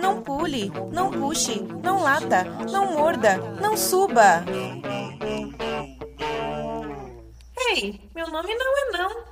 Não 0.00 0.22
pule, 0.22 0.70
não 0.92 1.10
puxe, 1.10 1.60
não 1.82 2.02
lata, 2.02 2.44
não 2.70 2.92
morda, 2.92 3.38
não 3.60 3.76
suba. 3.76 4.44
Ei, 7.70 8.00
meu 8.14 8.28
nome 8.30 8.54
não 8.54 8.78
é 8.78 8.98
não. 8.98 9.24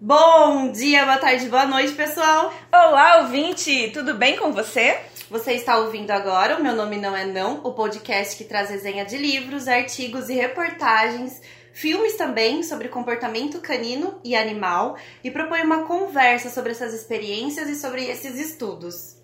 Bom 0.00 0.72
dia, 0.72 1.04
boa 1.04 1.18
tarde, 1.18 1.48
boa 1.48 1.66
noite, 1.66 1.92
pessoal. 1.92 2.52
Olá, 2.72 3.22
ouvinte, 3.22 3.90
tudo 3.92 4.14
bem 4.14 4.36
com 4.36 4.52
você? 4.52 5.00
Você 5.30 5.52
está 5.52 5.78
ouvindo 5.78 6.10
agora 6.12 6.56
o 6.56 6.62
Meu 6.62 6.74
Nome 6.74 6.96
Não 6.96 7.16
É 7.16 7.26
Não, 7.26 7.60
o 7.64 7.72
podcast 7.72 8.36
que 8.36 8.44
traz 8.44 8.70
resenha 8.70 9.04
de 9.04 9.16
livros, 9.16 9.66
artigos 9.66 10.28
e 10.28 10.34
reportagens, 10.34 11.42
filmes 11.76 12.16
também 12.16 12.62
sobre 12.62 12.88
comportamento 12.88 13.60
canino 13.60 14.18
e 14.24 14.34
animal 14.34 14.96
e 15.22 15.30
propõe 15.30 15.60
uma 15.60 15.82
conversa 15.82 16.48
sobre 16.48 16.72
essas 16.72 16.94
experiências 16.94 17.68
e 17.68 17.76
sobre 17.76 18.06
esses 18.06 18.40
estudos. 18.40 19.14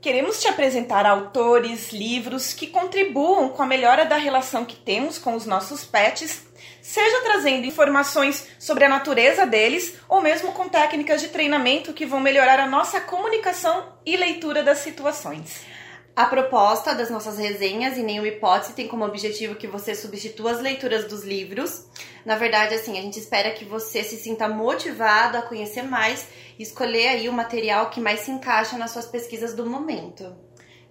Queremos 0.00 0.40
te 0.40 0.48
apresentar 0.48 1.06
autores, 1.06 1.92
livros 1.92 2.52
que 2.52 2.66
contribuam 2.66 3.48
com 3.48 3.62
a 3.62 3.66
melhora 3.66 4.04
da 4.04 4.16
relação 4.16 4.64
que 4.64 4.74
temos 4.74 5.18
com 5.18 5.36
os 5.36 5.46
nossos 5.46 5.84
pets 5.84 6.42
seja 6.82 7.22
trazendo 7.22 7.64
informações 7.64 8.46
sobre 8.58 8.84
a 8.84 8.88
natureza 8.88 9.46
deles 9.46 9.94
ou 10.06 10.20
mesmo 10.20 10.52
com 10.52 10.68
técnicas 10.68 11.20
de 11.20 11.28
treinamento 11.28 11.94
que 11.94 12.04
vão 12.04 12.20
melhorar 12.20 12.58
a 12.58 12.66
nossa 12.66 13.00
comunicação 13.00 13.86
e 14.04 14.16
leitura 14.16 14.62
das 14.62 14.78
situações. 14.78 15.73
A 16.16 16.26
proposta 16.26 16.94
das 16.94 17.10
nossas 17.10 17.38
resenhas, 17.38 17.98
em 17.98 18.04
nenhuma 18.04 18.28
hipótese, 18.28 18.72
tem 18.72 18.86
como 18.86 19.04
objetivo 19.04 19.56
que 19.56 19.66
você 19.66 19.96
substitua 19.96 20.52
as 20.52 20.60
leituras 20.60 21.06
dos 21.06 21.24
livros. 21.24 21.86
Na 22.24 22.36
verdade, 22.36 22.72
assim, 22.72 22.96
a 22.96 23.02
gente 23.02 23.18
espera 23.18 23.50
que 23.50 23.64
você 23.64 24.04
se 24.04 24.16
sinta 24.16 24.48
motivado 24.48 25.36
a 25.36 25.42
conhecer 25.42 25.82
mais 25.82 26.28
e 26.56 26.62
escolher 26.62 27.08
aí 27.08 27.28
o 27.28 27.32
material 27.32 27.90
que 27.90 28.00
mais 28.00 28.20
se 28.20 28.30
encaixa 28.30 28.78
nas 28.78 28.92
suas 28.92 29.06
pesquisas 29.06 29.54
do 29.54 29.66
momento. 29.66 30.32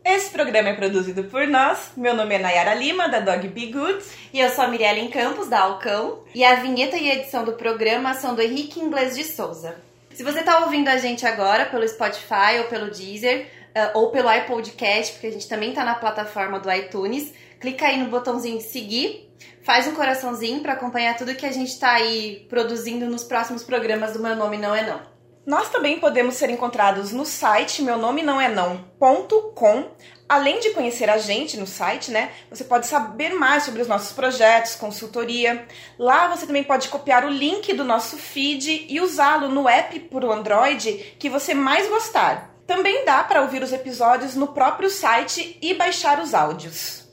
Esse 0.03 0.29
programa 0.29 0.67
é 0.67 0.73
produzido 0.73 1.23
por 1.23 1.47
nós. 1.47 1.93
Meu 1.95 2.13
nome 2.13 2.35
é 2.35 2.39
Nayara 2.39 2.75
Lima, 2.75 3.07
da 3.07 3.21
Dog 3.21 3.47
Be 3.47 3.67
Good. 3.67 4.03
E 4.33 4.41
eu 4.41 4.49
sou 4.49 4.65
a 4.65 4.67
Mirelle 4.67 5.07
Campos, 5.07 5.47
da 5.47 5.61
Alcão. 5.61 6.25
E 6.35 6.43
a 6.43 6.55
vinheta 6.55 6.97
e 6.97 7.09
a 7.09 7.15
edição 7.15 7.45
do 7.45 7.53
programa 7.53 8.13
são 8.13 8.35
do 8.35 8.41
Henrique 8.41 8.81
Inglês 8.81 9.15
de 9.15 9.23
Souza. 9.23 9.77
Se 10.13 10.21
você 10.21 10.41
está 10.41 10.59
ouvindo 10.59 10.89
a 10.89 10.97
gente 10.97 11.25
agora 11.25 11.65
pelo 11.65 11.87
Spotify 11.87 12.59
ou 12.59 12.65
pelo 12.65 12.91
Deezer, 12.91 13.47
ou 13.93 14.09
pelo 14.11 14.31
iPodcast, 14.31 15.13
porque 15.13 15.27
a 15.27 15.31
gente 15.31 15.47
também 15.47 15.69
está 15.69 15.83
na 15.83 15.95
plataforma 15.95 16.59
do 16.59 16.71
iTunes, 16.71 17.33
clica 17.59 17.87
aí 17.87 17.97
no 17.97 18.09
botãozinho 18.09 18.61
seguir, 18.61 19.29
faz 19.63 19.87
um 19.87 19.95
coraçãozinho 19.95 20.61
para 20.61 20.73
acompanhar 20.73 21.15
tudo 21.17 21.35
que 21.35 21.45
a 21.45 21.51
gente 21.51 21.69
está 21.69 21.93
aí 21.93 22.45
produzindo 22.49 23.05
nos 23.07 23.23
próximos 23.23 23.63
programas 23.63 24.13
do 24.13 24.19
Meu 24.19 24.35
Nome 24.35 24.57
Não 24.57 24.75
É 24.75 24.85
Não. 24.85 25.13
Nós 25.45 25.69
também 25.69 25.99
podemos 25.99 26.35
ser 26.35 26.49
encontrados 26.49 27.11
no 27.11 27.25
site 27.25 27.81
meu 27.81 27.97
nome 27.97 28.23
não 28.23 28.39
é 28.39 28.47
não.com. 28.47 29.89
Além 30.27 30.61
de 30.61 30.69
conhecer 30.69 31.09
a 31.09 31.17
gente 31.17 31.57
no 31.57 31.67
site, 31.67 32.11
né? 32.11 32.31
Você 32.49 32.63
pode 32.63 32.87
saber 32.87 33.33
mais 33.33 33.63
sobre 33.63 33.81
os 33.81 33.87
nossos 33.87 34.13
projetos, 34.13 34.75
consultoria. 34.75 35.67
Lá 35.99 36.29
você 36.29 36.47
também 36.47 36.63
pode 36.63 36.87
copiar 36.87 37.25
o 37.25 37.29
link 37.29 37.73
do 37.73 37.83
nosso 37.83 38.17
feed 38.17 38.85
e 38.89 39.01
usá-lo 39.01 39.49
no 39.49 39.67
app 39.67 39.99
por 39.99 40.23
Android 40.23 41.15
que 41.19 41.29
você 41.29 41.53
mais 41.53 41.89
gostar. 41.89 42.52
Também 42.65 43.05
dá 43.05 43.23
para 43.23 43.41
ouvir 43.41 43.61
os 43.61 43.73
episódios 43.73 44.35
no 44.35 44.47
próprio 44.47 44.89
site 44.89 45.57
e 45.61 45.73
baixar 45.73 46.21
os 46.21 46.33
áudios. 46.33 47.03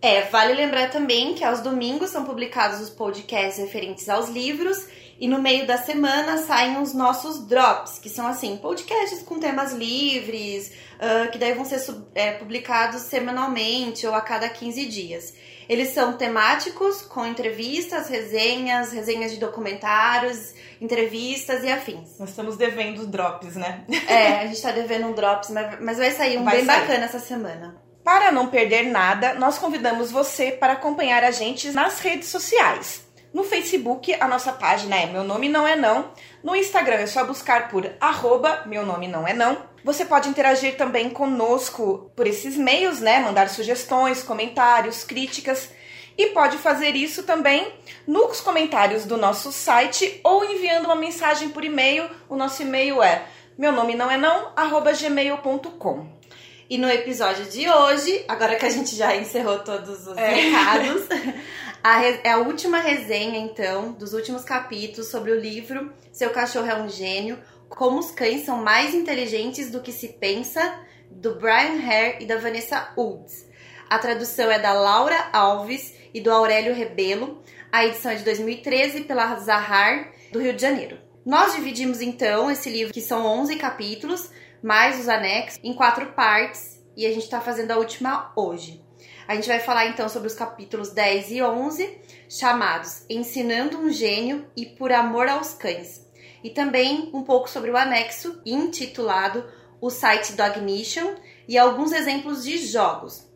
É, 0.00 0.22
vale 0.22 0.54
lembrar 0.54 0.90
também 0.90 1.34
que 1.34 1.44
aos 1.44 1.60
domingos 1.60 2.10
são 2.10 2.24
publicados 2.24 2.80
os 2.80 2.90
podcasts 2.90 3.62
referentes 3.62 4.08
aos 4.08 4.28
livros 4.28 4.86
e 5.22 5.28
no 5.28 5.40
meio 5.40 5.64
da 5.64 5.78
semana 5.78 6.38
saem 6.38 6.82
os 6.82 6.92
nossos 6.92 7.46
drops, 7.46 8.00
que 8.00 8.08
são 8.08 8.26
assim, 8.26 8.56
podcasts 8.56 9.22
com 9.22 9.38
temas 9.38 9.72
livres, 9.72 10.72
uh, 10.96 11.30
que 11.30 11.38
daí 11.38 11.54
vão 11.54 11.64
ser 11.64 11.80
é, 12.16 12.32
publicados 12.32 13.02
semanalmente 13.02 14.04
ou 14.04 14.12
a 14.12 14.20
cada 14.20 14.48
15 14.48 14.86
dias. 14.86 15.34
Eles 15.68 15.88
são 15.88 16.14
temáticos, 16.14 17.02
com 17.02 17.26
entrevistas, 17.26 18.08
resenhas, 18.08 18.92
resenhas 18.92 19.32
de 19.32 19.38
documentários, 19.38 20.54
entrevistas 20.80 21.62
e 21.62 21.70
afins. 21.70 22.18
Nós 22.18 22.30
estamos 22.30 22.56
devendo 22.56 23.06
drops, 23.06 23.56
né? 23.56 23.84
É, 24.08 24.40
a 24.40 24.46
gente 24.46 24.56
está 24.56 24.72
devendo 24.72 25.06
um 25.06 25.12
drops, 25.12 25.50
mas, 25.50 25.80
mas 25.80 25.98
vai 25.98 26.10
sair 26.10 26.38
um 26.38 26.44
vai 26.44 26.56
bem 26.56 26.66
sair. 26.66 26.80
bacana 26.80 27.04
essa 27.04 27.18
semana. 27.18 27.76
Para 28.04 28.32
não 28.32 28.48
perder 28.48 28.84
nada, 28.84 29.34
nós 29.34 29.58
convidamos 29.58 30.10
você 30.10 30.50
para 30.50 30.72
acompanhar 30.72 31.22
a 31.22 31.30
gente 31.30 31.70
nas 31.70 32.00
redes 32.00 32.28
sociais. 32.28 33.06
No 33.32 33.44
Facebook, 33.44 34.12
a 34.20 34.28
nossa 34.28 34.52
página 34.52 34.96
é 34.96 35.06
Meu 35.06 35.24
Nome 35.24 35.48
Não 35.48 35.66
É 35.66 35.74
Não. 35.74 36.10
No 36.42 36.54
Instagram 36.54 36.96
é 36.96 37.06
só 37.06 37.24
buscar 37.24 37.68
por 37.68 37.90
arroba 37.98 38.64
Meu 38.66 38.84
Nome 38.84 39.08
Não 39.08 39.26
É 39.26 39.32
Não. 39.32 39.71
Você 39.84 40.04
pode 40.04 40.28
interagir 40.28 40.76
também 40.76 41.10
conosco 41.10 42.10
por 42.14 42.26
esses 42.26 42.56
meios, 42.56 43.00
né? 43.00 43.20
Mandar 43.20 43.48
sugestões, 43.48 44.22
comentários, 44.22 45.04
críticas. 45.04 45.70
E 46.16 46.26
pode 46.28 46.58
fazer 46.58 46.94
isso 46.94 47.22
também 47.22 47.72
nos 48.06 48.40
comentários 48.40 49.04
do 49.04 49.16
nosso 49.16 49.50
site 49.50 50.20
ou 50.22 50.44
enviando 50.44 50.84
uma 50.84 50.94
mensagem 50.94 51.48
por 51.48 51.64
e-mail. 51.64 52.08
O 52.28 52.36
nosso 52.36 52.62
e-mail 52.62 53.02
é 53.02 53.26
meu 53.56 53.70
nome 53.70 53.94
não 53.94 54.10
é 54.10 54.16
não, 54.16 54.50
arroba 54.56 54.92
gmail.com. 54.92 56.06
E 56.70 56.78
no 56.78 56.88
episódio 56.88 57.44
de 57.44 57.68
hoje, 57.68 58.24
agora 58.26 58.56
que 58.56 58.64
a 58.64 58.70
gente 58.70 58.96
já 58.96 59.14
encerrou 59.14 59.58
todos 59.58 60.06
os 60.06 60.16
é. 60.16 60.30
recados, 60.30 61.02
a 61.84 62.02
é 62.02 62.30
a 62.30 62.38
última 62.38 62.78
resenha, 62.78 63.38
então, 63.38 63.92
dos 63.92 64.14
últimos 64.14 64.42
capítulos 64.42 65.10
sobre 65.10 65.32
o 65.32 65.38
livro 65.38 65.92
Seu 66.10 66.30
Cachorro 66.30 66.66
é 66.66 66.74
um 66.74 66.88
Gênio, 66.88 67.38
Como 67.76 67.98
os 67.98 68.10
Cães 68.10 68.44
São 68.44 68.62
Mais 68.62 68.94
Inteligentes 68.94 69.70
do 69.70 69.80
que 69.80 69.92
se 69.92 70.08
Pensa, 70.08 70.80
do 71.10 71.36
Brian 71.36 71.80
Hare 71.84 72.18
e 72.20 72.26
da 72.26 72.36
Vanessa 72.38 72.92
Woods. 72.96 73.46
A 73.88 73.98
tradução 73.98 74.50
é 74.50 74.58
da 74.58 74.72
Laura 74.72 75.30
Alves 75.32 75.94
e 76.14 76.20
do 76.20 76.30
Aurélio 76.30 76.74
Rebelo. 76.74 77.42
A 77.70 77.84
edição 77.84 78.10
é 78.10 78.14
de 78.14 78.24
2013 78.24 79.02
pela 79.02 79.36
Zahar, 79.36 80.12
do 80.30 80.40
Rio 80.40 80.54
de 80.54 80.62
Janeiro. 80.62 80.98
Nós 81.24 81.54
dividimos 81.54 82.00
então 82.00 82.50
esse 82.50 82.70
livro, 82.70 82.92
que 82.92 83.00
são 83.00 83.24
11 83.24 83.56
capítulos, 83.56 84.30
mais 84.62 85.00
os 85.00 85.08
anexos, 85.08 85.60
em 85.62 85.74
quatro 85.74 86.06
partes 86.12 86.82
e 86.96 87.06
a 87.06 87.10
gente 87.10 87.24
está 87.24 87.40
fazendo 87.40 87.70
a 87.70 87.78
última 87.78 88.32
hoje. 88.36 88.82
A 89.26 89.34
gente 89.34 89.48
vai 89.48 89.60
falar 89.60 89.86
então 89.86 90.08
sobre 90.08 90.28
os 90.28 90.34
capítulos 90.34 90.90
10 90.90 91.30
e 91.30 91.42
11, 91.42 91.98
chamados 92.28 93.04
Ensinando 93.08 93.78
um 93.78 93.90
Gênio 93.90 94.46
e 94.56 94.66
Por 94.66 94.92
Amor 94.92 95.28
aos 95.28 95.54
Cães, 95.54 96.01
e 96.42 96.50
também 96.50 97.10
um 97.12 97.22
pouco 97.22 97.48
sobre 97.48 97.70
o 97.70 97.76
anexo 97.76 98.40
intitulado 98.44 99.44
O 99.80 99.90
Site 99.90 100.32
Dognition 100.32 101.14
e 101.48 101.58
alguns 101.58 101.92
exemplos 101.92 102.44
de 102.44 102.58
jogos. 102.58 103.26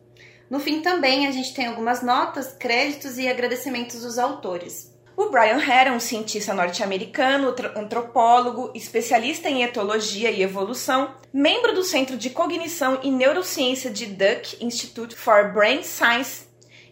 No 0.49 0.59
fim 0.59 0.81
também 0.81 1.27
a 1.27 1.31
gente 1.31 1.53
tem 1.53 1.67
algumas 1.67 2.01
notas, 2.01 2.53
créditos 2.53 3.17
e 3.17 3.27
agradecimentos 3.27 4.01
dos 4.01 4.17
autores. 4.17 4.95
O 5.15 5.29
Brian 5.29 5.57
Hare 5.57 5.89
é 5.89 5.91
um 5.91 5.99
cientista 5.99 6.53
norte-americano, 6.53 7.53
antropólogo, 7.75 8.71
especialista 8.75 9.49
em 9.49 9.63
etologia 9.63 10.29
e 10.29 10.43
evolução, 10.43 11.15
membro 11.33 11.73
do 11.73 11.83
Centro 11.83 12.15
de 12.15 12.29
Cognição 12.29 12.99
e 13.01 13.09
Neurociência 13.09 13.89
de 13.89 14.05
Duke 14.05 14.63
Institute 14.63 15.15
for 15.15 15.51
Brain 15.51 15.81
Science 15.81 16.45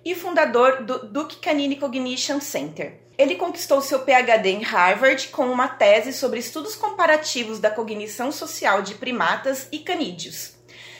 e 0.03 0.15
fundador 0.15 0.83
do 0.83 1.07
Duke 1.07 1.37
Canine 1.37 1.75
Cognition 1.75 2.41
Center. 2.41 3.04
Ele 3.17 3.35
conquistou 3.35 3.81
seu 3.81 3.99
PhD 3.99 4.49
em 4.49 4.61
Harvard 4.61 5.29
com 5.29 5.45
uma 5.45 5.67
tese 5.67 6.11
sobre 6.11 6.39
estudos 6.39 6.75
comparativos 6.75 7.59
da 7.59 7.71
cognição 7.71 8.31
social 8.31 8.81
de 8.81 8.95
primatas 8.95 9.67
e 9.71 9.79
canídeos. 9.79 10.53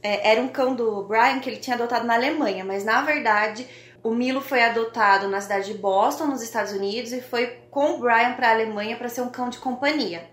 é, 0.02 0.32
era 0.32 0.42
um 0.42 0.48
cão 0.48 0.74
do 0.74 1.04
Brian 1.04 1.38
que 1.38 1.48
ele 1.48 1.58
tinha 1.58 1.76
adotado 1.76 2.04
na 2.04 2.14
Alemanha, 2.14 2.64
mas 2.64 2.84
na 2.84 3.00
verdade 3.02 3.64
o 4.02 4.14
Milo 4.14 4.40
foi 4.40 4.62
adotado 4.62 5.28
na 5.28 5.40
cidade 5.40 5.72
de 5.72 5.78
Boston, 5.78 6.26
nos 6.26 6.42
Estados 6.42 6.72
Unidos, 6.72 7.12
e 7.12 7.20
foi 7.20 7.58
com 7.70 7.94
o 7.94 7.98
Brian 7.98 8.34
para 8.34 8.48
a 8.48 8.52
Alemanha 8.52 8.96
para 8.96 9.08
ser 9.08 9.22
um 9.22 9.30
cão 9.30 9.48
de 9.48 9.58
companhia. 9.58 10.28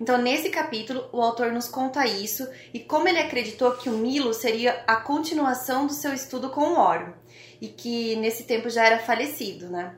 Então, 0.00 0.18
nesse 0.18 0.50
capítulo, 0.50 1.08
o 1.12 1.22
autor 1.22 1.52
nos 1.52 1.68
conta 1.68 2.06
isso 2.06 2.46
e 2.72 2.80
como 2.80 3.08
ele 3.08 3.18
acreditou 3.18 3.72
que 3.72 3.88
o 3.88 3.92
Milo 3.92 4.34
seria 4.34 4.84
a 4.86 4.96
continuação 4.96 5.86
do 5.86 5.92
seu 5.92 6.12
estudo 6.12 6.50
com 6.50 6.60
o 6.60 6.78
Oro 6.78 7.14
e 7.60 7.68
que 7.68 8.16
nesse 8.16 8.44
tempo 8.44 8.68
já 8.68 8.84
era 8.84 8.98
falecido, 8.98 9.70
né? 9.70 9.94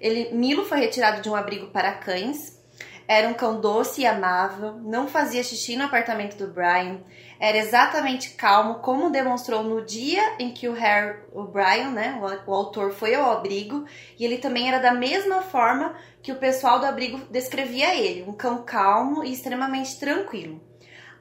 Ele, 0.00 0.34
Milo 0.34 0.64
foi 0.64 0.78
retirado 0.78 1.22
de 1.22 1.28
um 1.28 1.34
abrigo 1.34 1.68
para 1.68 1.92
cães. 1.92 2.58
Era 3.06 3.26
um 3.26 3.32
cão 3.32 3.58
doce 3.58 4.02
e 4.02 4.06
amável, 4.06 4.74
não 4.74 5.08
fazia 5.08 5.42
xixi 5.42 5.76
no 5.76 5.84
apartamento 5.84 6.36
do 6.36 6.52
Brian, 6.52 7.00
era 7.40 7.56
exatamente 7.56 8.30
calmo, 8.30 8.76
como 8.76 9.10
demonstrou 9.10 9.62
no 9.62 9.84
dia 9.84 10.36
em 10.38 10.52
que 10.52 10.68
o 10.68 10.72
Harry, 10.72 11.18
o 11.32 11.44
Brian, 11.44 11.90
né, 11.90 12.20
o, 12.20 12.50
o 12.50 12.54
autor, 12.54 12.92
foi 12.92 13.14
ao 13.14 13.30
abrigo, 13.30 13.84
e 14.18 14.24
ele 14.24 14.38
também 14.38 14.68
era 14.68 14.78
da 14.78 14.92
mesma 14.92 15.42
forma 15.42 15.94
que 16.22 16.32
o 16.32 16.36
pessoal 16.36 16.80
do 16.80 16.86
abrigo 16.86 17.20
descrevia 17.30 17.94
ele, 17.94 18.24
um 18.28 18.32
cão 18.32 18.64
calmo 18.64 19.24
e 19.24 19.32
extremamente 19.32 19.98
tranquilo. 19.98 20.60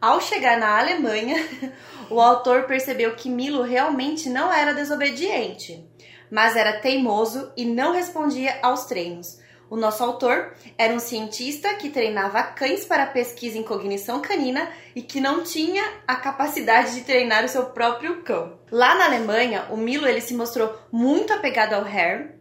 Ao 0.01 0.21
chegar 0.21 0.59
na 0.59 0.79
Alemanha, 0.79 1.35
o 2.09 2.19
autor 2.19 2.63
percebeu 2.63 3.15
que 3.15 3.29
Milo 3.29 3.63
realmente 3.63 4.29
não 4.29 4.51
era 4.51 4.73
desobediente, 4.73 5.87
mas 6.31 6.55
era 6.55 6.79
teimoso 6.79 7.51
e 7.55 7.65
não 7.65 7.93
respondia 7.93 8.59
aos 8.61 8.85
treinos. 8.85 9.39
O 9.69 9.75
nosso 9.75 10.01
autor 10.01 10.53
era 10.77 10.93
um 10.93 10.99
cientista 10.99 11.73
que 11.73 11.89
treinava 11.89 12.41
cães 12.41 12.85
para 12.85 13.05
pesquisa 13.05 13.57
em 13.57 13.63
cognição 13.63 14.21
canina 14.21 14.69
e 14.95 15.01
que 15.01 15.19
não 15.19 15.43
tinha 15.43 15.83
a 16.07 16.15
capacidade 16.15 16.95
de 16.95 17.01
treinar 17.01 17.43
o 17.43 17.49
seu 17.49 17.65
próprio 17.65 18.21
cão. 18.21 18.57
Lá 18.71 18.95
na 18.95 19.05
Alemanha, 19.05 19.65
o 19.69 19.75
Milo 19.75 20.07
ele 20.07 20.21
se 20.21 20.33
mostrou 20.33 20.73
muito 20.89 21.33
apegado 21.33 21.73
ao 21.73 21.83
Harry, 21.83 22.23
uh, 22.25 22.31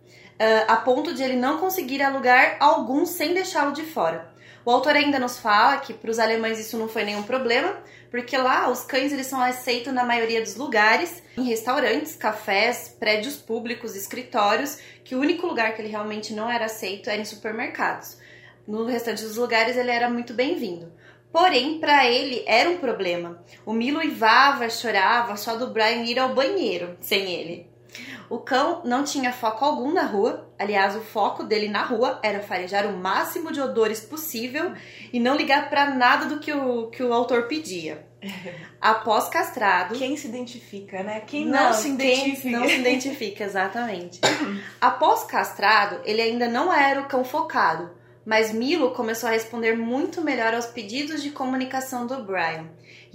a 0.69 0.77
ponto 0.77 1.13
de 1.13 1.23
ele 1.23 1.37
não 1.37 1.59
conseguir 1.59 2.01
alugar 2.01 2.57
algum 2.61 3.05
sem 3.05 3.35
deixá-lo 3.35 3.73
de 3.73 3.83
fora. 3.83 4.33
O 4.65 4.71
autor 4.71 4.95
ainda 4.97 5.19
nos 5.19 5.39
fala 5.39 5.79
que 5.79 5.93
para 5.93 6.11
os 6.11 6.19
alemães 6.19 6.59
isso 6.59 6.77
não 6.77 6.89
foi 6.89 7.05
nenhum 7.05 7.23
problema, 7.23 7.77
porque 8.11 8.37
lá 8.37 8.69
os 8.71 8.83
cães 8.83 9.13
eles 9.13 9.27
são 9.27 9.41
aceitos 9.41 9.93
na 9.93 10.05
maioria 10.05 10.41
dos 10.41 10.57
lugares, 10.57 11.23
em 11.37 11.43
restaurantes, 11.45 12.17
cafés, 12.17 12.95
prédios 12.99 13.37
públicos, 13.37 13.95
escritórios, 13.95 14.79
que 15.05 15.15
o 15.15 15.21
único 15.21 15.47
lugar 15.47 15.75
que 15.75 15.83
ele 15.83 15.89
realmente 15.89 16.33
não 16.33 16.51
era 16.51 16.67
aceito 16.67 17.11
era 17.11 17.21
em 17.21 17.25
supermercados. 17.25 18.19
No 18.67 18.85
restante 18.85 19.23
dos 19.23 19.37
lugares 19.37 19.77
ele 19.77 19.91
era 19.91 20.11
muito 20.11 20.35
bem-vindo. 20.35 20.93
Porém, 21.31 21.79
para 21.79 22.07
ele 22.07 22.43
era 22.47 22.71
um 22.71 22.79
problema. 22.79 23.43
O 23.65 23.73
Milo 23.73 24.03
ivava, 24.03 24.71
chorava 24.71 25.37
só 25.37 25.57
do 25.57 25.69
Brian 25.69 26.03
ir 26.05 26.19
ao 26.19 26.35
banheiro 26.35 26.97
sem 27.01 27.31
ele. 27.31 27.69
O 28.29 28.39
cão 28.39 28.83
não 28.85 29.05
tinha 29.05 29.33
foco 29.33 29.65
algum 29.65 29.93
na 29.93 30.03
rua, 30.03 30.49
aliás, 30.59 30.97
o 30.97 31.01
foco 31.01 31.45
dele 31.45 31.69
na 31.69 31.85
rua 31.85 32.19
era 32.23 32.41
farejar 32.41 32.87
o 32.87 32.97
máximo 32.97 33.53
de 33.53 33.61
odores 33.61 34.01
possível 34.01 34.73
e 35.13 35.21
não 35.21 35.37
ligar 35.37 35.71
para 35.71 35.91
nada 35.91 36.27
do 36.27 36.39
que 36.39 36.53
o, 36.53 36.89
que 36.89 37.03
o 37.03 37.13
autor 37.13 37.45
pedia. 37.45 38.05
Após 38.81 39.29
castrado. 39.29 39.95
Quem 39.95 40.17
se 40.17 40.27
identifica, 40.27 41.03
né? 41.03 41.21
Quem 41.27 41.47
não, 41.47 41.65
não 41.65 41.73
se 41.73 41.89
identifica. 41.89 42.43
Quem 42.43 42.53
não 42.53 42.69
se 42.69 42.77
identifica, 42.77 43.45
exatamente. 43.45 44.21
Após 44.81 45.25
castrado, 45.25 46.01
ele 46.05 46.21
ainda 46.21 46.49
não 46.49 46.73
era 46.73 47.01
o 47.01 47.07
cão 47.07 47.25
focado, 47.25 47.91
mas 48.25 48.53
Milo 48.53 48.93
começou 48.93 49.29
a 49.29 49.33
responder 49.33 49.77
muito 49.77 50.23
melhor 50.23 50.55
aos 50.55 50.67
pedidos 50.67 51.23
de 51.23 51.31
comunicação 51.31 52.07
do 52.07 52.23
Brian. 52.25 52.67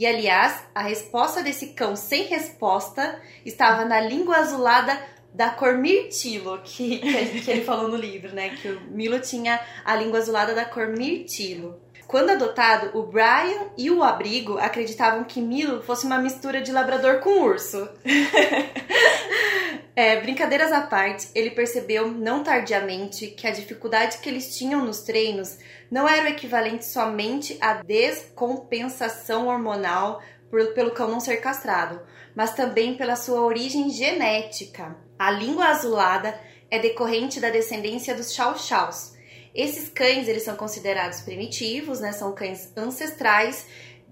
E 0.01 0.05
aliás, 0.07 0.63
a 0.73 0.81
resposta 0.81 1.43
desse 1.43 1.73
cão 1.73 1.95
sem 1.95 2.23
resposta 2.23 3.21
estava 3.45 3.85
na 3.85 4.01
língua 4.01 4.37
azulada 4.37 4.99
da 5.31 5.51
cor 5.51 5.77
mirtilo, 5.77 6.59
que, 6.63 6.97
que, 6.97 7.51
ele 7.51 7.63
falou 7.63 7.87
no 7.87 7.95
livro, 7.95 8.33
né? 8.33 8.49
Que 8.49 8.69
o 8.69 8.81
Milo 8.89 9.19
tinha 9.19 9.63
a 9.85 9.95
língua 9.95 10.17
azulada 10.17 10.55
da 10.55 10.65
cor 10.65 10.87
mirtilo. 10.87 11.79
Quando 12.11 12.31
adotado, 12.31 12.99
o 12.99 13.03
Brian 13.03 13.69
e 13.77 13.89
o 13.89 14.03
abrigo 14.03 14.57
acreditavam 14.57 15.23
que 15.23 15.39
Milo 15.39 15.81
fosse 15.81 16.05
uma 16.05 16.17
mistura 16.17 16.61
de 16.61 16.69
labrador 16.69 17.21
com 17.21 17.41
urso. 17.41 17.87
é, 19.95 20.19
brincadeiras 20.19 20.73
à 20.73 20.81
parte, 20.81 21.29
ele 21.33 21.51
percebeu, 21.51 22.09
não 22.09 22.43
tardiamente, 22.43 23.27
que 23.27 23.47
a 23.47 23.51
dificuldade 23.51 24.17
que 24.17 24.27
eles 24.27 24.57
tinham 24.57 24.83
nos 24.83 25.03
treinos 25.03 25.57
não 25.89 26.05
era 26.05 26.25
o 26.25 26.27
equivalente 26.27 26.83
somente 26.83 27.57
à 27.61 27.75
descompensação 27.75 29.47
hormonal 29.47 30.21
por, 30.49 30.73
pelo 30.73 30.91
cão 30.91 31.09
não 31.09 31.21
ser 31.21 31.37
castrado, 31.37 32.01
mas 32.35 32.53
também 32.53 32.95
pela 32.97 33.15
sua 33.15 33.39
origem 33.39 33.89
genética. 33.89 34.97
A 35.17 35.31
língua 35.31 35.67
azulada 35.67 36.37
é 36.69 36.77
decorrente 36.77 37.39
da 37.39 37.49
descendência 37.49 38.13
dos 38.13 38.33
chow-chows. 38.33 39.20
Esses 39.53 39.89
cães 39.89 40.27
eles 40.27 40.43
são 40.43 40.55
considerados 40.55 41.21
primitivos, 41.21 41.99
né? 41.99 42.11
São 42.11 42.33
cães 42.33 42.71
ancestrais 42.75 43.65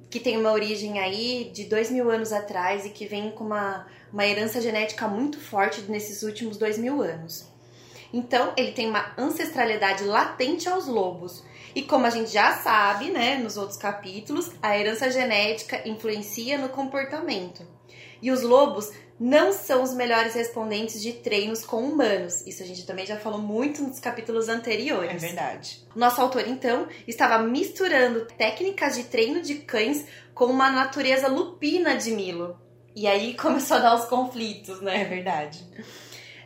que 0.10 0.20
têm 0.20 0.38
uma 0.38 0.52
origem 0.52 1.00
aí 1.00 1.52
de 1.54 1.66
dois 1.66 1.92
mil 1.92 2.10
anos 2.10 2.34
atrás 2.34 2.86
e 2.86 2.90
que 2.90 3.06
vem 3.06 3.32
com 3.32 3.46
uma, 3.46 3.88
uma 4.12 4.26
herança 4.26 4.60
genética 4.60 5.08
muito 5.08 5.40
forte 5.40 5.82
nesses 5.84 6.24
últimos 6.24 6.58
dois 6.58 6.78
mil 6.78 7.02
anos. 7.02 7.48
Então, 8.12 8.54
ele 8.58 8.72
tem 8.72 8.88
uma 8.88 9.14
ancestralidade 9.18 10.04
latente 10.04 10.68
aos 10.68 10.88
lobos, 10.88 11.44
e 11.76 11.84
como 11.84 12.08
a 12.08 12.10
gente 12.10 12.32
já 12.32 12.58
sabe, 12.58 13.12
né, 13.12 13.38
nos 13.38 13.56
outros 13.56 13.78
capítulos, 13.78 14.52
a 14.62 14.76
herança 14.76 15.12
genética 15.12 15.88
influencia 15.88 16.58
no 16.58 16.70
comportamento. 16.70 17.66
E 18.20 18.32
os 18.32 18.42
lobos 18.42 18.92
não 19.20 19.52
são 19.52 19.84
os 19.84 19.94
melhores 19.94 20.34
respondentes 20.34 21.02
de 21.02 21.12
treinos 21.14 21.66
com 21.66 21.84
humanos. 21.84 22.46
Isso 22.48 22.64
a 22.64 22.66
gente 22.66 22.86
também 22.86 23.06
já 23.06 23.18
falou 23.18 23.40
muito 23.40 23.84
nos 23.84 24.00
capítulos 24.00 24.48
anteriores. 24.48 25.12
É 25.12 25.28
verdade. 25.28 25.84
Nosso 25.94 26.22
autor, 26.22 26.48
então, 26.48 26.88
estava 27.06 27.44
misturando 27.44 28.26
técnicas 28.38 28.96
de 28.96 29.04
treino 29.04 29.42
de 29.42 29.56
cães 29.56 30.06
com 30.34 30.46
uma 30.46 30.72
natureza 30.72 31.28
lupina 31.28 31.98
de 31.98 32.12
Milo. 32.12 32.58
E 32.96 33.08
aí 33.08 33.36
começou 33.38 33.78
a 33.78 33.82
dar 33.82 33.96
os 33.96 34.06
conflitos, 34.06 34.80
né? 34.82 35.02
É 35.02 35.06
verdade. 35.06 35.66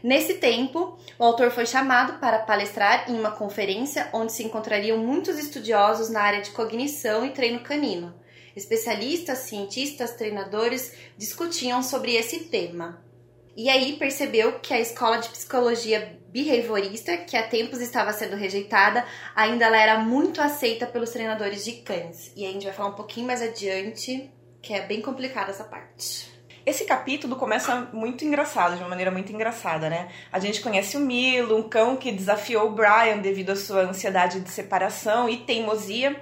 Nesse 0.01 0.33
tempo, 0.33 0.97
o 1.17 1.23
autor 1.23 1.51
foi 1.51 1.65
chamado 1.65 2.19
para 2.19 2.39
palestrar 2.39 3.09
em 3.09 3.17
uma 3.17 3.31
conferência 3.31 4.09
onde 4.11 4.33
se 4.33 4.43
encontrariam 4.43 4.97
muitos 4.97 5.37
estudiosos 5.37 6.09
na 6.09 6.21
área 6.21 6.41
de 6.41 6.51
cognição 6.51 7.25
e 7.25 7.29
treino 7.29 7.61
canino. 7.61 8.13
Especialistas, 8.55 9.39
cientistas, 9.39 10.15
treinadores 10.15 10.93
discutiam 11.17 11.81
sobre 11.81 12.15
esse 12.15 12.41
tema. 12.45 13.03
E 13.55 13.69
aí 13.69 13.97
percebeu 13.97 14.59
que 14.59 14.73
a 14.73 14.79
escola 14.79 15.17
de 15.17 15.29
psicologia 15.29 16.19
behaviorista, 16.29 17.17
que 17.17 17.37
há 17.37 17.47
tempos 17.47 17.79
estava 17.79 18.11
sendo 18.11 18.35
rejeitada, 18.35 19.05
ainda 19.35 19.65
ela 19.65 19.77
era 19.77 19.99
muito 19.99 20.41
aceita 20.41 20.87
pelos 20.87 21.11
treinadores 21.11 21.63
de 21.63 21.73
cães. 21.73 22.31
E 22.35 22.43
aí 22.43 22.49
a 22.49 22.53
gente 22.53 22.65
vai 22.65 22.73
falar 22.73 22.89
um 22.89 22.95
pouquinho 22.95 23.27
mais 23.27 23.41
adiante, 23.41 24.31
que 24.61 24.73
é 24.73 24.81
bem 24.81 25.01
complicada 25.01 25.51
essa 25.51 25.63
parte. 25.63 26.33
Esse 26.65 26.85
capítulo 26.85 27.35
começa 27.35 27.89
muito 27.91 28.23
engraçado, 28.23 28.75
de 28.75 28.81
uma 28.81 28.89
maneira 28.89 29.11
muito 29.11 29.31
engraçada, 29.33 29.89
né? 29.89 30.07
A 30.31 30.39
gente 30.39 30.61
conhece 30.61 30.95
o 30.95 30.99
Milo, 31.01 31.57
um 31.57 31.69
cão 31.69 31.97
que 31.97 32.11
desafiou 32.11 32.67
o 32.67 32.71
Brian 32.71 33.17
devido 33.17 33.51
à 33.51 33.55
sua 33.55 33.81
ansiedade 33.81 34.39
de 34.39 34.49
separação 34.49 35.29
e 35.29 35.37
teimosia. 35.37 36.15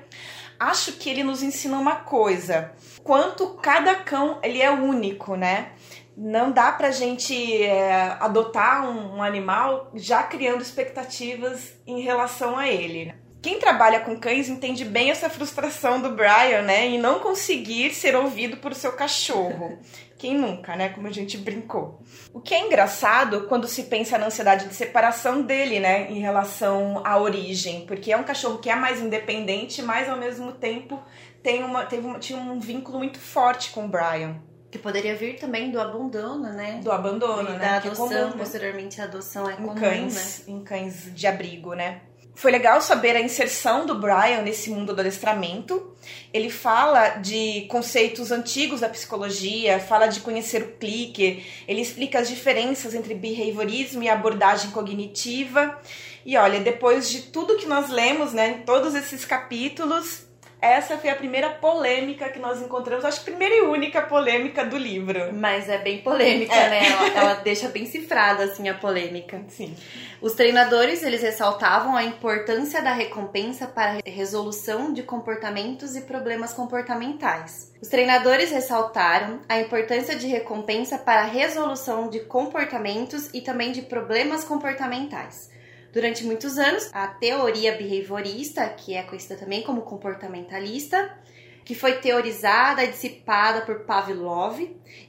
Acho 0.61 0.91
que 0.91 1.09
ele 1.09 1.23
nos 1.23 1.41
ensina 1.41 1.79
uma 1.79 1.95
coisa: 1.95 2.71
quanto 3.03 3.55
cada 3.55 3.95
cão 3.95 4.37
ele 4.43 4.61
é 4.61 4.69
único, 4.69 5.35
né? 5.35 5.71
Não 6.15 6.51
dá 6.51 6.71
pra 6.71 6.91
gente 6.91 7.63
é, 7.63 8.15
adotar 8.19 8.87
um, 8.87 9.15
um 9.15 9.23
animal 9.23 9.89
já 9.95 10.21
criando 10.21 10.61
expectativas 10.61 11.73
em 11.87 12.01
relação 12.01 12.59
a 12.59 12.67
ele. 12.67 13.05
Né? 13.05 13.15
Quem 13.41 13.57
trabalha 13.57 14.01
com 14.01 14.19
cães 14.19 14.49
entende 14.49 14.85
bem 14.85 15.09
essa 15.09 15.31
frustração 15.31 15.99
do 15.99 16.11
Brian, 16.11 16.61
né? 16.61 16.85
Em 16.85 16.99
não 16.99 17.19
conseguir 17.21 17.95
ser 17.95 18.15
ouvido 18.15 18.57
por 18.57 18.75
seu 18.75 18.91
cachorro. 18.91 19.79
Quem 20.21 20.37
nunca, 20.37 20.75
né? 20.75 20.89
Como 20.89 21.07
a 21.07 21.11
gente 21.11 21.35
brincou. 21.35 21.99
O 22.31 22.39
que 22.39 22.53
é 22.53 22.59
engraçado 22.63 23.47
quando 23.47 23.67
se 23.67 23.85
pensa 23.85 24.19
na 24.19 24.27
ansiedade 24.27 24.67
de 24.67 24.75
separação 24.75 25.41
dele, 25.41 25.79
né? 25.79 26.11
Em 26.11 26.19
relação 26.19 27.01
à 27.03 27.17
origem. 27.17 27.87
Porque 27.87 28.11
é 28.11 28.17
um 28.17 28.23
cachorro 28.23 28.59
que 28.59 28.69
é 28.69 28.75
mais 28.75 29.01
independente, 29.01 29.81
mas 29.81 30.07
ao 30.07 30.15
mesmo 30.15 30.51
tempo 30.51 31.01
tem 31.41 31.63
uma, 31.63 31.87
teve 31.87 32.05
uma, 32.05 32.19
tinha 32.19 32.37
um 32.37 32.59
vínculo 32.59 32.99
muito 32.99 33.17
forte 33.19 33.71
com 33.71 33.85
o 33.85 33.87
Brian. 33.87 34.35
Que 34.69 34.77
poderia 34.77 35.15
vir 35.15 35.39
também 35.39 35.71
do 35.71 35.81
abandono, 35.81 36.53
né? 36.53 36.79
Do 36.83 36.91
abandono, 36.91 37.49
e 37.49 37.53
né? 37.53 37.57
Da 37.57 37.75
adoção, 37.77 38.05
é 38.05 38.09
comum, 38.09 38.27
né? 38.27 38.33
posteriormente 38.37 39.01
a 39.01 39.05
adoção 39.05 39.49
é 39.49 39.53
em 39.53 39.55
comum, 39.55 39.73
cães, 39.73 40.45
né? 40.45 40.53
Em 40.53 40.63
cães 40.63 41.15
de 41.15 41.25
abrigo, 41.25 41.73
né? 41.73 42.01
Foi 42.33 42.51
legal 42.51 42.81
saber 42.81 43.15
a 43.15 43.21
inserção 43.21 43.85
do 43.85 43.99
Brian 43.99 44.41
nesse 44.41 44.69
mundo 44.69 44.93
do 44.93 45.01
adestramento. 45.01 45.95
Ele 46.33 46.49
fala 46.49 47.09
de 47.17 47.67
conceitos 47.69 48.31
antigos 48.31 48.79
da 48.79 48.89
psicologia, 48.89 49.79
fala 49.79 50.07
de 50.07 50.21
conhecer 50.21 50.63
o 50.63 50.71
clique, 50.77 51.45
ele 51.67 51.81
explica 51.81 52.19
as 52.19 52.29
diferenças 52.29 52.95
entre 52.95 53.13
behaviorismo 53.13 54.01
e 54.01 54.09
abordagem 54.09 54.71
cognitiva. 54.71 55.77
E 56.25 56.37
olha, 56.37 56.59
depois 56.59 57.09
de 57.09 57.23
tudo 57.23 57.57
que 57.57 57.67
nós 57.67 57.89
lemos, 57.89 58.33
né, 58.33 58.59
em 58.59 58.61
todos 58.65 58.95
esses 58.95 59.25
capítulos, 59.25 60.25
essa 60.61 60.95
foi 60.97 61.09
a 61.09 61.15
primeira 61.15 61.49
polêmica 61.49 62.29
que 62.29 62.37
nós 62.37 62.61
encontramos, 62.61 63.03
acho 63.03 63.19
que 63.19 63.25
primeira 63.25 63.55
e 63.55 63.61
única 63.61 64.03
polêmica 64.03 64.63
do 64.63 64.77
livro. 64.77 65.33
Mas 65.33 65.67
é 65.67 65.79
bem 65.79 66.01
polêmica, 66.01 66.53
é. 66.53 66.69
né? 66.69 66.87
Ela, 66.87 67.07
ela, 67.07 67.33
deixa 67.35 67.67
bem 67.67 67.87
cifrada 67.87 68.43
assim 68.43 68.69
a 68.69 68.75
polêmica. 68.75 69.41
Sim. 69.47 69.75
Os 70.21 70.33
treinadores, 70.33 71.01
eles 71.01 71.23
ressaltavam 71.23 71.95
a 71.95 72.03
importância 72.03 72.79
da 72.79 72.93
recompensa 72.93 73.65
para 73.65 73.97
a 73.97 74.01
resolução 74.05 74.93
de 74.93 75.01
comportamentos 75.01 75.95
e 75.95 76.01
problemas 76.01 76.53
comportamentais. 76.53 77.73
Os 77.81 77.87
treinadores 77.87 78.51
ressaltaram 78.51 79.39
a 79.49 79.59
importância 79.59 80.15
de 80.15 80.27
recompensa 80.27 80.99
para 80.99 81.21
a 81.21 81.25
resolução 81.25 82.07
de 82.07 82.19
comportamentos 82.19 83.31
e 83.33 83.41
também 83.41 83.71
de 83.71 83.81
problemas 83.81 84.43
comportamentais. 84.43 85.49
Durante 85.91 86.23
muitos 86.23 86.57
anos, 86.57 86.89
a 86.93 87.07
teoria 87.07 87.75
behaviorista, 87.75 88.67
que 88.69 88.93
é 88.93 89.03
conhecida 89.03 89.35
também 89.35 89.61
como 89.61 89.81
comportamentalista, 89.81 91.17
que 91.65 91.75
foi 91.75 91.93
teorizada 91.99 92.83
e 92.83 92.87
dissipada 92.87 93.61
por 93.61 93.81
Pavlov 93.81 94.59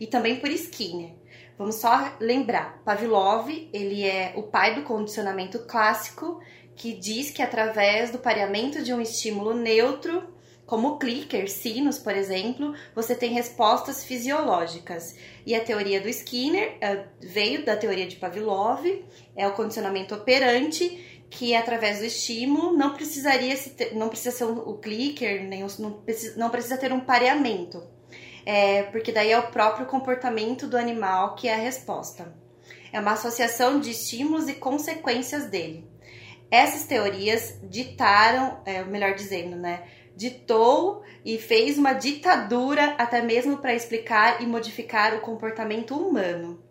e 0.01 0.07
também 0.07 0.41
por 0.41 0.51
Skinner. 0.51 1.15
Vamos 1.57 1.77
só 1.77 2.13
lembrar, 2.19 2.83
Pavlov, 2.85 3.49
ele 3.73 4.05
é 4.05 4.33
o 4.37 4.43
pai 4.43 4.75
do 4.75 4.83
condicionamento 4.83 5.61
clássico, 5.61 6.41
que 6.75 6.93
diz 6.93 7.31
que 7.31 7.43
através 7.43 8.11
do 8.11 8.19
pareamento 8.19 8.83
de 8.83 8.93
um 8.93 9.01
estímulo 9.01 9.55
neutro, 9.55 10.35
como 10.73 10.99
clicker, 10.99 11.51
sinos, 11.51 11.99
por 11.99 12.17
exemplo, 12.17 12.75
você 12.95 13.15
tem 13.15 13.35
respostas 13.35 14.03
fisiológicas. 14.03 15.15
E 15.45 15.55
a 15.55 15.63
teoria 15.63 16.01
do 16.01 16.09
Skinner 16.09 16.79
uh, 16.79 17.05
veio 17.21 17.63
da 17.63 17.77
teoria 17.77 18.07
de 18.07 18.17
Pavlov, 18.17 18.83
é 19.37 19.47
o 19.47 19.53
condicionamento 19.53 20.15
operante, 20.15 21.27
que 21.29 21.55
através 21.55 21.99
do 21.99 22.07
estímulo 22.07 22.73
não 22.75 22.95
precisaria 22.95 23.55
não 23.93 24.09
precisa 24.09 24.35
ser 24.35 24.45
o 24.45 24.79
clicker, 24.79 25.45
nem 25.45 25.63
os, 25.63 25.79
não, 25.79 25.93
precisa, 25.93 26.39
não 26.39 26.49
precisa 26.49 26.79
ter 26.79 26.91
um 26.91 27.01
pareamento. 27.01 27.83
É, 28.47 28.85
porque 28.85 29.13
daí 29.13 29.31
é 29.31 29.39
o 29.39 29.49
próprio 29.49 29.85
comportamento 29.85 30.67
do 30.67 30.79
animal 30.79 31.35
que 31.35 31.49
é 31.49 31.55
a 31.55 31.59
resposta. 31.59 32.35
É 32.91 32.99
uma 32.99 33.13
associação 33.13 33.79
de 33.79 33.91
estímulos 33.91 34.49
e 34.49 34.55
consequências 34.55 35.45
dele. 35.45 35.87
Essas 36.51 36.85
teorias 36.85 37.59
ditaram, 37.63 38.61
é, 38.65 38.83
melhor 38.85 39.15
dizendo, 39.15 39.57
né, 39.57 39.83
ditou 40.23 41.03
e 41.25 41.37
fez 41.37 41.77
uma 41.77 41.93
ditadura 41.93 42.95
até 42.97 43.21
mesmo 43.21 43.59
para 43.59 43.75
explicar 43.75 44.41
e 44.41 44.47
modificar 44.47 45.15
o 45.15 45.21
comportamento 45.21 45.97
humano. 45.97 46.63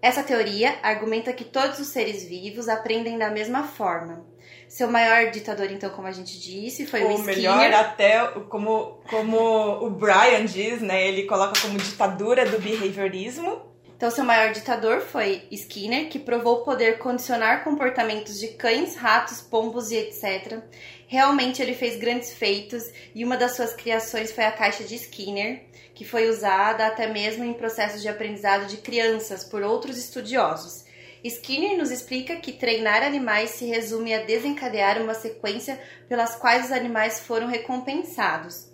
Essa 0.00 0.22
teoria 0.22 0.78
argumenta 0.82 1.30
que 1.32 1.44
todos 1.44 1.78
os 1.78 1.88
seres 1.88 2.24
vivos 2.24 2.70
aprendem 2.70 3.18
da 3.18 3.30
mesma 3.30 3.64
forma. 3.64 4.24
Seu 4.66 4.90
maior 4.90 5.30
ditador, 5.30 5.70
então, 5.70 5.90
como 5.90 6.08
a 6.08 6.12
gente 6.12 6.40
disse, 6.40 6.86
foi 6.86 7.02
Ou 7.02 7.10
o 7.10 7.14
Skinner. 7.14 7.34
melhor, 7.34 7.72
até 7.74 8.26
como, 8.48 9.00
como 9.10 9.84
o 9.84 9.90
Brian 9.90 10.46
diz, 10.46 10.80
né? 10.80 11.06
Ele 11.06 11.24
coloca 11.24 11.60
como 11.60 11.76
ditadura 11.76 12.46
do 12.46 12.58
behaviorismo. 12.58 13.69
Então, 14.00 14.10
seu 14.10 14.24
maior 14.24 14.50
ditador 14.54 15.02
foi 15.02 15.42
Skinner, 15.50 16.08
que 16.08 16.18
provou 16.18 16.64
poder 16.64 16.96
condicionar 16.96 17.62
comportamentos 17.62 18.40
de 18.40 18.48
cães, 18.48 18.96
ratos, 18.96 19.42
pombos 19.42 19.90
e 19.90 19.96
etc. 19.96 20.58
Realmente 21.06 21.60
ele 21.60 21.74
fez 21.74 21.98
grandes 21.98 22.32
feitos 22.32 22.82
e 23.14 23.22
uma 23.22 23.36
das 23.36 23.56
suas 23.56 23.74
criações 23.74 24.32
foi 24.32 24.44
a 24.44 24.52
caixa 24.52 24.84
de 24.84 24.94
Skinner, 24.94 25.64
que 25.94 26.02
foi 26.02 26.30
usada 26.30 26.86
até 26.86 27.08
mesmo 27.08 27.44
em 27.44 27.52
processos 27.52 28.00
de 28.00 28.08
aprendizado 28.08 28.68
de 28.68 28.78
crianças 28.78 29.44
por 29.44 29.62
outros 29.62 29.98
estudiosos. 29.98 30.86
Skinner 31.22 31.76
nos 31.76 31.90
explica 31.90 32.36
que 32.36 32.52
treinar 32.52 33.02
animais 33.02 33.50
se 33.50 33.66
resume 33.66 34.14
a 34.14 34.24
desencadear 34.24 35.02
uma 35.02 35.12
sequência 35.12 35.78
pelas 36.08 36.36
quais 36.36 36.64
os 36.64 36.72
animais 36.72 37.20
foram 37.20 37.48
recompensados. 37.48 38.69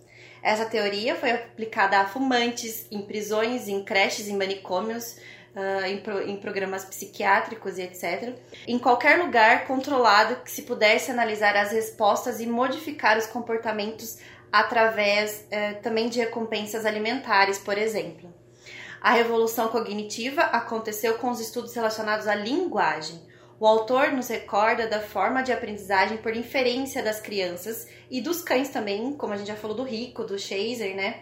Essa 0.46 0.64
teoria 0.64 1.16
foi 1.16 1.32
aplicada 1.32 1.98
a 1.98 2.06
fumantes, 2.06 2.86
em 2.92 3.02
prisões, 3.02 3.66
em 3.66 3.82
creches, 3.82 4.28
em 4.28 4.36
manicômios, 4.36 5.16
uh, 5.56 5.84
em, 5.86 5.98
pro, 5.98 6.22
em, 6.22 6.36
programas 6.36 6.84
psiquiátricos 6.84 7.78
e 7.78 7.82
etc. 7.82 8.32
Em 8.64 8.78
qualquer 8.78 9.18
lugar 9.18 9.66
controlado 9.66 10.36
que 10.44 10.50
se 10.52 10.62
pudesse 10.62 11.10
analisar 11.10 11.56
as 11.56 11.72
respostas 11.72 12.38
e 12.38 12.46
modificar 12.46 13.18
os 13.18 13.26
comportamentos 13.26 14.18
através 14.52 15.48
uh, 15.50 15.82
também 15.82 16.08
de 16.08 16.20
recompensas 16.20 16.86
alimentares, 16.86 17.58
por 17.58 17.76
exemplo. 17.76 18.32
A 19.00 19.10
revolução 19.10 19.66
cognitiva 19.66 20.42
aconteceu 20.42 21.18
com 21.18 21.28
os 21.28 21.40
estudos 21.40 21.74
relacionados 21.74 22.28
à 22.28 22.36
linguagem. 22.36 23.20
O 23.58 23.66
autor 23.66 24.12
nos 24.12 24.28
recorda 24.28 24.86
da 24.86 25.00
forma 25.00 25.42
de 25.42 25.50
aprendizagem 25.50 26.18
por 26.18 26.36
inferência 26.36 27.02
das 27.02 27.20
crianças 27.20 27.88
e 28.10 28.20
dos 28.20 28.42
cães 28.42 28.68
também, 28.68 29.14
como 29.14 29.32
a 29.32 29.36
gente 29.36 29.48
já 29.48 29.56
falou 29.56 29.75
do 29.75 29.82
Rico, 29.82 30.25
do 30.25 30.38
Chaser, 30.38 30.94
né? 30.94 31.20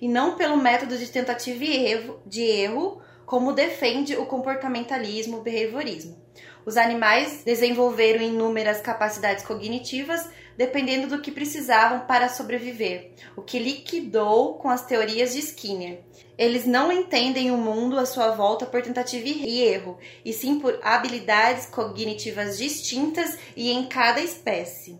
E 0.00 0.06
não 0.06 0.36
pelo 0.36 0.56
método 0.56 0.96
de 0.96 1.08
tentativa 1.08 1.64
e 1.64 1.86
erro, 1.86 2.22
de 2.24 2.42
erro 2.42 3.02
como 3.26 3.52
defende 3.52 4.14
o 4.16 4.26
comportamentalismo, 4.26 5.38
o 5.38 5.42
behaviorismo. 5.42 6.16
Os 6.64 6.76
animais 6.76 7.42
desenvolveram 7.44 8.22
inúmeras 8.22 8.80
capacidades 8.80 9.44
cognitivas 9.44 10.28
dependendo 10.56 11.08
do 11.08 11.22
que 11.22 11.30
precisavam 11.30 12.00
para 12.00 12.28
sobreviver, 12.28 13.12
o 13.36 13.42
que 13.42 13.58
liquidou 13.58 14.54
com 14.54 14.68
as 14.68 14.84
teorias 14.84 15.32
de 15.32 15.40
Skinner. 15.40 16.00
Eles 16.36 16.66
não 16.66 16.90
entendem 16.90 17.50
o 17.50 17.56
mundo 17.56 17.98
à 17.98 18.06
sua 18.06 18.30
volta 18.30 18.66
por 18.66 18.82
tentativa 18.82 19.28
e 19.28 19.60
erro, 19.60 19.98
e 20.24 20.32
sim 20.32 20.58
por 20.58 20.78
habilidades 20.82 21.66
cognitivas 21.66 22.58
distintas 22.58 23.38
e 23.56 23.70
em 23.70 23.86
cada 23.86 24.20
espécie. 24.20 24.98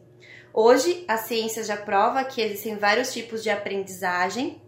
Hoje, 0.54 1.04
a 1.08 1.16
ciência 1.16 1.64
já 1.64 1.76
prova 1.76 2.24
que 2.24 2.42
existem 2.42 2.76
vários 2.76 3.12
tipos 3.12 3.42
de 3.42 3.48
aprendizagem 3.48 4.60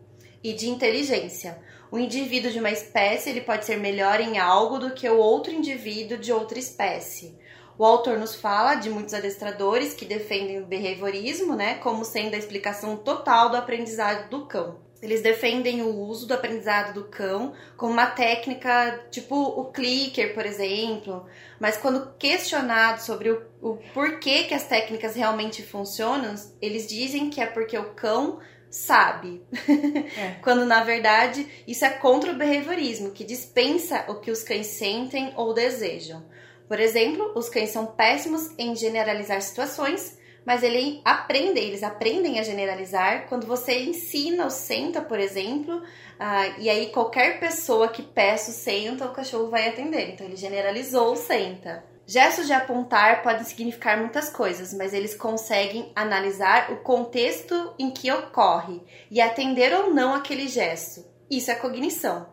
e 0.42 0.52
de 0.54 0.68
inteligência. 0.68 1.58
O 1.90 1.98
indivíduo 1.98 2.50
de 2.50 2.58
uma 2.58 2.70
espécie 2.70 3.30
ele 3.30 3.42
pode 3.42 3.64
ser 3.64 3.76
melhor 3.76 4.20
em 4.20 4.38
algo 4.38 4.78
do 4.78 4.92
que 4.92 5.08
o 5.08 5.18
outro 5.18 5.52
indivíduo 5.52 6.18
de 6.18 6.32
outra 6.32 6.58
espécie. 6.58 7.38
O 7.76 7.84
autor 7.84 8.18
nos 8.18 8.34
fala 8.36 8.76
de 8.76 8.88
muitos 8.88 9.14
adestradores 9.14 9.94
que 9.94 10.04
defendem 10.04 10.60
o 10.60 10.66
behaviorismo, 10.66 11.56
né, 11.56 11.74
como 11.76 12.04
sendo 12.04 12.34
a 12.34 12.38
explicação 12.38 12.96
total 12.96 13.50
do 13.50 13.56
aprendizado 13.56 14.30
do 14.30 14.46
cão. 14.46 14.84
Eles 15.02 15.20
defendem 15.20 15.82
o 15.82 15.94
uso 15.94 16.26
do 16.26 16.32
aprendizado 16.32 16.94
do 16.94 17.04
cão 17.04 17.52
como 17.76 17.92
uma 17.92 18.06
técnica 18.06 19.04
tipo 19.10 19.36
o 19.36 19.66
clicker, 19.70 20.32
por 20.32 20.46
exemplo. 20.46 21.26
Mas 21.60 21.76
quando 21.76 22.14
questionado 22.14 23.02
sobre 23.02 23.30
o, 23.30 23.42
o 23.60 23.76
porquê 23.92 24.44
que 24.44 24.54
as 24.54 24.66
técnicas 24.66 25.14
realmente 25.14 25.62
funcionam, 25.62 26.34
eles 26.62 26.86
dizem 26.86 27.28
que 27.28 27.38
é 27.38 27.44
porque 27.44 27.76
o 27.76 27.92
cão 27.92 28.38
sabe. 28.70 29.42
É. 30.16 30.36
Quando 30.42 30.64
na 30.64 30.84
verdade 30.84 31.46
isso 31.66 31.84
é 31.84 31.90
contra 31.90 32.30
o 32.30 32.36
behaviorismo, 32.36 33.10
que 33.10 33.24
dispensa 33.24 34.04
o 34.08 34.20
que 34.20 34.30
os 34.30 34.44
cães 34.44 34.68
sentem 34.68 35.32
ou 35.36 35.52
desejam. 35.52 36.24
Por 36.74 36.80
exemplo, 36.80 37.30
os 37.36 37.48
cães 37.48 37.70
são 37.70 37.86
péssimos 37.86 38.50
em 38.58 38.74
generalizar 38.74 39.40
situações, 39.40 40.18
mas 40.44 40.64
ele 40.64 41.00
aprende, 41.04 41.60
eles 41.60 41.84
aprendem 41.84 42.40
a 42.40 42.42
generalizar 42.42 43.28
quando 43.28 43.46
você 43.46 43.84
ensina 43.84 44.44
o 44.44 44.50
senta, 44.50 45.00
por 45.00 45.20
exemplo, 45.20 45.76
uh, 45.76 46.58
e 46.58 46.68
aí 46.68 46.90
qualquer 46.90 47.38
pessoa 47.38 47.86
que 47.86 48.02
peça 48.02 48.50
o 48.50 48.54
senta, 48.54 49.06
o 49.06 49.12
cachorro 49.12 49.50
vai 49.50 49.68
atender. 49.68 50.10
Então 50.10 50.26
ele 50.26 50.34
generalizou 50.34 51.12
o 51.12 51.16
senta. 51.16 51.84
Gestos 52.04 52.48
de 52.48 52.52
apontar 52.52 53.22
podem 53.22 53.44
significar 53.44 53.96
muitas 53.96 54.28
coisas, 54.28 54.74
mas 54.74 54.92
eles 54.92 55.14
conseguem 55.14 55.92
analisar 55.94 56.72
o 56.72 56.78
contexto 56.78 57.72
em 57.78 57.92
que 57.92 58.10
ocorre 58.10 58.82
e 59.12 59.20
atender 59.20 59.72
ou 59.72 59.94
não 59.94 60.12
aquele 60.12 60.48
gesto. 60.48 61.04
Isso 61.30 61.52
é 61.52 61.54
cognição. 61.54 62.26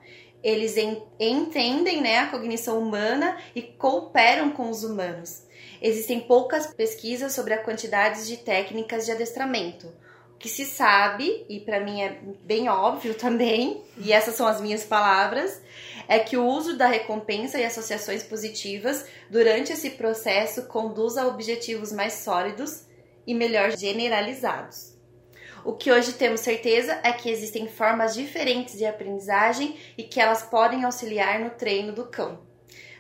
Eles 0.43 0.75
entendem 1.19 2.01
né, 2.01 2.17
a 2.19 2.27
cognição 2.27 2.79
humana 2.79 3.37
e 3.55 3.61
cooperam 3.61 4.51
com 4.51 4.69
os 4.69 4.83
humanos. 4.83 5.43
Existem 5.81 6.19
poucas 6.19 6.67
pesquisas 6.67 7.33
sobre 7.33 7.53
a 7.53 7.63
quantidade 7.63 8.27
de 8.27 8.37
técnicas 8.37 9.05
de 9.05 9.11
adestramento. 9.11 9.87
O 10.33 10.37
que 10.37 10.49
se 10.49 10.65
sabe, 10.65 11.45
e 11.47 11.59
para 11.59 11.79
mim 11.79 12.01
é 12.01 12.19
bem 12.43 12.69
óbvio 12.69 13.13
também, 13.17 13.83
e 13.97 14.11
essas 14.11 14.35
são 14.35 14.47
as 14.47 14.59
minhas 14.59 14.83
palavras, 14.83 15.61
é 16.07 16.19
que 16.19 16.37
o 16.37 16.45
uso 16.45 16.75
da 16.75 16.87
recompensa 16.87 17.59
e 17.59 17.63
associações 17.63 18.23
positivas 18.23 19.05
durante 19.29 19.71
esse 19.71 19.91
processo 19.91 20.63
conduz 20.63 21.17
a 21.17 21.27
objetivos 21.27 21.91
mais 21.91 22.13
sólidos 22.13 22.85
e 23.25 23.33
melhor 23.33 23.71
generalizados. 23.77 24.90
O 25.63 25.73
que 25.73 25.91
hoje 25.91 26.13
temos 26.13 26.41
certeza 26.41 26.99
é 27.03 27.11
que 27.11 27.29
existem 27.29 27.67
formas 27.67 28.15
diferentes 28.15 28.77
de 28.77 28.85
aprendizagem 28.85 29.75
e 29.97 30.03
que 30.03 30.19
elas 30.19 30.43
podem 30.43 30.83
auxiliar 30.83 31.39
no 31.39 31.51
treino 31.51 31.93
do 31.93 32.05
cão. 32.05 32.39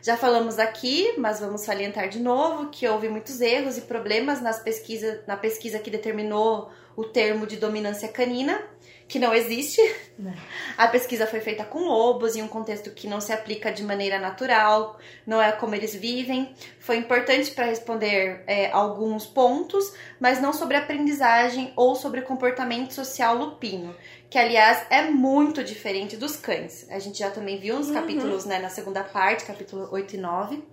Já 0.03 0.17
falamos 0.17 0.57
aqui, 0.57 1.13
mas 1.17 1.39
vamos 1.39 1.61
salientar 1.61 2.09
de 2.09 2.19
novo 2.19 2.69
que 2.69 2.87
houve 2.87 3.07
muitos 3.07 3.39
erros 3.39 3.77
e 3.77 3.81
problemas 3.81 4.41
nas 4.41 4.59
pesquisa, 4.59 5.23
na 5.27 5.37
pesquisa 5.37 5.79
que 5.79 5.91
determinou 5.91 6.69
o 6.95 7.03
termo 7.03 7.45
de 7.45 7.57
dominância 7.57 8.07
canina 8.07 8.61
que 9.11 9.19
não 9.19 9.33
existe. 9.33 9.81
Não. 10.17 10.33
A 10.77 10.87
pesquisa 10.87 11.27
foi 11.27 11.41
feita 11.41 11.65
com 11.65 11.79
lobos 11.79 12.37
em 12.37 12.41
um 12.41 12.47
contexto 12.47 12.91
que 12.91 13.07
não 13.07 13.19
se 13.19 13.33
aplica 13.33 13.69
de 13.69 13.83
maneira 13.83 14.17
natural, 14.17 14.97
não 15.27 15.41
é 15.41 15.51
como 15.51 15.75
eles 15.75 15.93
vivem. 15.93 16.55
Foi 16.79 16.95
importante 16.95 17.51
para 17.51 17.65
responder 17.65 18.41
é, 18.47 18.71
alguns 18.71 19.25
pontos, 19.25 19.93
mas 20.17 20.41
não 20.41 20.53
sobre 20.53 20.77
aprendizagem 20.77 21.73
ou 21.75 21.93
sobre 21.93 22.21
comportamento 22.21 22.93
social 22.93 23.35
lupino, 23.35 23.93
que 24.29 24.37
aliás 24.37 24.85
é 24.89 25.01
muito 25.01 25.61
diferente 25.61 26.15
dos 26.15 26.37
cães. 26.37 26.89
A 26.89 26.97
gente 26.97 27.19
já 27.19 27.29
também 27.29 27.59
viu 27.59 27.75
nos 27.75 27.89
uhum. 27.89 27.95
capítulos, 27.95 28.45
né, 28.45 28.59
na 28.59 28.69
segunda 28.69 29.03
parte, 29.03 29.43
capítulo 29.43 29.89
8 29.91 30.15
e 30.15 30.19
9. 30.19 30.63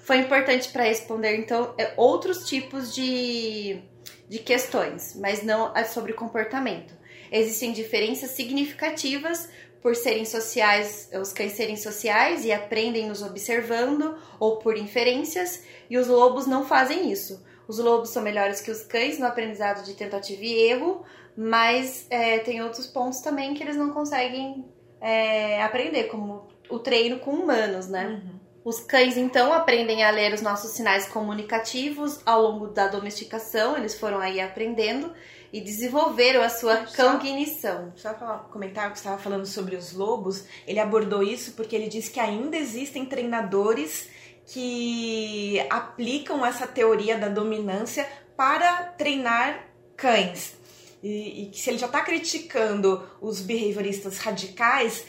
Foi 0.00 0.18
importante 0.18 0.68
para 0.68 0.82
responder, 0.82 1.36
então, 1.38 1.74
é, 1.78 1.94
outros 1.96 2.46
tipos 2.46 2.94
de, 2.94 3.80
de 4.28 4.40
questões, 4.40 5.16
mas 5.18 5.42
não 5.42 5.72
sobre 5.86 6.12
comportamento. 6.12 6.97
Existem 7.30 7.72
diferenças 7.72 8.30
significativas 8.30 9.48
por 9.80 9.94
serem 9.94 10.24
sociais, 10.24 11.08
os 11.20 11.32
cães 11.32 11.52
serem 11.52 11.76
sociais 11.76 12.44
e 12.44 12.52
aprendem 12.52 13.08
nos 13.08 13.22
observando 13.22 14.16
ou 14.40 14.56
por 14.56 14.76
inferências, 14.76 15.62
e 15.88 15.96
os 15.96 16.08
lobos 16.08 16.46
não 16.46 16.66
fazem 16.66 17.10
isso. 17.10 17.44
Os 17.68 17.78
lobos 17.78 18.10
são 18.10 18.22
melhores 18.22 18.60
que 18.60 18.70
os 18.70 18.82
cães 18.82 19.18
no 19.18 19.26
aprendizado 19.26 19.84
de 19.84 19.94
tentativa 19.94 20.42
e 20.42 20.70
erro, 20.70 21.04
mas 21.36 22.06
é, 22.10 22.38
tem 22.38 22.62
outros 22.62 22.86
pontos 22.86 23.20
também 23.20 23.54
que 23.54 23.62
eles 23.62 23.76
não 23.76 23.90
conseguem 23.90 24.64
é, 25.00 25.62
aprender, 25.62 26.04
como 26.04 26.48
o 26.68 26.78
treino 26.78 27.18
com 27.20 27.30
humanos, 27.30 27.88
né? 27.88 28.06
Uhum. 28.06 28.38
Os 28.64 28.80
cães 28.80 29.16
então 29.16 29.52
aprendem 29.52 30.02
a 30.02 30.10
ler 30.10 30.34
os 30.34 30.42
nossos 30.42 30.72
sinais 30.72 31.06
comunicativos 31.06 32.20
ao 32.26 32.42
longo 32.42 32.66
da 32.68 32.88
domesticação, 32.88 33.76
eles 33.76 33.98
foram 33.98 34.18
aí 34.18 34.40
aprendendo 34.40 35.12
e 35.52 35.60
desenvolveram 35.60 36.42
a 36.42 36.48
sua 36.48 36.86
cognição. 36.86 37.92
Só 37.96 38.12
para 38.12 38.38
comentar 38.50 38.88
o 38.88 38.92
que 38.92 38.98
você 38.98 39.04
estava 39.04 39.22
falando 39.22 39.46
sobre 39.46 39.76
os 39.76 39.92
lobos, 39.92 40.44
ele 40.66 40.80
abordou 40.80 41.22
isso 41.22 41.52
porque 41.52 41.74
ele 41.74 41.88
disse 41.88 42.10
que 42.10 42.20
ainda 42.20 42.56
existem 42.56 43.06
treinadores 43.06 44.08
que 44.46 45.60
aplicam 45.68 46.44
essa 46.44 46.66
teoria 46.66 47.18
da 47.18 47.28
dominância 47.28 48.08
para 48.36 48.84
treinar 48.84 49.68
cães. 49.96 50.56
E, 51.02 51.42
e 51.42 51.46
que 51.50 51.60
se 51.60 51.70
ele 51.70 51.78
já 51.78 51.86
está 51.86 52.00
criticando 52.00 53.08
os 53.20 53.40
behavioristas 53.40 54.18
radicais, 54.18 55.04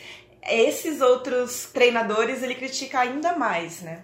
esses 0.47 1.01
outros 1.01 1.69
treinadores 1.73 2.43
ele 2.43 2.55
critica 2.55 2.99
ainda 2.99 3.35
mais, 3.35 3.81
né? 3.81 4.03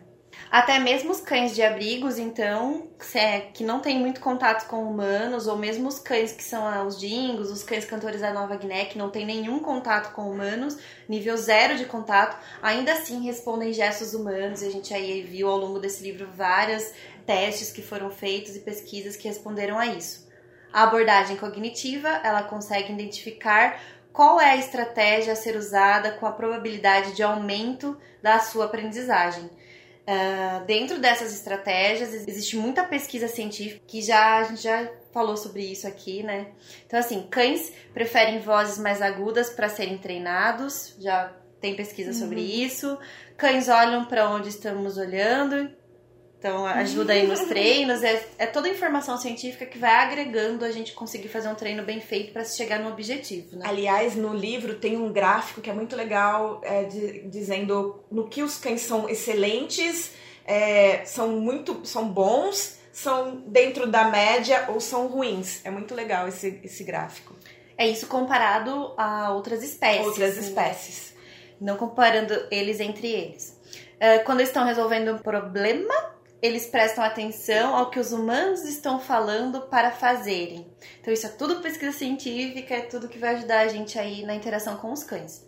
Até 0.51 0.79
mesmo 0.79 1.11
os 1.11 1.19
cães 1.19 1.53
de 1.53 1.61
abrigos, 1.61 2.17
então, 2.17 2.87
é, 3.13 3.41
que 3.41 3.63
não 3.63 3.79
tem 3.79 3.99
muito 3.99 4.21
contato 4.21 4.67
com 4.67 4.83
humanos, 4.83 5.47
ou 5.47 5.57
mesmo 5.57 5.87
os 5.87 5.99
cães 5.99 6.31
que 6.31 6.43
são 6.43 6.65
ah, 6.65 6.83
os 6.83 6.99
dingos, 6.99 7.51
os 7.51 7.63
cães 7.63 7.83
cantores 7.83 8.21
da 8.21 8.31
Nova 8.31 8.55
Guiné, 8.55 8.85
que 8.85 8.97
não 8.97 9.09
tem 9.09 9.25
nenhum 9.25 9.59
contato 9.59 10.13
com 10.13 10.29
humanos, 10.29 10.77
nível 11.09 11.35
zero 11.35 11.75
de 11.75 11.85
contato, 11.85 12.37
ainda 12.61 12.93
assim 12.93 13.23
respondem 13.23 13.73
gestos 13.73 14.13
humanos. 14.13 14.61
E 14.61 14.67
a 14.67 14.71
gente 14.71 14.93
aí 14.93 15.23
viu 15.23 15.49
ao 15.49 15.57
longo 15.57 15.79
desse 15.79 16.03
livro 16.03 16.29
vários 16.31 16.89
testes 17.25 17.71
que 17.71 17.81
foram 17.81 18.09
feitos 18.09 18.55
e 18.55 18.59
pesquisas 18.59 19.15
que 19.15 19.27
responderam 19.27 19.77
a 19.77 19.87
isso. 19.87 20.25
A 20.71 20.83
abordagem 20.83 21.37
cognitiva, 21.37 22.09
ela 22.23 22.43
consegue 22.43 22.93
identificar 22.93 23.79
qual 24.13 24.39
é 24.39 24.51
a 24.51 24.57
estratégia 24.57 25.33
a 25.33 25.35
ser 25.35 25.57
usada 25.57 26.11
com 26.11 26.25
a 26.25 26.31
probabilidade 26.31 27.13
de 27.13 27.23
aumento 27.23 27.97
da 28.21 28.39
sua 28.39 28.65
aprendizagem. 28.65 29.49
Uh, 30.07 30.63
dentro 30.65 30.99
dessas 30.99 31.33
estratégias, 31.33 32.13
existe 32.13 32.55
muita 32.57 32.83
pesquisa 32.83 33.27
científica 33.27 33.81
que 33.87 34.03
já 34.03 34.37
a 34.37 34.43
gente 34.43 34.61
já 34.61 34.87
falou 35.11 35.35
sobre 35.35 35.63
isso 35.63 35.87
aqui, 35.87 36.21
né? 36.21 36.47
Então, 36.85 36.99
assim, 36.99 37.25
cães 37.29 37.73
preferem 37.91 38.39
vozes 38.39 38.77
mais 38.77 39.01
agudas 39.01 39.49
para 39.49 39.67
serem 39.67 39.97
treinados, 39.97 40.95
já 40.99 41.33
tem 41.59 41.75
pesquisa 41.75 42.11
uhum. 42.11 42.19
sobre 42.19 42.41
isso. 42.41 42.97
Cães 43.35 43.67
olham 43.67 44.05
para 44.05 44.29
onde 44.29 44.49
estamos 44.49 44.97
olhando, 44.97 45.71
então, 46.37 46.65
ajuda 46.65 47.13
aí 47.13 47.25
nos 47.25 47.41
treinos. 47.49 48.03
É, 48.03 48.23
é 48.37 48.45
toda 48.45 48.67
a 48.67 48.71
informação 48.71 49.17
científica 49.17 49.65
que 49.65 49.79
vai 49.79 49.91
agregando 49.91 50.63
a 50.63 50.71
gente 50.71 50.93
conseguir 50.93 51.27
fazer 51.27 51.49
um 51.49 51.55
treino 51.55 51.83
bem 51.83 51.99
feito 51.99 52.31
para 52.31 52.43
chegar 52.43 52.79
no 52.79 52.89
objetivo. 52.89 53.57
Né? 53.57 53.65
Aliás, 53.67 54.15
no 54.15 54.33
livro 54.33 54.75
tem 54.75 54.95
um 54.95 55.11
gráfico 55.11 55.61
que 55.61 55.69
é 55.69 55.73
muito 55.73 55.95
legal, 55.95 56.61
é, 56.63 56.83
de, 56.83 57.27
dizendo 57.27 58.03
no 58.11 58.27
que 58.27 58.43
os 58.43 58.57
cães 58.57 58.81
são 58.81 59.09
excelentes, 59.09 60.11
é, 60.45 61.03
são 61.05 61.29
muito 61.39 61.81
são 61.83 62.07
bons, 62.07 62.77
são 62.91 63.37
dentro 63.47 63.87
da 63.87 64.05
média 64.05 64.65
ou 64.69 64.79
são 64.79 65.07
ruins. 65.07 65.65
É 65.65 65.71
muito 65.71 65.95
legal 65.95 66.27
esse, 66.27 66.59
esse 66.63 66.83
gráfico. 66.83 67.35
É 67.77 67.87
isso 67.87 68.07
comparado 68.07 68.93
a 68.97 69.33
outras 69.33 69.63
espécies. 69.63 70.05
Outras 70.05 70.37
espécies. 70.37 71.15
Não 71.59 71.75
comparando 71.75 72.33
eles 72.51 72.79
entre 72.79 73.07
eles. 73.07 73.59
É, 73.99 74.19
quando 74.19 74.41
estão 74.41 74.65
resolvendo 74.65 75.13
um 75.13 75.17
problema, 75.17 76.14
eles 76.45 76.67
prestam 76.67 77.03
atenção 77.03 77.75
ao 77.75 77.89
que 77.89 77.99
os 77.99 78.11
humanos 78.11 78.63
estão 78.63 78.99
falando 78.99 79.61
para 79.61 79.91
fazerem. 79.91 80.71
Então, 81.01 81.13
isso 81.13 81.25
é 81.25 81.29
tudo 81.29 81.61
pesquisa 81.61 81.91
científica, 81.91 82.75
é 82.75 82.81
tudo 82.81 83.09
que 83.09 83.17
vai 83.17 83.35
ajudar 83.35 83.61
a 83.61 83.67
gente 83.67 83.97
aí 83.97 84.23
na 84.23 84.35
interação 84.35 84.77
com 84.77 84.91
os 84.91 85.03
cães. 85.03 85.45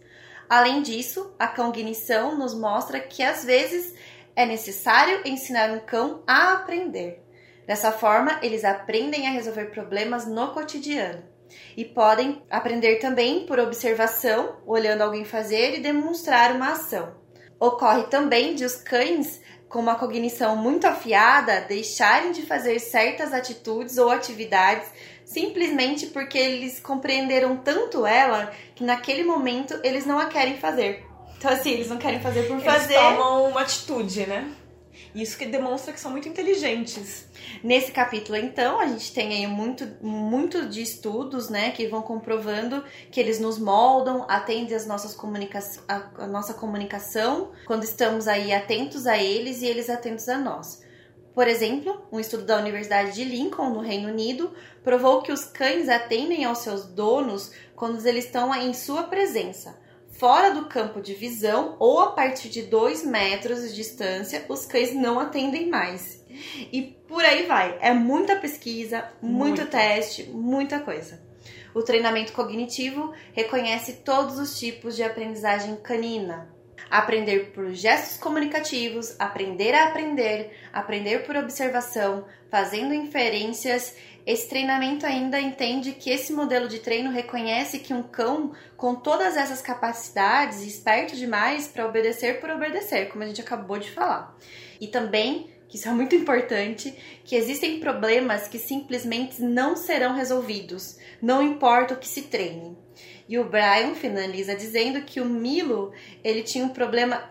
Além 0.49 0.81
disso, 0.81 1.33
a 1.37 1.47
cognição 1.47 2.37
nos 2.37 2.53
mostra 2.53 2.99
que 2.99 3.21
às 3.21 3.43
vezes 3.43 3.93
é 4.35 4.45
necessário 4.45 5.21
ensinar 5.25 5.71
um 5.71 5.79
cão 5.79 6.23
a 6.25 6.53
aprender. 6.53 7.23
Dessa 7.65 7.91
forma, 7.91 8.39
eles 8.41 8.63
aprendem 8.63 9.27
a 9.27 9.31
resolver 9.31 9.65
problemas 9.65 10.25
no 10.25 10.53
cotidiano 10.53 11.23
e 11.75 11.83
podem 11.85 12.41
aprender 12.49 12.97
também 12.97 13.45
por 13.45 13.59
observação, 13.59 14.57
olhando 14.65 15.01
alguém 15.01 15.25
fazer 15.25 15.77
e 15.77 15.81
demonstrar 15.81 16.53
uma 16.53 16.71
ação. 16.71 17.15
Ocorre 17.59 18.03
também 18.03 18.55
de 18.55 18.63
os 18.63 18.75
cães 18.75 19.41
com 19.69 19.79
uma 19.79 19.95
cognição 19.95 20.55
muito 20.55 20.85
afiada 20.87 21.61
deixarem 21.61 22.31
de 22.31 22.43
fazer 22.43 22.79
certas 22.79 23.33
atitudes 23.33 23.97
ou 23.97 24.09
atividades 24.09 24.87
simplesmente 25.25 26.07
porque 26.07 26.37
eles 26.37 26.79
compreenderam 26.79 27.57
tanto 27.57 28.05
ela 28.05 28.51
que 28.73 28.83
naquele 28.83 29.23
momento 29.23 29.77
eles 29.83 30.05
não 30.05 30.17
a 30.17 30.27
querem 30.27 30.57
fazer. 30.57 31.05
Então, 31.37 31.51
assim, 31.51 31.71
eles 31.71 31.89
não 31.89 31.97
querem 31.97 32.19
fazer 32.19 32.43
por 32.47 32.59
fazer. 32.61 32.95
Eles 32.95 33.05
tomam 33.05 33.49
uma 33.49 33.61
atitude, 33.61 34.25
né? 34.25 34.49
Isso 35.13 35.37
que 35.37 35.45
demonstra 35.45 35.93
que 35.93 35.99
são 35.99 36.11
muito 36.11 36.29
inteligentes. 36.29 37.27
Nesse 37.63 37.91
capítulo, 37.91 38.37
então, 38.37 38.79
a 38.79 38.87
gente 38.87 39.13
tem 39.13 39.29
aí 39.29 39.47
muito, 39.47 39.87
muito 40.01 40.67
de 40.67 40.81
estudos, 40.81 41.49
né, 41.49 41.71
que 41.71 41.87
vão 41.87 42.01
comprovando 42.01 42.83
que 43.11 43.19
eles 43.19 43.39
nos 43.39 43.57
moldam, 43.57 44.25
atendem 44.27 44.75
as 44.75 44.85
nossas 44.85 45.15
comunica 45.15 45.59
a, 45.87 46.23
a 46.23 46.27
nossa 46.27 46.53
comunicação, 46.53 47.51
quando 47.65 47.83
estamos 47.83 48.27
aí 48.27 48.53
atentos 48.53 49.07
a 49.07 49.17
eles 49.17 49.61
e 49.61 49.65
eles 49.65 49.89
atentos 49.89 50.27
a 50.29 50.37
nós. 50.37 50.83
Por 51.33 51.47
exemplo, 51.47 52.01
um 52.11 52.19
estudo 52.19 52.45
da 52.45 52.57
Universidade 52.57 53.13
de 53.13 53.23
Lincoln, 53.23 53.69
no 53.69 53.79
Reino 53.79 54.09
Unido, 54.09 54.51
provou 54.83 55.21
que 55.21 55.31
os 55.31 55.45
cães 55.45 55.87
atendem 55.87 56.45
aos 56.45 56.59
seus 56.59 56.85
donos 56.85 57.51
quando 57.75 58.03
eles 58.05 58.25
estão 58.25 58.53
em 58.55 58.73
sua 58.73 59.03
presença 59.03 59.86
fora 60.17 60.51
do 60.51 60.65
campo 60.65 61.01
de 61.01 61.13
visão 61.13 61.75
ou 61.79 61.99
a 61.99 62.11
partir 62.11 62.49
de 62.49 62.63
2 62.63 63.05
metros 63.05 63.61
de 63.61 63.75
distância, 63.75 64.45
os 64.49 64.65
cães 64.65 64.93
não 64.93 65.19
atendem 65.19 65.69
mais. 65.69 66.23
E 66.71 66.81
por 67.07 67.23
aí 67.23 67.45
vai. 67.45 67.77
É 67.81 67.93
muita 67.93 68.35
pesquisa, 68.35 69.09
muito, 69.21 69.59
muito 69.59 69.65
teste, 69.67 70.23
muita 70.23 70.79
coisa. 70.79 71.21
O 71.73 71.83
treinamento 71.83 72.33
cognitivo 72.33 73.13
reconhece 73.33 73.93
todos 74.03 74.39
os 74.39 74.57
tipos 74.57 74.95
de 74.95 75.03
aprendizagem 75.03 75.75
canina. 75.75 76.49
Aprender 76.89 77.51
por 77.51 77.71
gestos 77.73 78.17
comunicativos, 78.17 79.15
aprender 79.19 79.73
a 79.73 79.87
aprender, 79.87 80.51
aprender 80.71 81.25
por 81.25 81.35
observação, 81.35 82.25
fazendo 82.49 82.93
inferências 82.93 83.95
esse 84.27 84.49
treinamento 84.49 85.05
ainda 85.05 85.39
entende 85.39 85.93
que 85.93 86.09
esse 86.09 86.33
modelo 86.33 86.67
de 86.67 86.79
treino 86.79 87.09
reconhece 87.09 87.79
que 87.79 87.93
um 87.93 88.03
cão 88.03 88.51
com 88.75 88.93
todas 88.93 89.37
essas 89.37 89.61
capacidades, 89.61 90.63
esperto 90.63 91.15
demais 91.15 91.69
para 91.69 91.87
obedecer 91.87 92.41
por 92.41 92.49
obedecer, 92.49 93.07
como 93.07 93.23
a 93.23 93.27
gente 93.27 93.39
acabou 93.39 93.79
de 93.79 93.89
falar. 93.89 94.37
E 94.81 94.87
também, 94.87 95.49
que 95.69 95.77
isso 95.77 95.87
é 95.87 95.91
muito 95.91 96.13
importante, 96.13 96.93
que 97.23 97.37
existem 97.37 97.79
problemas 97.79 98.49
que 98.49 98.59
simplesmente 98.59 99.41
não 99.41 99.77
serão 99.77 100.13
resolvidos, 100.13 100.97
não 101.21 101.41
importa 101.41 101.93
o 101.93 101.97
que 101.97 102.07
se 102.07 102.23
treine. 102.23 102.77
E 103.29 103.39
o 103.39 103.45
Brian 103.45 103.95
finaliza 103.95 104.57
dizendo 104.57 105.03
que 105.03 105.21
o 105.21 105.25
Milo, 105.25 105.93
ele 106.21 106.43
tinha 106.43 106.65
um 106.65 106.69
problema 106.69 107.29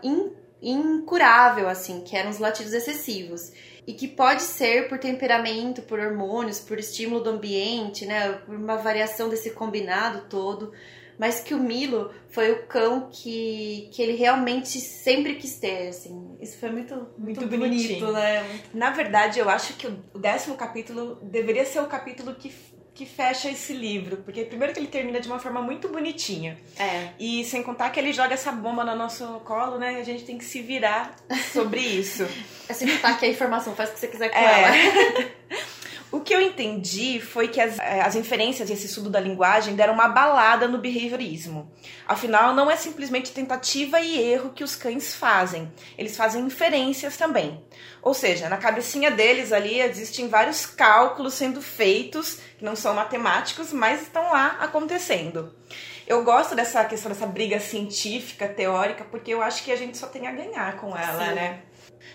incurável 0.59 1.69
assim, 1.69 2.01
que 2.01 2.17
eram 2.17 2.31
os 2.31 2.39
latidos 2.39 2.73
excessivos 2.73 3.51
e 3.87 3.93
que 3.93 4.05
pode 4.05 4.41
ser 4.41 4.89
por 4.89 4.99
temperamento, 4.99 5.81
por 5.81 5.97
hormônios, 5.97 6.59
por 6.59 6.77
estímulo 6.77 7.23
do 7.23 7.29
ambiente, 7.29 8.05
né, 8.05 8.33
por 8.45 8.53
uma 8.53 8.75
variação 8.75 9.29
desse 9.29 9.51
combinado 9.51 10.25
todo, 10.29 10.73
mas 11.17 11.39
que 11.39 11.53
o 11.53 11.57
Milo 11.57 12.11
foi 12.29 12.51
o 12.51 12.67
cão 12.67 13.09
que, 13.09 13.89
que 13.93 14.01
ele 14.01 14.15
realmente 14.15 14.79
sempre 14.81 15.35
quis 15.35 15.57
ter, 15.57 15.87
assim. 15.87 16.37
Isso 16.39 16.57
foi 16.57 16.69
muito, 16.69 16.95
muito, 17.17 17.39
muito 17.39 17.57
bonito, 17.57 18.11
né? 18.11 18.61
Na 18.73 18.91
verdade, 18.91 19.39
eu 19.39 19.49
acho 19.49 19.73
que 19.73 19.87
o 19.87 20.19
décimo 20.19 20.55
capítulo 20.55 21.17
deveria 21.23 21.65
ser 21.65 21.79
o 21.79 21.87
capítulo 21.87 22.35
que 22.35 22.53
que 22.97 23.05
fecha 23.05 23.47
esse 23.49 23.73
livro, 23.73 24.17
porque 24.17 24.43
primeiro 24.43 24.73
que 24.73 24.79
ele 24.79 24.87
termina 24.87 25.19
de 25.19 25.27
uma 25.27 25.37
forma 25.37 25.61
muito 25.61 25.87
bonitinha. 25.87 26.57
É. 26.79 27.09
E 27.19 27.43
sem 27.45 27.61
contar 27.61 27.91
que 27.91 27.99
ele 27.99 28.11
joga 28.11 28.33
essa 28.33 28.51
bomba 28.51 28.83
no 28.83 28.95
nosso 28.95 29.23
colo, 29.45 29.77
né? 29.77 29.97
A 29.99 30.03
gente 30.03 30.23
tem 30.25 30.35
que 30.35 30.43
se 30.43 30.61
virar 30.63 31.15
sobre 31.53 31.79
isso. 31.81 32.27
É 32.69 32.73
sem 32.73 32.85
contar 32.89 33.17
que 33.17 33.25
a 33.25 33.29
informação 33.29 33.73
faz 33.73 33.91
o 33.91 33.93
que 33.93 33.99
você 34.01 34.07
quiser 34.09 34.27
com 34.29 34.37
É. 34.37 34.61
ela. 34.61 35.29
O 36.09 36.21
que 36.21 36.33
eu 36.33 36.39
entendi 36.39 37.19
foi 37.19 37.49
que 37.49 37.59
as, 37.59 37.77
eh, 37.79 38.01
as 38.01 38.15
inferências 38.15 38.69
e 38.69 38.73
esse 38.73 38.85
estudo 38.85 39.09
da 39.09 39.19
linguagem 39.19 39.75
deram 39.75 39.93
uma 39.93 40.07
balada 40.07 40.67
no 40.67 40.77
behaviorismo. 40.77 41.69
Afinal, 42.07 42.55
não 42.55 42.71
é 42.71 42.77
simplesmente 42.77 43.31
tentativa 43.31 43.99
e 43.99 44.17
erro 44.17 44.51
que 44.51 44.63
os 44.63 44.75
cães 44.75 45.13
fazem, 45.13 45.71
eles 45.97 46.15
fazem 46.15 46.45
inferências 46.45 47.17
também. 47.17 47.61
Ou 48.01 48.13
seja, 48.13 48.47
na 48.47 48.57
cabecinha 48.57 49.11
deles 49.11 49.51
ali 49.51 49.81
existem 49.81 50.29
vários 50.29 50.65
cálculos 50.65 51.33
sendo 51.33 51.61
feitos, 51.61 52.39
que 52.57 52.63
não 52.63 52.75
são 52.75 52.93
matemáticos, 52.93 53.73
mas 53.73 54.03
estão 54.03 54.31
lá 54.31 54.57
acontecendo. 54.61 55.53
Eu 56.07 56.23
gosto 56.23 56.55
dessa 56.55 56.85
questão 56.85 57.11
dessa 57.11 57.27
briga 57.27 57.59
científica, 57.59 58.47
teórica, 58.47 59.03
porque 59.03 59.33
eu 59.33 59.41
acho 59.41 59.61
que 59.61 59.73
a 59.73 59.75
gente 59.75 59.97
só 59.97 60.07
tem 60.07 60.25
a 60.25 60.31
ganhar 60.31 60.77
com 60.77 60.95
ela, 60.95 61.27
Sim. 61.27 61.35
né? 61.35 61.63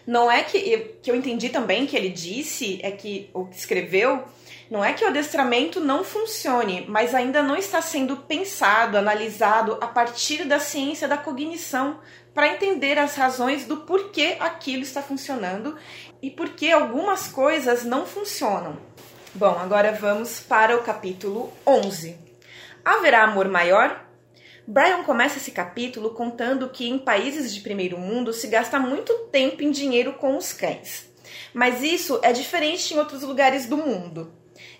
Não 0.07 0.31
é 0.31 0.43
que 0.43 0.97
que 1.03 1.11
eu 1.11 1.15
entendi 1.15 1.49
também 1.49 1.87
que 1.87 1.97
ele 1.97 2.09
disse, 2.09 2.81
é 2.83 2.91
que 2.91 3.31
o 3.33 3.45
que 3.47 3.57
escreveu, 3.57 4.25
não 4.71 4.83
é 4.83 4.95
que 4.95 5.05
o 5.05 5.09
adestramento 5.09 5.81
não 5.81 6.03
funcione, 6.03 6.87
mas 6.89 7.15
ainda 7.15 7.43
não 7.43 7.55
está 7.55 7.83
sendo 7.83 8.17
pensado, 8.17 8.97
analisado 8.97 9.77
a 9.83 9.87
partir 9.87 10.45
da 10.45 10.59
ciência 10.59 11.07
da 11.07 11.19
cognição 11.19 12.01
para 12.33 12.49
entender 12.49 12.99
as 12.99 13.15
razões 13.15 13.67
do 13.67 13.79
porquê 13.79 14.37
aquilo 14.41 14.83
está 14.83 15.03
funcionando 15.03 15.77
e 16.23 16.31
por 16.31 16.51
que 16.51 16.73
algumas 16.73 17.29
coisas 17.29 17.85
não 17.85 18.07
funcionam. 18.07 18.79
Bom, 19.35 19.59
agora 19.59 19.93
vamos 19.93 20.41
para 20.41 20.77
o 20.77 20.83
capítulo 20.83 21.53
11. 21.67 22.17
Haverá 22.85 23.25
amor 23.25 23.49
maior? 23.49 24.12
Brian 24.67 25.03
começa 25.03 25.39
esse 25.39 25.51
capítulo 25.51 26.11
contando 26.11 26.69
que 26.69 26.89
em 26.89 26.99
países 26.99 27.53
de 27.53 27.61
primeiro 27.61 27.99
mundo 27.99 28.33
se 28.33 28.47
gasta 28.47 28.79
muito 28.79 29.13
tempo 29.31 29.63
em 29.63 29.71
dinheiro 29.71 30.13
com 30.15 30.37
os 30.37 30.53
cães. 30.53 31.11
Mas 31.53 31.83
isso 31.83 32.21
é 32.23 32.33
diferente 32.33 32.95
em 32.95 32.99
outros 32.99 33.23
lugares 33.23 33.67
do 33.67 33.77
mundo. 33.77 34.33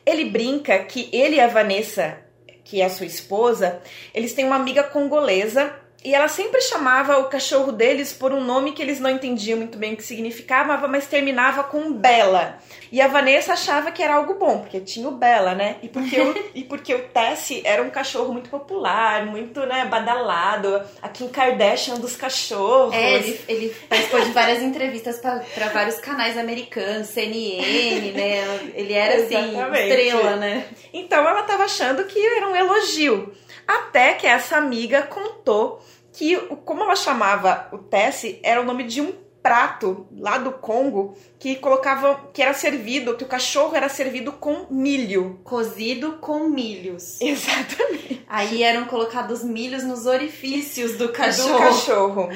Ele 0.07 0.25
brinca 0.25 0.79
que 0.85 1.09
ele 1.13 1.37
e 1.37 1.41
a 1.41 1.47
Vanessa, 1.47 2.19
que 2.65 2.81
é 2.81 2.85
a 2.85 2.91
sua 2.91 3.07
esposa, 3.07 3.83
eles 4.15 4.33
têm 4.33 4.45
uma 4.45 4.57
amiga 4.57 4.85
congolesa 4.85 5.75
e 6.05 6.15
ela 6.15 6.27
sempre 6.27 6.61
chamava 6.61 7.19
o 7.19 7.29
cachorro 7.29 7.71
deles 7.71 8.13
por 8.13 8.33
um 8.33 8.43
nome 8.43 8.73
que 8.73 8.83
eles 8.83 8.99
não 8.99 9.09
entendiam 9.09 9.59
muito 9.59 9.79
bem 9.79 9.95
o 9.95 9.97
que 9.97 10.03
significava, 10.03 10.89
mas 10.89 11.07
terminava 11.07 11.63
com 11.63 11.93
Bela. 11.93 12.59
E 12.91 13.01
a 13.01 13.07
Vanessa 13.07 13.53
achava 13.53 13.93
que 13.93 14.03
era 14.03 14.17
algo 14.17 14.35
bom, 14.35 14.59
porque 14.61 14.81
tinha 14.81 15.09
o 15.09 15.13
Bela, 15.13 15.55
né? 15.55 15.77
E 15.81 15.89
porque 15.89 16.21
o, 16.21 16.35
e 16.55 16.65
porque 16.65 16.95
o 16.95 17.09
Tessie 17.09 17.63
era 17.65 17.83
um 17.83 17.89
cachorro 17.89 18.33
muito 18.33 18.51
popular, 18.51 19.25
muito 19.27 19.61
né, 19.61 19.87
badalado, 19.87 20.83
a 21.01 21.09
Kim 21.09 21.29
Kardashian 21.29 21.95
dos 21.95 22.17
cachorros. 22.17 22.95
É, 22.95 23.15
ele, 23.15 23.41
ele 23.49 23.77
participou 23.89 24.21
de 24.21 24.33
várias 24.33 24.61
entrevistas 24.61 25.21
para 25.21 25.69
vários 25.69 25.99
canais 25.99 26.37
americanos, 26.37 27.07
CNN, 27.09 28.13
né? 28.13 28.73
Ele 28.75 28.93
era 28.93 29.23
assim, 29.23 29.51
Exatamente. 29.51 29.83
estrela, 29.83 30.37
né? 30.37 30.67
Então 30.93 31.27
ela 31.27 31.41
estava 31.41 31.65
achando 31.65 32.05
que 32.05 32.19
era 32.19 32.49
um 32.49 32.57
elogio. 32.57 33.33
Até 33.67 34.15
que 34.15 34.27
essa 34.27 34.57
amiga 34.57 35.03
contou 35.03 35.81
que, 36.13 36.37
o- 36.37 36.57
como 36.57 36.83
ela 36.83 36.97
chamava 36.97 37.69
o 37.73 37.79
Tessie, 37.79 38.39
era 38.43 38.61
o 38.61 38.65
nome 38.65 38.85
de 38.85 39.01
um 39.01 39.13
prato 39.43 40.07
lá 40.17 40.39
do 40.39 40.53
Congo 40.53 41.17
que 41.37 41.57
colocava, 41.57 42.29
que 42.33 42.41
era 42.41 42.55
servido, 42.55 43.17
que 43.17 43.25
o 43.25 43.27
cachorro 43.27 43.75
era 43.75 43.89
servido 43.89 44.31
com 44.33 44.67
milho. 44.71 45.41
Cozido 45.43 46.13
com 46.21 46.49
milhos. 46.49 47.19
Exatamente. 47.23 48.23
Aí 48.29 48.63
eram 48.63 48.85
colocados 48.85 49.43
milhos 49.43 49.83
nos 49.83 50.07
orifícios 50.07 50.93
do 50.93 51.09
Do 51.09 51.13
cachorro. 51.13 51.59
cachorro. 51.59 52.29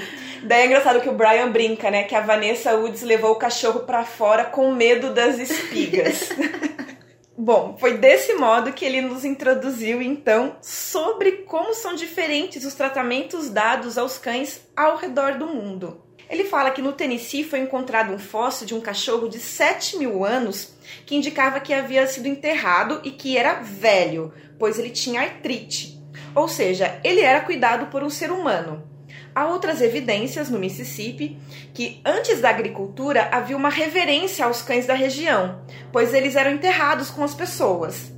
Daí 0.43 0.63
é 0.63 0.67
engraçado 0.67 1.01
que 1.01 1.09
o 1.09 1.13
Brian 1.15 1.51
brinca, 1.53 1.91
né? 1.93 2.03
Que 2.03 2.15
a 2.17 2.21
Vanessa 2.21 2.75
Woods 2.77 3.03
levou 3.03 3.31
o 3.33 3.37
cachorro 3.37 3.81
pra 3.81 4.05
fora 4.05 4.45
com 4.45 4.73
medo 4.73 5.15
das 5.15 5.39
espigas. 5.39 6.29
Bom, 7.39 7.77
foi 7.79 7.99
desse 7.99 8.35
modo 8.35 8.73
que 8.73 8.83
ele 8.83 9.03
nos 9.03 9.23
introduziu 9.23 10.01
então 10.01 10.57
sobre 10.63 11.33
como 11.43 11.75
são 11.75 11.95
diferentes 11.95 12.65
os 12.65 12.75
tratamentos 12.75 13.51
dados 13.51 13.99
aos 13.99 14.17
cães 14.17 14.67
ao 14.75 14.97
redor 14.97 15.35
do 15.35 15.47
mundo. 15.47 16.03
Ele 16.31 16.45
fala 16.45 16.71
que 16.71 16.81
no 16.81 16.95
Tennessee 16.95 17.45
foi 17.45 17.61
encontrado 17.61 18.11
um 18.11 18.19
fóssil 18.19 18.67
de 18.67 18.75
um 18.75 18.81
cachorro 18.81 19.29
de 19.29 19.39
7 19.39 19.99
mil 19.99 20.25
anos 20.25 20.77
que 21.05 21.15
indicava 21.15 21.61
que 21.61 21.75
havia 21.75 22.07
sido 22.07 22.27
enterrado 22.27 23.03
e 23.05 23.11
que 23.11 23.37
era 23.37 23.61
velho, 23.61 24.33
pois 24.59 24.79
ele 24.79 24.91
tinha 24.91 25.21
artrite. 25.21 26.03
Ou 26.35 26.49
seja, 26.49 26.99
ele 27.05 27.21
era 27.21 27.43
cuidado 27.43 27.87
por 27.87 28.03
um 28.03 28.11
ser 28.11 28.33
humano. 28.33 28.96
Há 29.37 29.45
outras 29.49 29.83
evidências 29.83 30.49
no 30.49 30.59
Mississippi 30.59 31.39
que 31.75 32.01
antes 32.07 32.41
da 32.41 32.49
agricultura 32.49 33.29
havia 33.31 33.55
uma 33.55 33.69
reverência 33.69 34.47
aos 34.47 34.63
cães 34.63 34.87
da 34.87 34.95
região, 34.95 35.61
pois 35.93 36.15
eles 36.15 36.37
eram 36.37 36.53
enterrados 36.53 37.11
com 37.11 37.23
as 37.23 37.35
pessoas. 37.35 38.11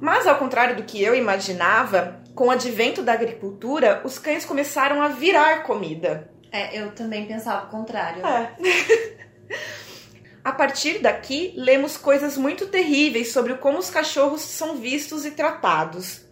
Mas 0.00 0.26
ao 0.26 0.38
contrário 0.38 0.74
do 0.74 0.84
que 0.84 1.02
eu 1.02 1.14
imaginava, 1.14 2.18
com 2.34 2.46
o 2.46 2.50
advento 2.50 3.02
da 3.02 3.12
agricultura, 3.12 4.00
os 4.06 4.18
cães 4.18 4.46
começaram 4.46 5.02
a 5.02 5.08
virar 5.08 5.64
comida. 5.64 6.30
É, 6.50 6.80
eu 6.80 6.92
também 6.92 7.26
pensava 7.26 7.66
o 7.66 7.70
contrário. 7.70 8.24
É. 8.24 8.54
A 10.42 10.52
partir 10.52 10.98
daqui, 10.98 11.52
lemos 11.56 11.98
coisas 11.98 12.38
muito 12.38 12.68
terríveis 12.68 13.32
sobre 13.32 13.52
como 13.56 13.76
os 13.76 13.90
cachorros 13.90 14.40
são 14.40 14.76
vistos 14.76 15.26
e 15.26 15.30
tratados. 15.30 16.23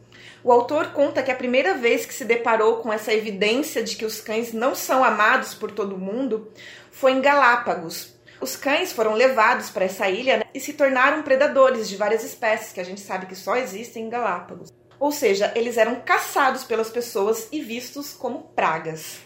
O 0.45 0.51
autor 0.51 0.89
conta 0.93 1.23
que 1.23 1.31
a 1.31 1.37
primeira 1.37 1.75
vez 1.75 2.05
que 2.05 2.13
se 2.13 2.25
deparou 2.25 2.79
com 2.79 2.93
essa 2.93 3.13
evidência 3.13 3.83
de 3.83 3.95
que 3.95 4.05
os 4.05 4.21
cães 4.21 4.53
não 4.53 4.75
são 4.75 5.05
amados 5.05 5.55
por 5.55 5.71
todo 5.71 5.97
mundo 5.97 6.51
foi 6.91 7.13
em 7.13 7.21
Galápagos. 7.21 8.15
Os 8.41 8.57
cães 8.57 8.93
foram 8.93 9.15
levados 9.15 9.71
para 9.71 9.85
essa 9.85 10.09
ilha 10.09 10.39
né, 10.39 10.45
e 10.53 10.59
se 10.59 10.73
tornaram 10.73 11.23
predadores 11.23 11.89
de 11.89 11.97
várias 11.97 12.25
espécies 12.25 12.73
que 12.73 12.81
a 12.81 12.85
gente 12.85 13.01
sabe 13.01 13.27
que 13.27 13.37
só 13.37 13.55
existem 13.55 14.07
em 14.07 14.11
Galápagos. 14.11 14.73
Ou 14.99 15.13
seja, 15.13 15.53
eles 15.55 15.77
eram 15.77 16.01
caçados 16.01 16.65
pelas 16.65 16.91
pessoas 16.91 17.47
e 17.53 17.61
vistos 17.61 18.13
como 18.13 18.51
pragas. 18.55 19.21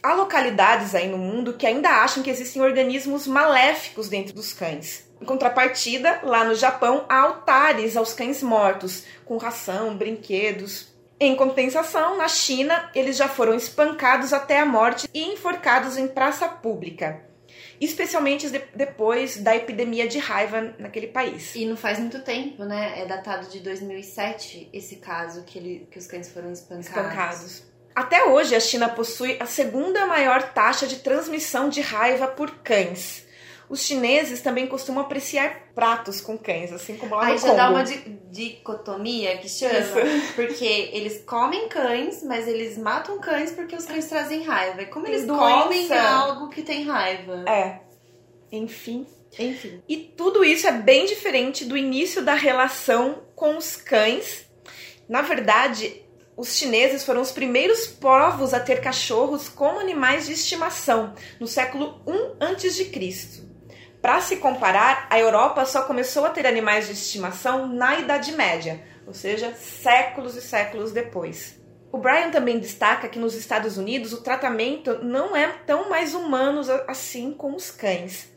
Há 0.00 0.14
localidades 0.14 0.94
aí 0.94 1.08
no 1.08 1.18
mundo 1.18 1.54
que 1.54 1.66
ainda 1.66 1.90
acham 1.90 2.22
que 2.22 2.30
existem 2.30 2.62
organismos 2.62 3.26
maléficos 3.26 4.08
dentro 4.08 4.34
dos 4.34 4.52
cães. 4.52 5.09
Em 5.20 5.24
contrapartida, 5.24 6.20
lá 6.22 6.44
no 6.44 6.54
Japão 6.54 7.04
há 7.08 7.20
altares 7.20 7.96
aos 7.96 8.12
cães 8.14 8.42
mortos, 8.42 9.04
com 9.24 9.36
ração, 9.36 9.94
brinquedos. 9.96 10.88
Em 11.18 11.36
compensação, 11.36 12.16
na 12.16 12.28
China, 12.28 12.90
eles 12.94 13.16
já 13.16 13.28
foram 13.28 13.54
espancados 13.54 14.32
até 14.32 14.58
a 14.60 14.64
morte 14.64 15.08
e 15.12 15.22
enforcados 15.24 15.98
em 15.98 16.08
praça 16.08 16.48
pública, 16.48 17.20
especialmente 17.78 18.48
de- 18.48 18.62
depois 18.74 19.36
da 19.36 19.54
epidemia 19.54 20.08
de 20.08 20.18
raiva 20.18 20.74
naquele 20.78 21.08
país. 21.08 21.54
E 21.54 21.66
não 21.66 21.76
faz 21.76 21.98
muito 21.98 22.20
tempo, 22.22 22.64
né? 22.64 23.02
É 23.02 23.04
datado 23.04 23.46
de 23.48 23.60
2007 23.60 24.70
esse 24.72 24.96
caso 24.96 25.42
que, 25.44 25.58
ele, 25.58 25.88
que 25.90 25.98
os 25.98 26.06
cães 26.06 26.30
foram 26.32 26.50
espancados. 26.50 26.86
espancados. 26.88 27.62
Até 27.94 28.24
hoje, 28.24 28.54
a 28.54 28.60
China 28.60 28.88
possui 28.88 29.36
a 29.40 29.44
segunda 29.46 30.06
maior 30.06 30.42
taxa 30.54 30.86
de 30.86 31.00
transmissão 31.00 31.68
de 31.68 31.82
raiva 31.82 32.26
por 32.28 32.50
cães. 32.62 33.26
Os 33.70 33.82
chineses 33.84 34.42
também 34.42 34.66
costumam 34.66 35.02
apreciar 35.04 35.70
pratos 35.76 36.20
com 36.20 36.36
cães, 36.36 36.72
assim 36.72 36.96
como 36.96 37.14
lá 37.14 37.26
Aí 37.26 37.32
no 37.34 37.38
já 37.38 37.44
Congo. 37.46 37.56
dá 37.56 37.70
uma 37.70 37.84
di- 37.84 38.18
dicotomia 38.30 39.38
que 39.38 39.48
chama, 39.48 39.78
Isso. 39.78 40.32
porque 40.34 40.90
eles 40.92 41.22
comem 41.24 41.68
cães, 41.68 42.22
mas 42.24 42.48
eles 42.48 42.76
matam 42.76 43.20
cães 43.20 43.52
porque 43.52 43.76
os 43.76 43.84
cães 43.86 44.06
trazem 44.08 44.42
raiva. 44.42 44.82
E 44.82 44.86
como 44.86 45.06
Tem 45.06 45.14
eles 45.14 45.26
doença. 45.26 45.42
comem 45.62 45.92
algo 45.92 46.48
que 46.48 46.62
tem 46.62 46.82
raiva? 46.82 47.44
É. 47.48 47.80
Enfim. 48.50 49.06
Enfim. 49.38 49.80
E 49.88 49.96
tudo 49.96 50.44
isso 50.44 50.66
é 50.66 50.72
bem 50.72 51.06
diferente 51.06 51.64
do 51.64 51.76
início 51.76 52.22
da 52.24 52.34
relação 52.34 53.22
com 53.36 53.56
os 53.56 53.76
cães. 53.76 54.44
Na 55.08 55.22
verdade, 55.22 56.02
os 56.36 56.56
chineses 56.56 57.04
foram 57.04 57.20
os 57.20 57.30
primeiros 57.30 57.86
povos 57.86 58.52
a 58.52 58.58
ter 58.58 58.80
cachorros 58.80 59.48
como 59.48 59.78
animais 59.78 60.26
de 60.26 60.32
estimação, 60.32 61.14
no 61.38 61.46
século 61.46 62.02
I 62.08 62.44
a.C. 62.44 63.48
Para 64.02 64.20
se 64.22 64.36
comparar, 64.36 65.06
a 65.10 65.18
Europa 65.18 65.64
só 65.66 65.82
começou 65.82 66.24
a 66.24 66.30
ter 66.30 66.46
animais 66.46 66.86
de 66.86 66.92
estimação 66.92 67.66
na 67.66 67.98
Idade 67.98 68.32
Média, 68.32 68.82
ou 69.06 69.12
seja, 69.12 69.52
séculos 69.54 70.36
e 70.36 70.40
séculos 70.40 70.90
depois. 70.90 71.60
O 71.92 71.98
Brian 71.98 72.30
também 72.30 72.58
destaca 72.58 73.08
que 73.08 73.18
nos 73.18 73.34
Estados 73.34 73.76
Unidos 73.76 74.12
o 74.12 74.22
tratamento 74.22 75.04
não 75.04 75.36
é 75.36 75.48
tão 75.66 75.90
mais 75.90 76.14
humano 76.14 76.62
assim 76.86 77.32
com 77.32 77.54
os 77.54 77.70
cães. 77.70 78.28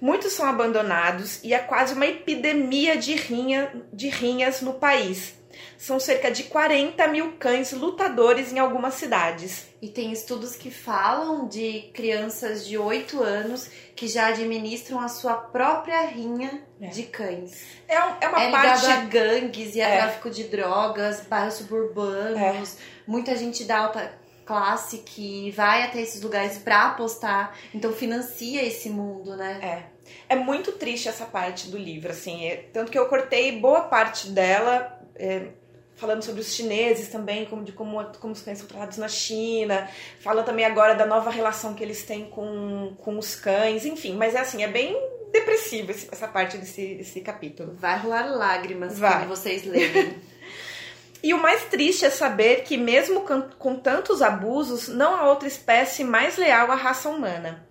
Muitos 0.00 0.32
são 0.32 0.46
abandonados 0.46 1.40
e 1.44 1.52
há 1.52 1.58
quase 1.58 1.92
uma 1.92 2.06
epidemia 2.06 2.96
de, 2.96 3.14
rinha, 3.14 3.70
de 3.92 4.08
rinhas 4.08 4.62
no 4.62 4.74
país. 4.74 5.34
São 5.80 5.98
cerca 5.98 6.30
de 6.30 6.44
40 6.44 7.08
mil 7.08 7.32
cães 7.38 7.72
lutadores 7.72 8.52
em 8.52 8.58
algumas 8.58 8.92
cidades. 8.94 9.66
E 9.80 9.88
tem 9.88 10.12
estudos 10.12 10.54
que 10.54 10.70
falam 10.70 11.48
de 11.48 11.90
crianças 11.94 12.66
de 12.66 12.76
8 12.76 13.22
anos 13.22 13.70
que 13.96 14.06
já 14.06 14.26
administram 14.26 15.00
a 15.00 15.08
sua 15.08 15.32
própria 15.32 16.02
rinha 16.02 16.62
é. 16.78 16.88
de 16.88 17.04
cães. 17.04 17.62
É, 17.88 17.94
é 17.94 18.28
uma 18.28 18.42
é 18.42 18.50
parte. 18.50 18.84
a 18.84 19.00
gangues 19.06 19.74
e 19.74 19.80
a 19.80 19.88
é. 19.88 19.96
tráfico 20.02 20.28
de 20.28 20.44
drogas, 20.44 21.22
bairros 21.22 21.54
suburbanos, 21.54 22.76
muita 23.06 23.34
gente 23.34 23.64
da 23.64 23.78
alta 23.78 24.12
classe 24.44 24.98
que 24.98 25.50
vai 25.52 25.84
até 25.84 26.02
esses 26.02 26.20
lugares 26.20 26.58
para 26.58 26.88
apostar, 26.88 27.56
então 27.72 27.90
financia 27.90 28.62
esse 28.62 28.90
mundo, 28.90 29.34
né? 29.34 29.86
É. 30.28 30.34
É 30.34 30.36
muito 30.36 30.72
triste 30.72 31.08
essa 31.08 31.24
parte 31.24 31.70
do 31.70 31.78
livro, 31.78 32.10
assim. 32.10 32.44
É, 32.44 32.56
tanto 32.70 32.92
que 32.92 32.98
eu 32.98 33.06
cortei 33.06 33.58
boa 33.58 33.82
parte 33.82 34.28
dela. 34.28 35.00
É, 35.16 35.48
falando 36.00 36.22
sobre 36.22 36.40
os 36.40 36.52
chineses 36.52 37.08
também, 37.08 37.44
como, 37.44 37.62
de 37.62 37.72
como, 37.72 38.02
como 38.18 38.32
os 38.32 38.40
cães 38.40 38.58
são 38.58 38.66
tratados 38.66 38.96
na 38.96 39.08
China, 39.08 39.88
fala 40.20 40.42
também 40.42 40.64
agora 40.64 40.94
da 40.94 41.04
nova 41.04 41.30
relação 41.30 41.74
que 41.74 41.84
eles 41.84 42.02
têm 42.04 42.24
com, 42.24 42.94
com 42.98 43.18
os 43.18 43.34
cães, 43.34 43.84
enfim, 43.84 44.14
mas 44.16 44.34
é 44.34 44.40
assim, 44.40 44.64
é 44.64 44.68
bem 44.68 44.96
depressivo 45.30 45.92
essa 45.92 46.26
parte 46.26 46.56
desse, 46.56 46.94
desse 46.94 47.20
capítulo. 47.20 47.74
Vai 47.74 47.98
rolar 47.98 48.26
lágrimas 48.26 48.98
Vai. 48.98 49.20
quando 49.20 49.28
vocês 49.28 49.64
lerem. 49.64 50.18
E 51.22 51.34
o 51.34 51.38
mais 51.38 51.64
triste 51.64 52.06
é 52.06 52.08
saber 52.08 52.62
que, 52.62 52.78
mesmo 52.78 53.26
com 53.58 53.76
tantos 53.76 54.22
abusos, 54.22 54.88
não 54.88 55.14
há 55.14 55.28
outra 55.28 55.46
espécie 55.46 56.02
mais 56.02 56.38
leal 56.38 56.70
à 56.70 56.74
raça 56.74 57.10
humana. 57.10 57.62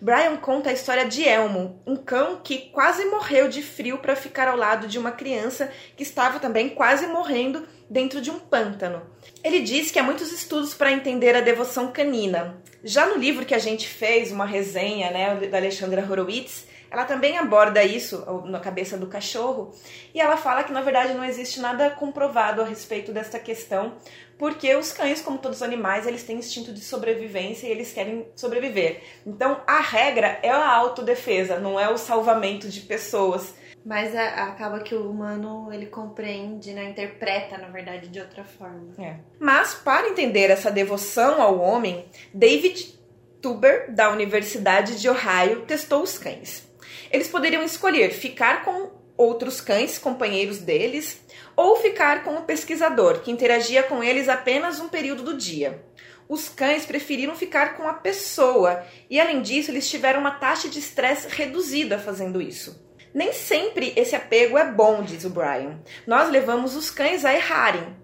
Brian 0.00 0.36
conta 0.36 0.70
a 0.70 0.72
história 0.72 1.06
de 1.06 1.26
Elmo, 1.26 1.80
um 1.86 1.96
cão 1.96 2.40
que 2.42 2.68
quase 2.70 3.04
morreu 3.06 3.48
de 3.48 3.62
frio 3.62 3.98
para 3.98 4.16
ficar 4.16 4.48
ao 4.48 4.56
lado 4.56 4.86
de 4.86 4.98
uma 4.98 5.12
criança 5.12 5.70
que 5.96 6.02
estava 6.02 6.38
também 6.38 6.68
quase 6.68 7.06
morrendo 7.06 7.66
dentro 7.88 8.20
de 8.20 8.30
um 8.30 8.38
pântano. 8.38 9.02
Ele 9.42 9.60
diz 9.60 9.90
que 9.90 9.98
há 9.98 10.02
muitos 10.02 10.32
estudos 10.32 10.74
para 10.74 10.92
entender 10.92 11.34
a 11.34 11.40
devoção 11.40 11.92
canina. 11.92 12.60
Já 12.82 13.06
no 13.06 13.16
livro 13.16 13.44
que 13.44 13.54
a 13.54 13.58
gente 13.58 13.88
fez, 13.88 14.30
uma 14.30 14.46
resenha 14.46 15.10
né, 15.10 15.34
da 15.48 15.58
Alexandra 15.58 16.04
Horowitz, 16.08 16.66
ela 16.90 17.04
também 17.04 17.36
aborda 17.36 17.82
isso 17.82 18.24
na 18.46 18.60
cabeça 18.60 18.96
do 18.96 19.06
cachorro 19.06 19.74
e 20.14 20.20
ela 20.20 20.36
fala 20.36 20.62
que 20.62 20.72
na 20.72 20.80
verdade 20.80 21.14
não 21.14 21.24
existe 21.24 21.60
nada 21.60 21.90
comprovado 21.90 22.62
a 22.62 22.64
respeito 22.64 23.12
desta 23.12 23.38
questão, 23.38 23.94
porque 24.38 24.74
os 24.76 24.92
cães, 24.92 25.20
como 25.20 25.38
todos 25.38 25.58
os 25.58 25.62
animais, 25.62 26.06
eles 26.06 26.22
têm 26.22 26.38
instinto 26.38 26.72
de 26.72 26.80
sobrevivência 26.80 27.66
e 27.66 27.70
eles 27.70 27.92
querem 27.92 28.26
sobreviver. 28.36 29.02
Então 29.26 29.60
a 29.66 29.80
regra 29.80 30.38
é 30.42 30.50
a 30.50 30.70
autodefesa, 30.70 31.58
não 31.58 31.78
é 31.78 31.88
o 31.88 31.98
salvamento 31.98 32.68
de 32.68 32.80
pessoas. 32.80 33.54
Mas 33.86 34.16
é, 34.16 34.26
acaba 34.40 34.80
que 34.80 34.96
o 34.96 35.08
humano 35.08 35.72
ele 35.72 35.86
compreende, 35.86 36.72
né? 36.72 36.90
interpreta, 36.90 37.56
na 37.56 37.68
verdade, 37.68 38.08
de 38.08 38.18
outra 38.18 38.42
forma. 38.42 38.92
É. 38.98 39.18
Mas 39.38 39.74
para 39.74 40.08
entender 40.08 40.50
essa 40.50 40.72
devoção 40.72 41.40
ao 41.40 41.60
homem, 41.60 42.04
David 42.34 42.98
Tuber, 43.40 43.94
da 43.94 44.10
Universidade 44.10 45.00
de 45.00 45.08
Ohio, 45.08 45.60
testou 45.66 46.02
os 46.02 46.18
cães. 46.18 46.68
Eles 47.12 47.28
poderiam 47.28 47.62
escolher 47.62 48.10
ficar 48.10 48.64
com 48.64 48.90
outros 49.16 49.60
cães, 49.60 49.98
companheiros 49.98 50.58
deles, 50.58 51.24
ou 51.54 51.76
ficar 51.76 52.24
com 52.24 52.34
o 52.34 52.42
pesquisador, 52.42 53.20
que 53.20 53.30
interagia 53.30 53.84
com 53.84 54.02
eles 54.02 54.28
apenas 54.28 54.80
um 54.80 54.88
período 54.88 55.22
do 55.22 55.36
dia. 55.36 55.80
Os 56.28 56.48
cães 56.48 56.84
preferiram 56.84 57.36
ficar 57.36 57.76
com 57.76 57.88
a 57.88 57.94
pessoa 57.94 58.84
e, 59.08 59.20
além 59.20 59.42
disso, 59.42 59.70
eles 59.70 59.88
tiveram 59.88 60.18
uma 60.18 60.32
taxa 60.32 60.68
de 60.68 60.80
estresse 60.80 61.28
reduzida 61.28 62.00
fazendo 62.00 62.42
isso. 62.42 62.84
Nem 63.16 63.32
sempre 63.32 63.94
esse 63.96 64.14
apego 64.14 64.58
é 64.58 64.70
bom, 64.70 65.02
diz 65.02 65.24
o 65.24 65.30
Brian. 65.30 65.80
Nós 66.06 66.28
levamos 66.28 66.76
os 66.76 66.90
cães 66.90 67.24
a 67.24 67.32
errarem. 67.32 67.96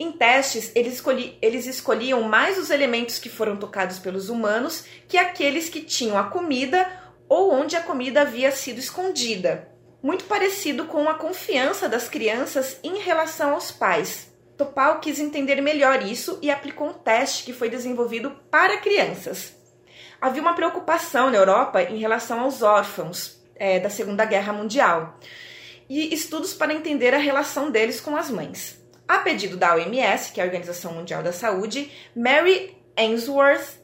Em 0.00 0.10
testes, 0.10 0.72
eles, 0.74 0.94
escolhi, 0.94 1.38
eles 1.40 1.64
escolhiam 1.64 2.22
mais 2.22 2.58
os 2.58 2.68
elementos 2.68 3.20
que 3.20 3.28
foram 3.28 3.56
tocados 3.56 4.00
pelos 4.00 4.28
humanos 4.28 4.84
que 5.06 5.16
aqueles 5.16 5.68
que 5.68 5.80
tinham 5.82 6.18
a 6.18 6.24
comida 6.24 6.90
ou 7.28 7.54
onde 7.54 7.76
a 7.76 7.80
comida 7.80 8.22
havia 8.22 8.50
sido 8.50 8.78
escondida. 8.78 9.68
Muito 10.02 10.24
parecido 10.24 10.86
com 10.86 11.08
a 11.08 11.14
confiança 11.14 11.88
das 11.88 12.08
crianças 12.08 12.80
em 12.82 12.98
relação 12.98 13.54
aos 13.54 13.70
pais. 13.70 14.32
Topal 14.56 14.98
quis 14.98 15.20
entender 15.20 15.60
melhor 15.60 16.02
isso 16.02 16.36
e 16.42 16.50
aplicou 16.50 16.88
um 16.88 16.94
teste 16.94 17.44
que 17.44 17.52
foi 17.52 17.70
desenvolvido 17.70 18.32
para 18.50 18.78
crianças. 18.78 19.54
Havia 20.20 20.42
uma 20.42 20.54
preocupação 20.54 21.30
na 21.30 21.36
Europa 21.36 21.80
em 21.80 21.98
relação 21.98 22.40
aos 22.40 22.60
órfãos, 22.60 23.37
é, 23.58 23.78
da 23.78 23.90
Segunda 23.90 24.24
Guerra 24.24 24.52
Mundial 24.52 25.18
e 25.88 26.12
estudos 26.14 26.52
para 26.52 26.74
entender 26.74 27.14
a 27.14 27.18
relação 27.18 27.70
deles 27.70 28.00
com 28.00 28.16
as 28.16 28.30
mães. 28.30 28.78
A 29.06 29.18
pedido 29.18 29.56
da 29.56 29.74
OMS, 29.74 30.32
que 30.32 30.40
é 30.40 30.44
a 30.44 30.46
Organização 30.46 30.92
Mundial 30.92 31.22
da 31.22 31.32
Saúde, 31.32 31.90
Mary 32.14 32.76
Ainsworth 32.96 33.78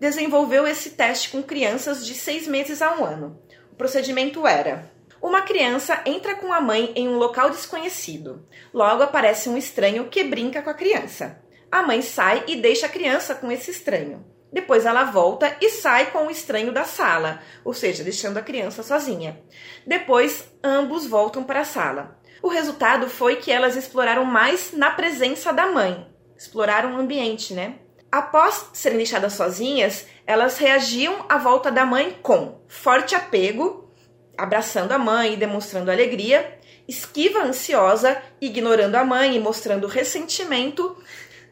desenvolveu 0.00 0.66
esse 0.66 0.90
teste 0.90 1.30
com 1.30 1.42
crianças 1.42 2.04
de 2.04 2.14
seis 2.14 2.46
meses 2.46 2.82
a 2.82 2.94
um 2.96 3.04
ano. 3.04 3.40
O 3.70 3.76
procedimento 3.76 4.46
era: 4.46 4.90
uma 5.22 5.42
criança 5.42 6.02
entra 6.04 6.34
com 6.34 6.52
a 6.52 6.60
mãe 6.60 6.92
em 6.96 7.08
um 7.08 7.16
local 7.16 7.50
desconhecido. 7.50 8.46
Logo 8.72 9.02
aparece 9.02 9.48
um 9.48 9.56
estranho 9.56 10.08
que 10.08 10.24
brinca 10.24 10.60
com 10.60 10.70
a 10.70 10.74
criança. 10.74 11.40
A 11.70 11.82
mãe 11.82 12.02
sai 12.02 12.44
e 12.46 12.56
deixa 12.56 12.86
a 12.86 12.90
criança 12.90 13.34
com 13.34 13.50
esse 13.50 13.70
estranho. 13.70 14.24
Depois 14.54 14.86
ela 14.86 15.02
volta 15.02 15.56
e 15.60 15.68
sai 15.68 16.12
com 16.12 16.28
o 16.28 16.30
estranho 16.30 16.70
da 16.70 16.84
sala, 16.84 17.40
ou 17.64 17.74
seja, 17.74 18.04
deixando 18.04 18.38
a 18.38 18.42
criança 18.42 18.84
sozinha. 18.84 19.42
Depois 19.84 20.44
ambos 20.62 21.08
voltam 21.08 21.42
para 21.42 21.62
a 21.62 21.64
sala. 21.64 22.20
O 22.40 22.46
resultado 22.46 23.10
foi 23.10 23.34
que 23.34 23.50
elas 23.50 23.74
exploraram 23.74 24.24
mais 24.24 24.70
na 24.72 24.92
presença 24.92 25.52
da 25.52 25.66
mãe, 25.66 26.06
exploraram 26.38 26.94
o 26.94 27.00
ambiente, 27.00 27.52
né? 27.52 27.80
Após 28.12 28.70
serem 28.72 28.98
deixadas 28.98 29.32
sozinhas, 29.32 30.06
elas 30.24 30.56
reagiam 30.56 31.26
à 31.28 31.36
volta 31.36 31.68
da 31.68 31.84
mãe 31.84 32.16
com 32.22 32.60
forte 32.68 33.12
apego, 33.12 33.92
abraçando 34.38 34.92
a 34.92 34.98
mãe 34.98 35.32
e 35.34 35.36
demonstrando 35.36 35.90
alegria, 35.90 36.60
esquiva 36.86 37.40
ansiosa, 37.40 38.22
ignorando 38.40 38.94
a 38.94 39.04
mãe 39.04 39.34
e 39.34 39.40
mostrando 39.40 39.88
ressentimento, 39.88 40.96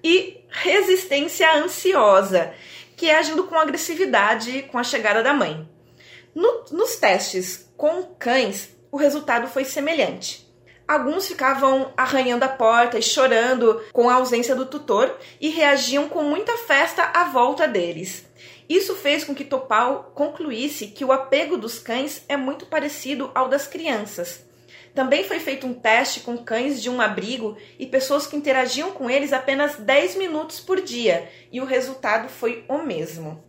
e 0.05 0.45
resistência 0.51 1.53
ansiosa, 1.55 2.53
que 3.03 3.11
é 3.11 3.19
agindo 3.19 3.43
com 3.43 3.59
agressividade 3.59 4.63
com 4.71 4.79
a 4.79 4.85
chegada 4.85 5.25
da 5.25 5.35
mãe. 5.35 5.69
No, 6.33 6.67
nos 6.71 6.95
testes 6.95 7.69
com 7.77 8.05
cães, 8.17 8.77
o 8.93 8.97
resultado 8.97 9.49
foi 9.49 9.65
semelhante. 9.65 10.49
Alguns 10.87 11.27
ficavam 11.27 11.93
arranhando 11.97 12.45
a 12.45 12.49
porta 12.49 12.97
e 12.97 13.03
chorando 13.03 13.83
com 13.93 14.09
a 14.09 14.15
ausência 14.15 14.55
do 14.55 14.67
tutor 14.67 15.19
e 15.41 15.49
reagiam 15.49 16.09
com 16.09 16.23
muita 16.23 16.57
festa 16.59 17.03
à 17.03 17.25
volta 17.25 17.67
deles. 17.67 18.25
Isso 18.69 18.95
fez 18.95 19.25
com 19.25 19.35
que 19.35 19.43
Topal 19.43 20.13
concluísse 20.15 20.87
que 20.87 21.05
o 21.05 21.11
apego 21.11 21.57
dos 21.57 21.81
cães 21.81 22.25
é 22.29 22.37
muito 22.37 22.67
parecido 22.67 23.33
ao 23.35 23.49
das 23.49 23.67
crianças. 23.67 24.45
Também 24.95 25.25
foi 25.25 25.41
feito 25.41 25.67
um 25.67 25.73
teste 25.73 26.21
com 26.21 26.37
cães 26.37 26.83
de 26.83 26.91
um 26.91 27.01
abrigo 27.01 27.57
e 27.79 27.87
pessoas 27.87 28.27
que 28.27 28.37
interagiam 28.37 28.93
com 28.93 29.09
eles 29.09 29.33
apenas 29.33 29.77
10 29.77 30.17
minutos 30.17 30.61
por 30.61 30.83
dia, 30.83 31.31
e 31.51 31.61
o 31.61 31.65
resultado 31.65 32.29
foi 32.29 32.65
o 32.69 32.79
mesmo. 32.79 33.43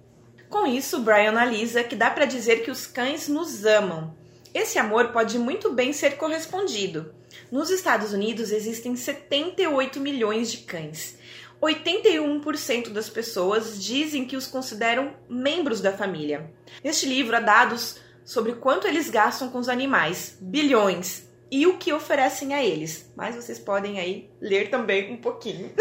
Com 0.49 0.65
isso, 0.65 1.01
Brian 1.01 1.29
analisa 1.29 1.83
que 1.83 1.95
dá 1.95 2.09
para 2.09 2.25
dizer 2.25 2.63
que 2.63 2.71
os 2.71 2.87
cães 2.87 3.27
nos 3.27 3.65
amam. 3.65 4.15
Esse 4.53 4.77
amor 4.77 5.11
pode 5.11 5.37
muito 5.37 5.73
bem 5.73 5.91
ser 5.91 6.15
correspondido. 6.15 7.13
Nos 7.51 7.69
Estados 7.69 8.13
Unidos 8.13 8.51
existem 8.51 8.95
78 8.95 9.99
milhões 9.99 10.51
de 10.51 10.59
cães. 10.59 11.17
81% 11.61 12.89
das 12.89 13.09
pessoas 13.09 13.83
dizem 13.83 14.25
que 14.25 14.37
os 14.37 14.45
consideram 14.45 15.13
membros 15.27 15.81
da 15.81 15.91
família. 15.91 16.51
Neste 16.83 17.05
livro 17.05 17.35
há 17.35 17.39
dados 17.39 17.97
sobre 18.23 18.53
quanto 18.53 18.87
eles 18.87 19.09
gastam 19.09 19.49
com 19.49 19.57
os 19.57 19.69
animais, 19.69 20.37
bilhões, 20.39 21.27
e 21.53 21.67
o 21.67 21.77
que 21.77 21.93
oferecem 21.93 22.55
a 22.55 22.65
eles. 22.65 23.13
Mas 23.15 23.35
vocês 23.35 23.59
podem 23.59 23.99
aí 23.99 24.27
ler 24.41 24.71
também 24.71 25.13
um 25.13 25.17
pouquinho. 25.17 25.71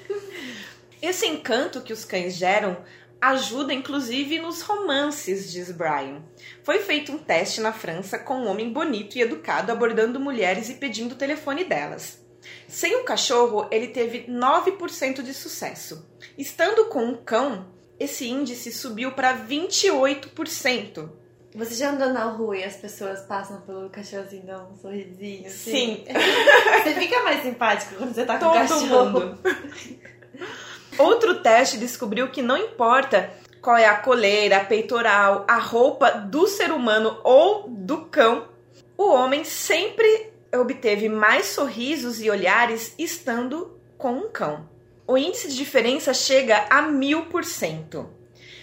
Esse 1.02 1.26
encanto 1.26 1.82
que 1.82 1.92
os 1.92 2.06
cães 2.06 2.34
geram 2.34 2.82
ajuda 3.20 3.74
inclusive 3.74 4.38
nos 4.38 4.62
romances, 4.62 5.52
diz 5.52 5.70
Brian. 5.70 6.22
Foi 6.64 6.78
feito 6.78 7.12
um 7.12 7.18
teste 7.18 7.60
na 7.60 7.74
França 7.74 8.18
com 8.18 8.36
um 8.36 8.48
homem 8.48 8.72
bonito 8.72 9.16
e 9.16 9.20
educado 9.20 9.70
abordando 9.70 10.18
mulheres 10.18 10.70
e 10.70 10.74
pedindo 10.74 11.12
o 11.12 11.18
telefone 11.18 11.64
delas. 11.64 12.18
Sem 12.66 12.96
o 12.96 13.04
cachorro, 13.04 13.68
ele 13.70 13.88
teve 13.88 14.28
9% 14.30 15.20
de 15.20 15.34
sucesso. 15.34 16.08
Estando 16.38 16.86
com 16.86 17.04
um 17.04 17.22
cão, 17.22 17.70
esse 17.98 18.26
índice 18.26 18.72
subiu 18.72 19.12
para 19.12 19.46
28%. 19.46 21.19
Você 21.54 21.74
já 21.74 21.90
andou 21.90 22.10
na 22.10 22.24
rua 22.24 22.56
e 22.56 22.64
as 22.64 22.76
pessoas 22.76 23.22
passam 23.22 23.60
pelo 23.62 23.90
cachorrozinho, 23.90 24.44
dão 24.44 24.70
um 24.70 24.76
sorrisinho? 24.76 25.46
Assim? 25.46 25.70
Sim. 25.72 26.04
você 26.84 26.94
fica 26.94 27.22
mais 27.24 27.42
simpático 27.42 27.96
quando 27.96 28.14
você 28.14 28.24
tá 28.24 28.38
com 28.38 28.44
Todo 28.44 28.50
o 28.50 28.54
cachorro. 28.54 29.20
Mundo. 29.20 29.38
Outro 30.98 31.42
teste 31.42 31.76
descobriu 31.76 32.28
que 32.28 32.40
não 32.40 32.56
importa 32.56 33.30
qual 33.60 33.76
é 33.76 33.86
a 33.86 33.96
coleira, 33.96 34.58
a 34.58 34.64
peitoral, 34.64 35.44
a 35.48 35.58
roupa 35.58 36.10
do 36.10 36.46
ser 36.46 36.70
humano 36.70 37.18
ou 37.24 37.68
do 37.68 38.04
cão, 38.06 38.48
o 38.96 39.10
homem 39.10 39.44
sempre 39.44 40.30
obteve 40.54 41.08
mais 41.08 41.46
sorrisos 41.46 42.20
e 42.22 42.30
olhares 42.30 42.94
estando 42.98 43.78
com 43.98 44.12
um 44.12 44.28
cão. 44.28 44.68
O 45.06 45.18
índice 45.18 45.48
de 45.48 45.56
diferença 45.56 46.14
chega 46.14 46.66
a 46.70 46.82
mil 46.82 47.26
por 47.26 47.44
cento. 47.44 48.08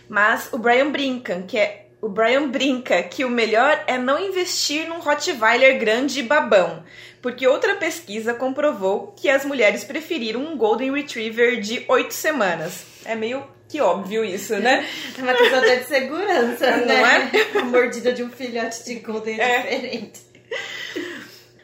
Mas 0.07 0.51
o 0.53 0.57
Brian 0.57 0.89
brinca 0.89 1.41
que 1.41 1.57
é 1.57 1.86
o 2.01 2.07
Brian 2.09 2.47
brinca 2.49 3.01
que 3.03 3.25
o 3.25 3.29
melhor 3.29 3.83
é 3.87 3.97
não 3.97 4.19
investir 4.19 4.87
num 4.87 4.99
Rottweiler 4.99 5.79
grande 5.79 6.19
e 6.19 6.23
babão, 6.23 6.83
porque 7.21 7.47
outra 7.47 7.75
pesquisa 7.75 8.33
comprovou 8.33 9.13
que 9.17 9.29
as 9.29 9.43
mulheres 9.43 9.83
preferiram 9.83 10.41
um 10.41 10.55
Golden 10.57 10.93
Retriever 10.93 11.59
de 11.59 11.83
oito 11.87 12.13
semanas. 12.13 12.85
É 13.03 13.15
meio 13.15 13.43
que 13.67 13.81
óbvio 13.81 14.23
isso, 14.23 14.55
né? 14.57 14.87
É 15.17 15.21
uma 15.21 15.33
questão 15.33 15.59
até 15.59 15.75
de 15.77 15.87
segurança, 15.87 16.77
Não 16.77 16.85
né? 16.85 17.31
é? 17.55 17.57
A 17.59 17.63
mordida 17.65 18.13
de 18.13 18.23
um 18.23 18.29
filhote 18.29 18.83
de 18.85 18.95
Golden 18.95 19.39
é, 19.41 19.55
É. 19.55 19.61
diferente. 19.63 20.21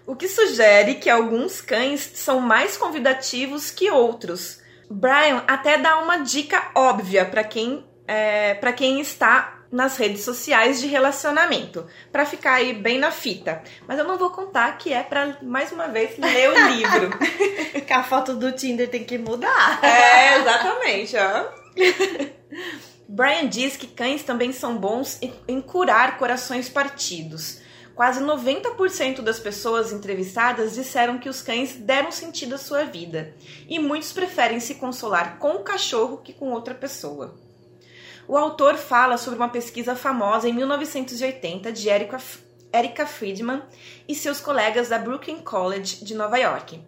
O 0.06 0.15
que 0.15 0.28
sugere 0.28 0.96
que 0.96 1.10
alguns 1.10 1.62
cães 1.62 2.02
são 2.15 2.41
mais 2.41 2.76
convidativos 2.76 3.72
que 3.72 3.89
outros. 3.89 4.60
Brian 4.89 5.43
até 5.48 5.78
dá 5.78 6.00
uma 6.00 6.17
dica 6.17 6.72
óbvia 6.76 7.24
para 7.24 7.43
quem, 7.43 7.86
é, 8.06 8.54
para 8.56 8.74
quem 8.74 9.00
está 9.00 9.53
nas 9.74 9.98
redes 9.98 10.22
sociais 10.24 10.80
de 10.80 10.88
relacionamento, 10.88 11.86
para 12.12 12.26
ficar 12.26 12.54
aí 12.54 12.74
bem 12.74 13.00
na 13.00 13.10
fita. 13.12 13.62
Mas 13.88 13.98
eu 13.98 14.06
não 14.06 14.18
vou 14.18 14.30
contar 14.30 14.78
que 14.78 14.94
é 14.94 15.02
para 15.04 15.38
mais 15.42 15.72
uma 15.72 15.88
vez 15.88 16.18
ler 16.18 16.50
o 16.52 16.68
livro. 16.70 17.10
Que 17.86 17.92
a 17.92 18.04
foto 18.04 18.36
do 18.36 18.52
Tinder 18.54 18.88
tem 18.90 19.04
que 19.04 19.18
mudar. 19.18 19.84
É, 19.84 20.38
exatamente, 20.40 21.16
ó. 21.18 21.46
Brian 23.10 23.48
diz 23.48 23.76
que 23.76 23.88
cães 23.88 24.24
também 24.24 24.52
são 24.54 24.78
bons 24.78 25.18
em- 25.22 25.34
em 25.48 25.62
curar 25.62 26.18
corações 26.18 26.70
partidos. 26.70 27.60
Quase 27.96 28.22
90% 28.22 29.22
das 29.22 29.40
pessoas 29.40 29.92
entrevistadas 29.92 30.74
disseram 30.74 31.18
que 31.20 31.30
os 31.30 31.42
cães 31.42 31.74
deram 31.76 32.12
sentido 32.12 32.56
à 32.56 32.58
sua 32.58 32.86
vida, 32.86 33.36
e 33.68 33.78
muitos 33.80 34.12
preferem 34.14 34.60
se 34.60 34.76
consolar 34.76 35.38
com 35.38 35.52
o 35.56 35.64
cachorro 35.64 36.18
que 36.18 36.34
com 36.34 36.52
outra 36.52 36.74
pessoa. 36.74 37.36
O 38.26 38.38
autor 38.38 38.78
fala 38.78 39.18
sobre 39.18 39.38
uma 39.38 39.50
pesquisa 39.50 39.98
famosa 39.98 40.48
em 40.48 40.54
1980 40.54 41.74
de 41.74 41.90
Erica 41.90 43.06
Friedman 43.06 43.62
e 44.08 44.16
seus 44.16 44.40
colegas 44.40 44.88
da 44.88 44.98
Brooklyn 44.98 45.40
College 45.40 46.06
de 46.06 46.16
Nova 46.16 46.38
York. 46.38 46.82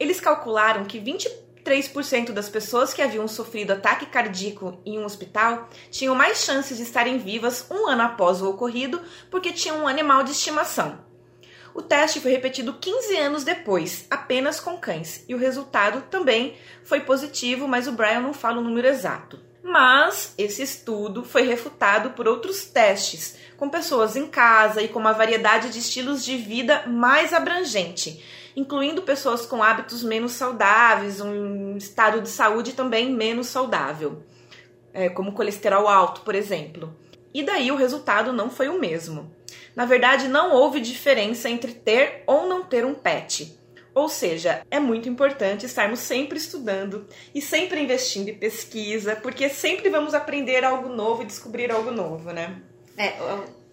Eles 0.00 0.18
calcularam 0.18 0.86
que 0.86 0.98
23% 0.98 2.32
das 2.32 2.48
pessoas 2.48 2.94
que 2.94 3.02
haviam 3.02 3.28
sofrido 3.28 3.72
ataque 3.72 4.06
cardíaco 4.06 4.80
em 4.86 4.98
um 4.98 5.04
hospital 5.04 5.68
tinham 5.90 6.14
mais 6.14 6.42
chances 6.42 6.78
de 6.78 6.84
estarem 6.84 7.18
vivas 7.18 7.66
um 7.70 7.86
ano 7.86 8.02
após 8.02 8.40
o 8.40 8.48
ocorrido 8.48 9.02
porque 9.30 9.52
tinham 9.52 9.82
um 9.82 9.86
animal 9.86 10.22
de 10.22 10.32
estimação. 10.32 11.06
O 11.74 11.82
teste 11.82 12.18
foi 12.18 12.30
repetido 12.30 12.72
15 12.72 13.14
anos 13.18 13.44
depois, 13.44 14.06
apenas 14.10 14.58
com 14.58 14.78
cães, 14.78 15.22
e 15.28 15.34
o 15.34 15.38
resultado 15.38 16.02
também 16.10 16.56
foi 16.82 17.00
positivo, 17.00 17.68
mas 17.68 17.86
o 17.86 17.92
Brian 17.92 18.20
não 18.20 18.32
fala 18.32 18.58
o 18.58 18.64
número 18.64 18.88
exato. 18.88 19.47
Mas 19.68 20.32
esse 20.38 20.62
estudo 20.62 21.22
foi 21.22 21.42
refutado 21.42 22.10
por 22.10 22.26
outros 22.26 22.64
testes, 22.64 23.36
com 23.58 23.68
pessoas 23.68 24.16
em 24.16 24.26
casa 24.26 24.80
e 24.80 24.88
com 24.88 24.98
uma 24.98 25.12
variedade 25.12 25.68
de 25.68 25.78
estilos 25.78 26.24
de 26.24 26.38
vida 26.38 26.84
mais 26.86 27.34
abrangente, 27.34 28.24
incluindo 28.56 29.02
pessoas 29.02 29.44
com 29.44 29.62
hábitos 29.62 30.02
menos 30.02 30.32
saudáveis, 30.32 31.20
um 31.20 31.76
estado 31.76 32.22
de 32.22 32.30
saúde 32.30 32.72
também 32.72 33.12
menos 33.12 33.48
saudável, 33.48 34.22
é, 34.94 35.10
como 35.10 35.32
colesterol 35.32 35.86
alto, 35.86 36.22
por 36.22 36.34
exemplo. 36.34 36.96
E 37.34 37.42
daí 37.42 37.70
o 37.70 37.76
resultado 37.76 38.32
não 38.32 38.48
foi 38.48 38.70
o 38.70 38.80
mesmo. 38.80 39.30
Na 39.76 39.84
verdade, 39.84 40.28
não 40.28 40.50
houve 40.50 40.80
diferença 40.80 41.50
entre 41.50 41.74
ter 41.74 42.22
ou 42.26 42.48
não 42.48 42.64
ter 42.64 42.86
um 42.86 42.94
pet. 42.94 43.54
Ou 43.94 44.08
seja, 44.08 44.62
é 44.70 44.78
muito 44.78 45.08
importante 45.08 45.66
estarmos 45.66 45.98
sempre 46.00 46.38
estudando 46.38 47.06
e 47.34 47.40
sempre 47.42 47.80
investindo 47.80 48.28
em 48.28 48.34
pesquisa, 48.38 49.16
porque 49.16 49.48
sempre 49.48 49.88
vamos 49.88 50.14
aprender 50.14 50.64
algo 50.64 50.88
novo 50.88 51.22
e 51.22 51.26
descobrir 51.26 51.70
algo 51.72 51.90
novo, 51.90 52.30
né? 52.32 52.60
É, 52.96 53.14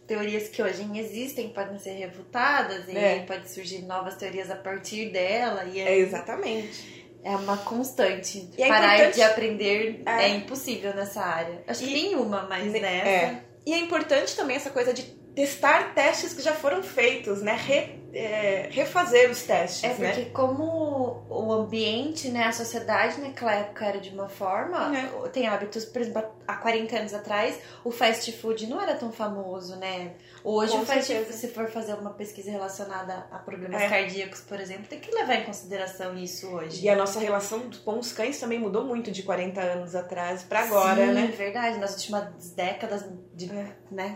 teorias 0.08 0.48
que 0.50 0.62
hoje 0.62 0.88
existem 0.96 1.50
podem 1.50 1.78
ser 1.80 1.92
refutadas 1.94 2.88
e 2.88 2.96
É. 2.98 3.20
pode 3.22 3.50
surgir 3.50 3.82
novas 3.84 4.16
teorias 4.16 4.50
a 4.52 4.56
partir 4.56 5.10
dela. 5.12 5.66
E 5.66 5.80
É 5.80 5.92
é, 5.94 5.98
exatamente. 6.00 7.16
é 7.24 7.36
uma 7.36 7.58
constante. 7.58 8.50
É 8.58 8.68
Parar 8.68 8.94
importante- 8.96 9.16
de 9.16 9.22
aprender 9.24 10.02
É. 10.06 10.12
é. 10.26 10.30
impossível 10.30 10.94
nessa 10.96 11.22
área. 11.22 11.64
Acho 11.68 11.84
que 11.84 11.90
E- 11.90 11.94
nenhuma, 12.04 12.46
mas 12.50 12.72
Ne- 12.72 12.80
nessa. 12.80 13.08
é. 13.10 13.42
E 13.66 13.74
é 13.74 13.78
importante 13.80 14.36
também 14.36 14.56
essa 14.56 14.70
coisa 14.70 14.94
de 14.94 15.04
testar 15.36 15.94
testes 15.94 16.34
que 16.34 16.42
já 16.42 16.54
foram 16.54 16.82
feitos, 16.82 17.42
né? 17.42 17.54
Re- 17.54 18.04
é, 18.18 18.70
refazer 18.72 19.30
os 19.30 19.44
testes, 19.44 19.84
É 19.84 19.94
né? 20.02 20.08
porque 20.14 20.30
como 20.30 21.26
o 21.30 21.52
ambiente, 21.52 22.30
né, 22.30 22.46
a 22.46 22.54
sociedade 22.54 23.20
naquela 23.20 23.54
época 23.54 23.84
era 23.86 24.00
de 24.00 24.10
uma 24.12 24.30
forma, 24.30 24.98
É. 24.98 25.28
tem 25.34 25.48
hábitos, 25.50 25.84
por 25.84 26.02
exemplo, 26.02 26.24
há 26.48 26.56
40 26.56 26.98
anos 26.98 27.14
atrás, 27.14 27.60
o 27.84 27.92
fast 27.92 28.32
food 28.32 28.68
não 28.68 28.82
era 28.82 28.96
tão 28.96 29.12
famoso, 29.12 29.76
né? 29.76 30.14
Hoje 30.46 30.72
Com 30.72 30.78
o 30.84 30.86
fast 30.86 31.14
food, 31.14 31.34
se 31.34 31.50
for 31.50 31.68
fazer 31.68 31.94
uma 31.96 32.12
pesquisa 32.12 32.50
relacionada 32.50 33.28
a 33.30 33.38
problemas 33.38 33.82
É. 33.82 33.90
cardíacos, 33.90 34.40
por 34.40 34.62
exemplo, 34.62 34.86
tem 34.88 35.02
que 35.02 35.14
levar 35.14 35.36
em 35.36 35.44
consideração 35.44 36.18
isso 36.18 36.48
hoje. 36.48 36.86
E 36.86 36.88
a 36.90 36.96
nossa 36.96 37.20
relação 37.20 37.70
com 37.84 38.00
os 38.00 38.14
cães 38.14 38.40
também 38.40 38.58
mudou 38.60 38.86
muito 38.86 39.12
de 39.12 39.24
40 39.24 39.60
anos 39.60 39.94
atrás 39.94 40.42
para 40.42 40.62
agora, 40.62 41.06
Sim, 41.08 41.12
né? 41.14 41.34
verdade, 41.38 41.78
nas 41.80 41.92
últimas 41.96 42.52
décadas, 42.52 43.04
de, 43.34 43.52
É. 43.52 43.76
né, 43.92 44.16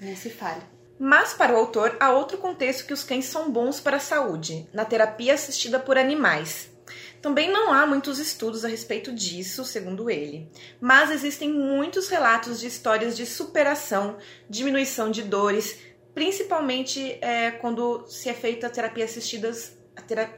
nem 0.00 0.16
se 0.16 0.30
fale. 0.30 0.62
Mas 0.98 1.34
para 1.34 1.52
o 1.52 1.56
autor, 1.56 1.96
há 2.00 2.10
outro 2.10 2.38
contexto 2.38 2.86
que 2.86 2.92
os 2.92 3.04
cães 3.04 3.26
são 3.26 3.50
bons 3.50 3.80
para 3.80 3.98
a 3.98 4.00
saúde, 4.00 4.66
na 4.72 4.84
terapia 4.84 5.34
assistida 5.34 5.78
por 5.78 5.98
animais. 5.98 6.70
Também 7.20 7.50
não 7.50 7.72
há 7.72 7.86
muitos 7.86 8.18
estudos 8.18 8.64
a 8.64 8.68
respeito 8.68 9.12
disso, 9.12 9.64
segundo 9.64 10.08
ele, 10.08 10.48
mas 10.80 11.10
existem 11.10 11.52
muitos 11.52 12.08
relatos 12.08 12.60
de 12.60 12.66
histórias 12.66 13.16
de 13.16 13.26
superação, 13.26 14.16
diminuição 14.48 15.10
de 15.10 15.22
dores, 15.22 15.78
principalmente 16.14 17.18
é, 17.20 17.50
quando 17.50 18.06
se 18.06 18.28
é 18.28 18.34
feita 18.34 18.68
a 18.68 18.70
terapia, 18.70 19.04
assistidas, 19.04 19.76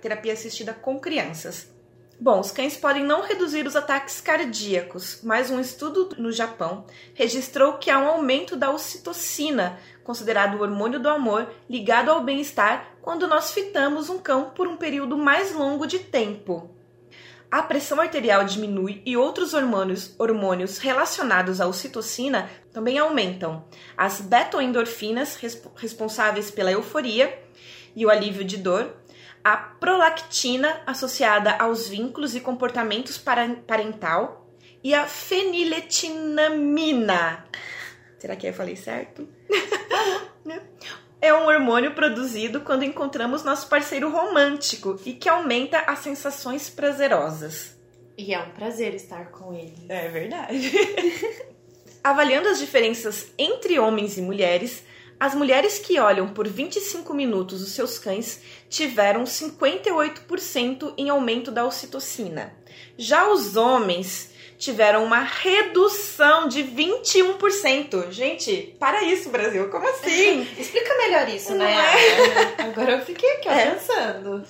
terapia 0.00 0.32
assistida 0.32 0.72
com 0.72 0.98
crianças. 0.98 1.68
Bom, 2.20 2.40
os 2.40 2.50
cães 2.50 2.76
podem 2.76 3.04
não 3.04 3.22
reduzir 3.22 3.64
os 3.64 3.76
ataques 3.76 4.20
cardíacos, 4.20 5.20
mas 5.22 5.50
um 5.50 5.60
estudo 5.60 6.16
no 6.18 6.32
Japão 6.32 6.84
registrou 7.14 7.74
que 7.74 7.90
há 7.90 7.98
um 7.98 8.08
aumento 8.08 8.56
da 8.56 8.72
ocitocina, 8.72 9.78
considerado 10.02 10.56
o 10.56 10.62
hormônio 10.62 10.98
do 10.98 11.08
amor, 11.08 11.48
ligado 11.70 12.10
ao 12.10 12.24
bem-estar, 12.24 12.96
quando 13.00 13.28
nós 13.28 13.52
fitamos 13.52 14.10
um 14.10 14.18
cão 14.18 14.50
por 14.50 14.66
um 14.66 14.76
período 14.76 15.16
mais 15.16 15.54
longo 15.54 15.86
de 15.86 16.00
tempo. 16.00 16.74
A 17.48 17.62
pressão 17.62 18.00
arterial 18.00 18.44
diminui 18.44 19.00
e 19.06 19.16
outros 19.16 19.54
hormônios, 19.54 20.14
hormônios 20.18 20.78
relacionados 20.78 21.60
à 21.60 21.68
ocitocina 21.68 22.50
também 22.72 22.98
aumentam. 22.98 23.64
As 23.96 24.20
betoendorfinas, 24.20 25.36
resp- 25.36 25.66
responsáveis 25.76 26.50
pela 26.50 26.72
euforia 26.72 27.42
e 27.94 28.04
o 28.04 28.10
alívio 28.10 28.44
de 28.44 28.58
dor, 28.58 28.92
a 29.42 29.56
prolactina, 29.56 30.82
associada 30.86 31.56
aos 31.56 31.88
vínculos 31.88 32.34
e 32.34 32.40
comportamentos 32.40 33.16
parental, 33.18 34.46
e 34.82 34.94
a 34.94 35.06
feniletinamina. 35.06 37.46
Será 38.18 38.36
que 38.36 38.46
eu 38.46 38.52
falei 38.52 38.76
certo? 38.76 39.26
É 41.20 41.34
um 41.34 41.46
hormônio 41.46 41.94
produzido 41.94 42.60
quando 42.60 42.84
encontramos 42.84 43.42
nosso 43.42 43.68
parceiro 43.68 44.08
romântico 44.08 45.00
e 45.04 45.12
que 45.12 45.28
aumenta 45.28 45.80
as 45.80 45.98
sensações 45.98 46.70
prazerosas. 46.70 47.76
E 48.16 48.32
é 48.32 48.40
um 48.40 48.50
prazer 48.50 48.94
estar 48.94 49.32
com 49.32 49.52
ele. 49.52 49.74
É 49.88 50.08
verdade. 50.08 50.70
Avaliando 52.04 52.48
as 52.48 52.60
diferenças 52.60 53.32
entre 53.36 53.80
homens 53.80 54.16
e 54.16 54.22
mulheres, 54.22 54.84
as 55.20 55.34
mulheres 55.34 55.78
que 55.78 55.98
olham 55.98 56.28
por 56.28 56.46
25 56.46 57.12
minutos 57.14 57.62
os 57.62 57.72
seus 57.72 57.98
cães 57.98 58.40
tiveram 58.68 59.24
58% 59.24 60.94
em 60.96 61.08
aumento 61.10 61.50
da 61.50 61.64
ocitocina. 61.64 62.52
Já 62.96 63.28
os 63.28 63.56
homens 63.56 64.30
tiveram 64.58 65.04
uma 65.04 65.20
redução 65.20 66.48
de 66.48 66.62
21%. 66.64 68.10
Gente, 68.10 68.74
para 68.78 69.02
isso, 69.04 69.28
Brasil. 69.30 69.68
Como 69.70 69.88
assim? 69.88 70.46
Explica 70.58 70.96
melhor 70.96 71.28
isso, 71.28 71.50
Não 71.50 71.58
né? 71.58 71.74
é? 72.58 72.62
Agora 72.66 72.92
eu 72.92 73.00
fiquei 73.04 73.30
aqui 73.36 73.48
ó, 73.48 73.52
É. 73.52 73.70
pensando. 73.70 74.42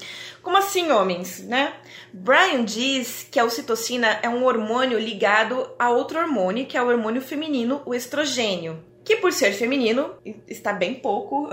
Como 0.42 0.56
assim, 0.56 0.90
homens, 0.90 1.40
né? 1.40 1.74
Brian 2.12 2.64
diz 2.64 3.26
que 3.30 3.38
a 3.38 3.44
ocitocina 3.44 4.18
é 4.22 4.28
um 4.30 4.44
hormônio 4.44 4.98
ligado 4.98 5.68
a 5.78 5.90
outro 5.90 6.18
hormônio, 6.18 6.64
que 6.64 6.76
é 6.76 6.82
o 6.82 6.86
hormônio 6.88 7.20
feminino, 7.20 7.82
o 7.84 7.94
estrogênio, 7.94 8.82
que 9.08 9.16
por 9.16 9.32
ser 9.32 9.52
feminino 9.54 10.16
está 10.46 10.70
bem 10.70 10.94
pouco 10.94 11.48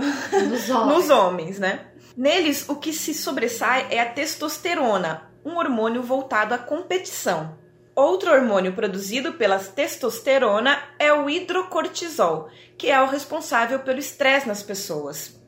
Nos 0.50 0.68
homens. 0.70 0.98
nos 0.98 1.10
homens, 1.10 1.58
né? 1.58 1.88
Neles, 2.18 2.68
o 2.68 2.76
que 2.76 2.92
se 2.92 3.14
sobressai 3.14 3.88
é 3.90 4.02
a 4.02 4.12
testosterona, 4.12 5.32
um 5.46 5.56
hormônio 5.56 6.04
voltado 6.04 6.54
à 6.54 6.58
competição. 6.58 7.58
Outro 7.96 8.30
hormônio 8.30 8.74
produzido 8.74 9.34
pela 9.34 9.58
testosterona 9.58 10.78
é 11.00 11.14
o 11.14 11.30
hidrocortisol, 11.30 12.50
que 12.78 12.92
é 12.92 13.02
o 13.02 13.08
responsável 13.08 13.80
pelo 13.80 14.00
estresse 14.00 14.50
nas 14.50 14.62
pessoas. 14.62 15.40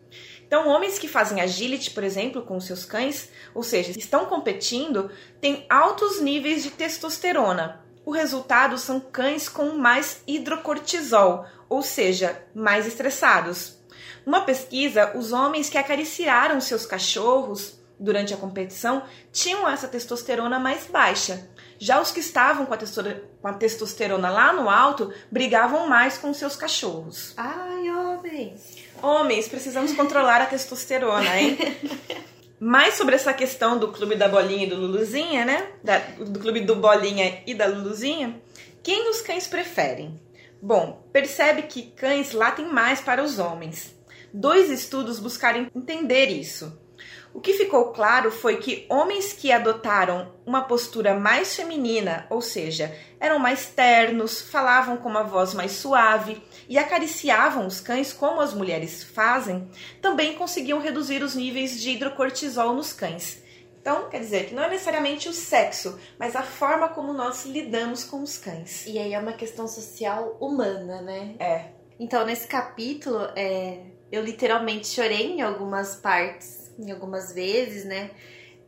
Então, 0.46 0.66
homens 0.70 0.98
que 0.98 1.10
fazem 1.10 1.42
agility, 1.42 1.92
por 1.92 2.06
exemplo, 2.06 2.42
com 2.42 2.58
seus 2.62 2.86
cães, 2.86 3.30
ou 3.54 3.64
seja, 3.64 3.92
estão 4.00 4.28
competindo, 4.28 5.12
têm 5.42 5.66
altos 5.70 6.22
níveis 6.22 6.64
de 6.64 6.72
testosterona. 6.72 7.86
O 8.08 8.12
resultado 8.12 8.78
são 8.78 9.02
cães 9.02 9.50
com 9.50 9.74
mais 9.74 10.22
hidrocortisol, 10.26 11.46
ou 11.68 11.82
seja, 11.82 12.42
mais 12.56 12.88
estressados. 12.88 13.80
Numa 14.26 14.46
pesquisa, 14.46 15.12
os 15.18 15.34
homens 15.34 15.70
que 15.70 15.78
acariciaram 15.78 16.62
seus 16.62 16.86
cachorros 16.86 17.78
durante 18.00 18.34
a 18.34 18.38
competição 18.38 19.04
tinham 19.34 19.68
essa 19.68 19.90
testosterona 19.90 20.58
mais 20.58 20.86
baixa. 20.86 21.50
Já 21.78 22.00
os 22.00 22.10
que 22.10 22.22
estavam 22.22 22.66
com 22.66 22.74
a, 22.74 22.78
com 22.78 23.48
a 23.50 23.54
testosterona 23.54 24.30
lá 24.30 24.54
no 24.54 24.70
alto 24.70 25.14
brigavam 25.30 25.90
mais 25.90 26.18
com 26.18 26.34
seus 26.34 26.56
cachorros. 26.56 27.34
Ai, 27.36 27.90
homens! 27.90 28.78
Homens, 29.04 29.50
precisamos 29.50 29.92
controlar 29.92 30.42
a 30.42 30.46
testosterona, 30.46 31.38
hein? 31.38 31.58
Mais 32.60 32.96
sobre 32.96 33.16
essa 33.16 33.34
questão 33.34 33.78
do 33.78 33.90
clube 33.90 34.16
da 34.16 34.28
bolinha 34.28 34.66
e 34.66 34.70
do 34.70 34.76
Luluzinha, 34.76 35.46
né? 35.46 35.68
Da, 35.84 36.00
do 36.00 36.40
clube 36.40 36.62
do 36.62 36.76
bolinha 36.76 37.44
e 37.46 37.54
da 37.54 37.68
Luluzinha. 37.68 38.42
Quem 38.82 39.10
os 39.10 39.22
cães 39.22 39.46
preferem? 39.46 40.20
Bom, 40.60 41.08
percebe 41.14 41.64
que 41.64 41.92
cães 41.92 42.32
latem 42.32 42.66
mais 42.68 43.00
para 43.00 43.24
os 43.24 43.38
homens. 43.38 43.96
Dois 44.34 44.72
estudos 44.72 45.20
buscaram 45.20 45.68
entender 45.76 46.28
isso. 46.28 46.80
O 47.34 47.40
que 47.40 47.54
ficou 47.54 47.92
claro 47.92 48.32
foi 48.32 48.58
que 48.58 48.88
homens 48.90 49.34
que 49.34 49.52
adotaram 49.52 50.34
uma 50.44 50.64
postura 50.64 51.14
mais 51.14 51.56
feminina, 51.56 52.26
ou 52.32 52.42
seja, 52.42 52.92
eram 53.20 53.38
mais 53.38 53.68
ternos, 53.68 54.42
falavam 54.42 54.98
com 54.98 55.08
uma 55.08 55.24
voz 55.24 55.54
mais 55.54 55.74
suave 55.74 56.42
e 56.68 56.78
acariciavam 56.78 57.66
os 57.66 57.80
cães 57.80 58.12
como 58.12 58.42
as 58.42 58.54
mulheres 58.54 59.04
fazem, 59.04 59.70
também 60.02 60.36
conseguiam 60.36 60.80
reduzir 60.80 61.24
os 61.24 61.36
níveis 61.36 61.80
de 61.80 61.92
hidrocortisol 61.92 62.74
nos 62.74 62.94
cães. 62.94 63.42
Então, 63.82 64.10
quer 64.10 64.20
dizer 64.20 64.48
que 64.48 64.56
não 64.56 64.64
é 64.64 64.70
necessariamente 64.70 65.30
o 65.30 65.34
sexo, 65.34 65.98
mas 66.20 66.36
a 66.36 66.44
forma 66.44 66.90
como 66.90 67.14
nós 67.14 67.46
lidamos 67.46 68.04
com 68.04 68.22
os 68.22 68.38
cães. 68.38 68.86
E 68.86 69.00
aí 69.00 69.14
é 69.14 69.20
uma 69.20 69.34
questão 69.34 69.68
social 69.68 70.36
humana, 70.42 71.02
né? 71.02 71.36
É. 71.40 71.66
Então, 71.98 72.26
nesse 72.26 72.48
capítulo, 72.48 73.30
é, 73.36 73.80
eu 74.12 74.24
literalmente 74.24 74.88
chorei 74.88 75.32
em 75.32 75.42
algumas 75.42 75.96
partes 75.96 76.68
em 76.78 76.92
algumas 76.92 77.34
vezes, 77.34 77.86
né? 77.86 78.12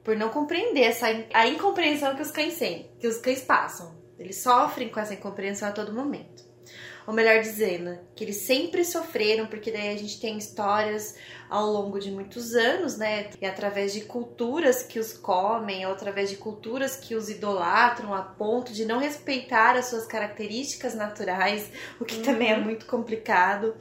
Por 0.03 0.15
não 0.15 0.29
compreender 0.29 0.83
essa 0.83 1.07
a 1.33 1.47
incompreensão 1.47 2.15
que 2.15 2.21
os 2.21 2.31
cães 2.31 2.57
têm, 2.57 2.89
que 2.99 3.07
os 3.07 3.17
cães 3.17 3.41
passam. 3.41 3.95
Eles 4.17 4.41
sofrem 4.41 4.89
com 4.89 4.99
essa 4.99 5.13
incompreensão 5.13 5.69
a 5.69 5.71
todo 5.71 5.93
momento. 5.93 6.43
Ou 7.09 7.15
melhor 7.15 7.41
dizendo, 7.41 7.97
que 8.15 8.23
eles 8.23 8.35
sempre 8.35 8.85
sofreram, 8.85 9.47
porque 9.47 9.71
daí 9.71 9.89
a 9.89 9.97
gente 9.97 10.21
tem 10.21 10.37
histórias 10.37 11.15
ao 11.49 11.65
longo 11.65 11.97
de 11.97 12.11
muitos 12.11 12.53
anos, 12.53 12.99
né? 12.99 13.31
E 13.41 13.47
através 13.47 13.93
de 13.93 14.01
culturas 14.01 14.83
que 14.83 14.99
os 14.99 15.11
comem, 15.11 15.87
ou 15.87 15.93
através 15.93 16.29
de 16.29 16.35
culturas 16.35 16.97
que 16.97 17.15
os 17.15 17.27
idolatram 17.27 18.13
a 18.13 18.21
ponto 18.21 18.71
de 18.71 18.85
não 18.85 18.99
respeitar 18.99 19.75
as 19.75 19.87
suas 19.87 20.05
características 20.05 20.93
naturais, 20.93 21.71
o 21.99 22.05
que 22.05 22.17
uhum. 22.17 22.21
também 22.21 22.51
é 22.51 22.57
uhum. 22.57 22.65
muito 22.65 22.85
complicado 22.85 23.75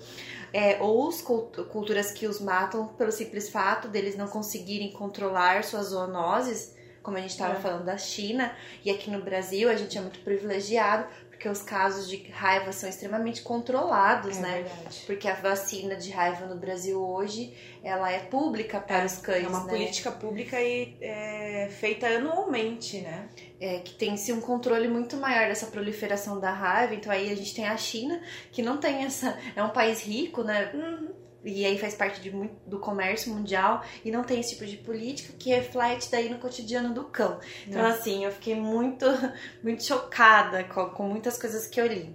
é, 0.51 0.79
ou 0.81 1.11
as 1.11 1.21
culturas 1.21 2.11
que 2.11 2.27
os 2.27 2.41
matam 2.41 2.89
pelo 2.89 3.13
simples 3.13 3.51
fato 3.51 3.89
deles 3.89 4.17
não 4.17 4.27
conseguirem 4.27 4.91
controlar 4.91 5.65
suas 5.65 5.89
zoonoses, 5.89 6.75
como 7.03 7.19
a 7.19 7.21
gente 7.21 7.33
estava 7.33 7.59
é. 7.59 7.61
falando 7.61 7.85
da 7.85 7.99
China, 7.99 8.57
e 8.83 8.91
aqui 8.91 9.11
no 9.11 9.21
Brasil 9.23 9.69
a 9.69 9.77
gente 9.77 9.99
é 9.99 10.01
muito 10.01 10.21
privilegiado 10.21 11.07
porque 11.39 11.49
os 11.49 11.63
casos 11.63 12.09
de 12.09 12.17
raiva 12.33 12.73
são 12.73 12.89
extremamente 12.89 13.43
controlados, 13.43 14.39
é 14.39 14.41
né? 14.41 14.63
Verdade. 14.63 15.03
Porque 15.07 15.29
a 15.29 15.35
vacina 15.35 15.95
de 15.95 16.11
raiva 16.11 16.47
no 16.47 16.57
Brasil 16.57 17.01
hoje, 17.01 17.55
ela 17.81 18.11
é 18.11 18.19
pública 18.19 18.81
para 18.81 19.03
é, 19.03 19.07
os 19.07 19.19
cães, 19.19 19.45
É 19.45 19.49
uma 19.49 19.63
né? 19.63 19.71
política 19.71 20.11
pública 20.11 20.61
e 20.61 20.97
é, 21.01 21.69
feita 21.71 22.09
anualmente, 22.09 23.01
né? 23.03 23.29
É, 23.61 23.79
que 23.79 23.95
tem-se 23.95 24.33
um 24.33 24.41
controle 24.41 24.89
muito 24.89 25.17
maior 25.17 25.47
dessa 25.47 25.67
proliferação 25.67 26.41
da 26.41 26.51
raiva. 26.51 26.97
Então 26.97 27.13
aí 27.13 27.31
a 27.31 27.37
gente 27.37 27.55
tem 27.55 27.69
a 27.69 27.77
China, 27.77 28.21
que 28.51 28.61
não 28.61 28.79
tem 28.79 29.05
essa... 29.05 29.39
É 29.55 29.63
um 29.63 29.71
país 29.71 30.03
rico, 30.03 30.43
né? 30.43 30.73
Uhum 30.75 31.28
e 31.45 31.65
aí 31.65 31.79
faz 31.79 31.95
parte 31.95 32.21
de 32.21 32.31
do 32.67 32.79
comércio 32.79 33.33
mundial 33.33 33.83
e 34.05 34.11
não 34.11 34.25
tem 34.25 34.41
esse 34.41 34.51
tipo 34.51 34.67
de 34.67 34.77
política 34.77 35.33
que 35.39 35.51
reflete 35.51 36.11
daí 36.11 36.29
no 36.29 36.39
cotidiano 36.39 36.93
do 36.93 37.05
cão. 37.05 37.39
Então, 37.67 37.83
não. 37.83 37.91
assim, 37.91 38.25
eu 38.25 38.33
fiquei 38.33 38.55
muito, 38.55 39.07
muito 39.63 39.85
chocada 39.85 40.65
com, 40.65 40.91
com, 40.91 41.05
muitas 41.05 41.39
coisas 41.39 41.67
que 41.67 41.81
eu 41.81 41.87
li. 41.87 42.15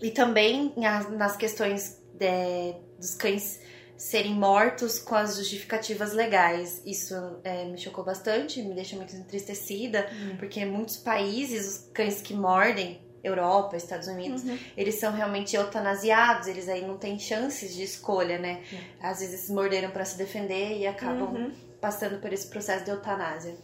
E 0.00 0.10
também 0.10 0.72
nas 0.76 1.36
questões 1.36 2.00
de, 2.14 2.74
dos 2.98 3.14
cães 3.14 3.60
serem 3.96 4.34
mortos 4.34 5.00
com 5.00 5.16
as 5.16 5.36
justificativas 5.36 6.12
legais. 6.12 6.80
Isso 6.86 7.14
é, 7.42 7.64
me 7.64 7.76
chocou 7.76 8.04
bastante, 8.04 8.62
me 8.62 8.74
deixa 8.74 8.94
muito 8.94 9.14
entristecida, 9.16 10.08
hum. 10.12 10.36
porque 10.38 10.60
em 10.60 10.70
muitos 10.70 10.98
países 10.98 11.66
os 11.66 11.90
cães 11.92 12.22
que 12.22 12.32
mordem 12.32 13.07
Europa, 13.22 13.76
Estados 13.76 14.08
Unidos, 14.08 14.44
uhum. 14.44 14.58
eles 14.76 14.96
são 14.96 15.12
realmente 15.12 15.56
eutanasiados, 15.56 16.46
eles 16.46 16.68
aí 16.68 16.86
não 16.86 16.96
têm 16.96 17.18
chances 17.18 17.74
de 17.74 17.82
escolha, 17.82 18.38
né? 18.38 18.60
Uhum. 18.72 18.78
Às 19.00 19.20
vezes 19.20 19.50
morderam 19.50 19.90
para 19.90 20.04
se 20.04 20.16
defender 20.16 20.78
e 20.78 20.86
acabam 20.86 21.34
uhum. 21.34 21.52
passando 21.80 22.20
por 22.20 22.32
esse 22.32 22.48
processo 22.48 22.84
de 22.84 22.90
eutanásia. 22.90 23.56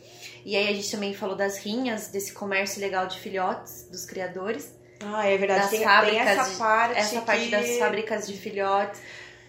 E 0.44 0.57
aí 0.57 0.68
a 0.68 0.72
gente 0.72 0.90
também 0.90 1.14
falou 1.14 1.36
das 1.36 1.59
rinhas, 1.59 2.09
desse 2.09 2.32
comércio 2.32 2.80
legal 2.80 3.07
de 3.07 3.18
filhotes 3.18 3.88
dos 3.90 4.05
criadores. 4.05 4.74
Ah, 5.00 5.26
é 5.26 5.36
verdade. 5.36 5.61
Das 5.61 5.70
tem, 5.70 5.82
fábricas 5.82 6.24
tem 6.24 6.38
essa 6.38 6.59
parte, 6.59 6.98
essa 6.98 7.20
parte 7.20 7.50
das 7.50 7.78
fábricas 7.78 8.26
de 8.26 8.34
filhotes. 8.34 9.00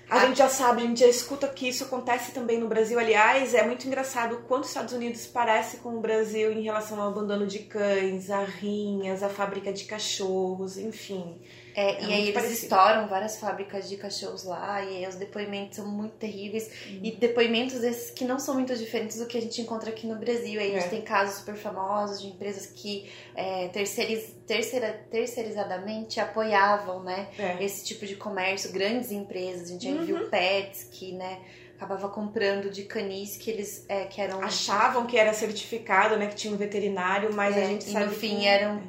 A 0.09 0.25
gente 0.25 0.37
já 0.37 0.47
sabe, 0.47 0.83
a 0.83 0.85
gente 0.85 0.99
já 0.99 1.07
escuta 1.07 1.47
que 1.47 1.67
isso 1.67 1.83
acontece 1.83 2.31
também 2.31 2.59
no 2.59 2.67
Brasil. 2.67 2.99
Aliás, 2.99 3.55
é 3.55 3.65
muito 3.65 3.87
engraçado 3.87 4.35
o 4.35 4.41
quanto 4.43 4.63
os 4.63 4.69
Estados 4.69 4.93
Unidos 4.93 5.25
parece 5.25 5.77
com 5.77 5.97
o 5.97 5.99
Brasil 5.99 6.51
em 6.51 6.61
relação 6.61 7.01
ao 7.01 7.09
abandono 7.09 7.47
de 7.47 7.59
cães, 7.59 8.29
a 8.29 8.43
rinhas, 8.43 9.23
a 9.23 9.29
fábrica 9.29 9.73
de 9.73 9.85
cachorros, 9.85 10.77
enfim. 10.77 11.41
É, 11.75 11.91
é 11.91 12.01
e 12.01 12.13
aí 12.13 12.21
eles 12.21 12.33
parecido. 12.33 12.63
estouram 12.63 13.07
várias 13.07 13.37
fábricas 13.37 13.89
de 13.89 13.97
cachorros 13.97 14.45
lá, 14.45 14.81
e 14.83 14.97
aí 14.97 15.07
os 15.07 15.15
depoimentos 15.15 15.75
são 15.75 15.87
muito 15.87 16.13
terríveis. 16.13 16.69
Hum. 16.87 16.99
E 17.03 17.11
depoimentos 17.11 17.83
esses 17.83 18.11
que 18.11 18.23
não 18.23 18.39
são 18.39 18.55
muito 18.55 18.75
diferentes 18.75 19.17
do 19.17 19.25
que 19.25 19.37
a 19.37 19.41
gente 19.41 19.61
encontra 19.61 19.89
aqui 19.89 20.07
no 20.07 20.15
Brasil. 20.15 20.59
Aí 20.59 20.71
a 20.71 20.79
gente 20.79 20.87
é. 20.87 20.89
tem 20.89 21.01
casos 21.01 21.39
super 21.39 21.55
famosos 21.55 22.21
de 22.21 22.27
empresas 22.27 22.67
que 22.67 23.11
é, 23.35 23.67
terceiriz, 23.67 24.33
terceira, 24.47 24.93
terceirizadamente 25.11 26.19
apoiavam 26.19 27.03
né, 27.03 27.27
é. 27.37 27.63
esse 27.63 27.83
tipo 27.83 28.05
de 28.05 28.15
comércio, 28.15 28.71
grandes 28.71 29.11
empresas. 29.11 29.69
A 29.69 29.73
gente 29.73 29.87
uhum. 29.89 30.05
viu 30.05 30.29
pets 30.29 30.87
que, 30.91 31.11
né? 31.11 31.39
acabava 31.75 32.07
comprando 32.07 32.69
de 32.69 32.83
canis 32.83 33.35
que 33.35 33.51
eles 33.51 33.85
é, 33.89 34.05
que 34.05 34.21
eram 34.21 34.41
achavam 34.41 35.05
que 35.05 35.17
era 35.17 35.33
certificado, 35.33 36.15
né, 36.15 36.27
que 36.27 36.35
tinha 36.35 36.53
um 36.53 36.55
veterinário, 36.55 37.33
mas 37.33 37.55
é, 37.57 37.63
a 37.63 37.67
gente 37.67 37.85
e 37.85 37.91
sabe 37.91 38.05
no 38.05 38.11
fim 38.13 38.39
que... 38.39 38.47
eram 38.47 38.81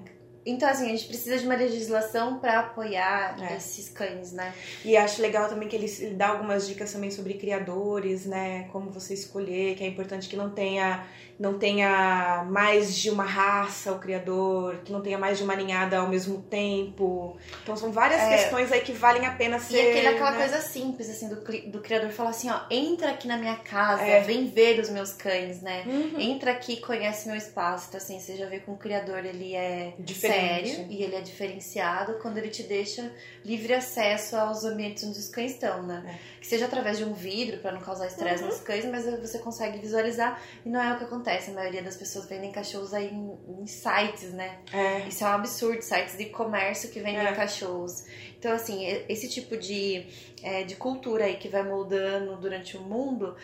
então, 0.47 0.69
assim, 0.69 0.87
a 0.87 0.91
gente 0.91 1.07
precisa 1.07 1.37
de 1.37 1.45
uma 1.45 1.57
legislação 1.57 2.39
para 2.39 2.61
apoiar 2.61 3.37
é. 3.43 3.57
esses 3.57 3.89
cães, 3.89 4.33
né? 4.33 4.55
E 4.85 4.97
acho 4.97 5.21
legal 5.21 5.49
também 5.49 5.69
que 5.69 5.75
ele, 5.75 6.15
dá 6.15 6.29
algumas 6.29 6.69
dicas 6.69 6.93
também 6.93 7.11
sobre 7.11 7.35
criadores, 7.35 8.25
né? 8.25 8.69
Como 8.73 8.91
você 8.91 9.15
escolher, 9.15 9.75
que 9.75 9.83
é 9.83 9.87
importante 9.89 10.29
que 10.29 10.37
não 10.37 10.51
tenha 10.51 11.05
não 11.39 11.59
tenha 11.59 12.47
mais 12.49 12.97
de 12.97 13.11
uma 13.11 13.25
raça 13.25 13.93
o 13.93 13.99
criador, 13.99 14.79
que 14.85 14.91
não 14.91 15.03
tenha 15.03 15.19
mais 15.19 15.37
de 15.39 15.45
uma 15.45 15.55
ninhada 15.55 15.99
ao 15.99 16.09
mesmo 16.09 16.43
tempo. 16.43 17.37
Então 17.63 17.77
são 17.77 17.93
várias 17.93 18.23
é, 18.23 18.29
questões 18.37 18.73
aí 18.73 18.81
que 18.81 18.93
valem 18.93 19.27
a 19.27 19.33
pena 19.33 19.59
ser. 19.59 19.77
E 19.77 19.91
aquele, 19.91 20.09
aquela 20.09 20.31
né? 20.31 20.39
coisa 20.39 20.61
simples, 20.63 21.11
assim, 21.11 21.29
do, 21.29 21.37
do 21.71 21.81
criador 21.81 22.11
falar 22.11 22.31
assim, 22.31 22.51
ó, 22.51 22.61
entra 22.71 23.11
aqui 23.11 23.29
na 23.29 23.37
minha 23.37 23.57
casa, 23.57 24.03
é. 24.03 24.21
vem 24.21 24.47
ver 24.47 24.81
os 24.81 24.89
meus 24.89 25.13
cães, 25.13 25.61
né? 25.61 25.85
Uhum. 25.87 26.19
Entra 26.19 26.53
aqui 26.53 26.81
conhece 26.81 27.29
meu 27.29 27.37
espaço. 27.37 27.87
Então, 27.89 27.99
assim, 27.99 28.19
você 28.19 28.37
já 28.37 28.47
vê 28.47 28.61
que 28.61 28.71
o 28.71 28.77
criador 28.77 29.25
ele 29.25 29.55
é 29.55 29.93
Diferente. 29.99 30.36
Sério 30.37 30.87
e 30.91 31.03
ele 31.03 31.15
é 31.15 31.21
diferenciado 31.21 32.15
quando 32.21 32.39
ele 32.39 32.49
te 32.49 32.63
deixa 32.63 33.13
livre 33.45 33.75
acesso 33.75 34.37
aos 34.37 34.65
ambientes 34.65 35.05
onde 35.05 35.19
os 35.19 35.29
cães 35.29 35.53
estão, 35.53 35.83
né? 35.83 36.05
É. 36.07 36.41
Que 36.41 36.47
seja 36.47 36.67
através 36.67 36.99
de 36.99 37.05
um 37.05 37.13
vidro 37.13 37.59
para 37.59 37.73
não 37.73 37.81
causar 37.81 38.07
estresse 38.07 38.43
uhum. 38.43 38.51
nos 38.51 38.61
cães, 38.61 38.85
mas 38.85 39.05
você 39.05 39.39
consegue 39.39 39.79
visualizar 39.79 40.41
e 40.65 40.69
não 40.69 40.81
é 40.81 40.95
o 40.95 40.99
que 40.99 41.05
acontece. 41.05 41.51
A 41.51 41.55
maioria 41.55 41.83
das 41.83 41.97
pessoas 41.97 42.27
vendem 42.27 42.53
cachorros 42.53 42.93
aí 42.93 43.09
em, 43.09 43.63
em 43.63 43.67
sites, 43.67 44.33
né? 44.33 44.59
É. 44.73 45.09
Isso 45.09 45.25
é 45.25 45.27
um 45.27 45.33
absurdo, 45.33 45.83
sites 45.83 46.17
de 46.17 46.27
comércio 46.27 46.91
que 46.91 47.01
vendem 47.01 47.27
é. 47.27 47.33
cachorros. 47.33 48.05
Então, 48.39 48.53
assim, 48.53 48.87
esse 49.09 49.29
tipo 49.29 49.57
de, 49.57 50.07
é, 50.43 50.63
de 50.63 50.77
cultura 50.77 51.25
aí 51.25 51.37
que 51.37 51.49
vai 51.49 51.63
moldando 51.63 52.37
durante 52.37 52.77
o 52.77 52.81
mundo, 52.81 53.37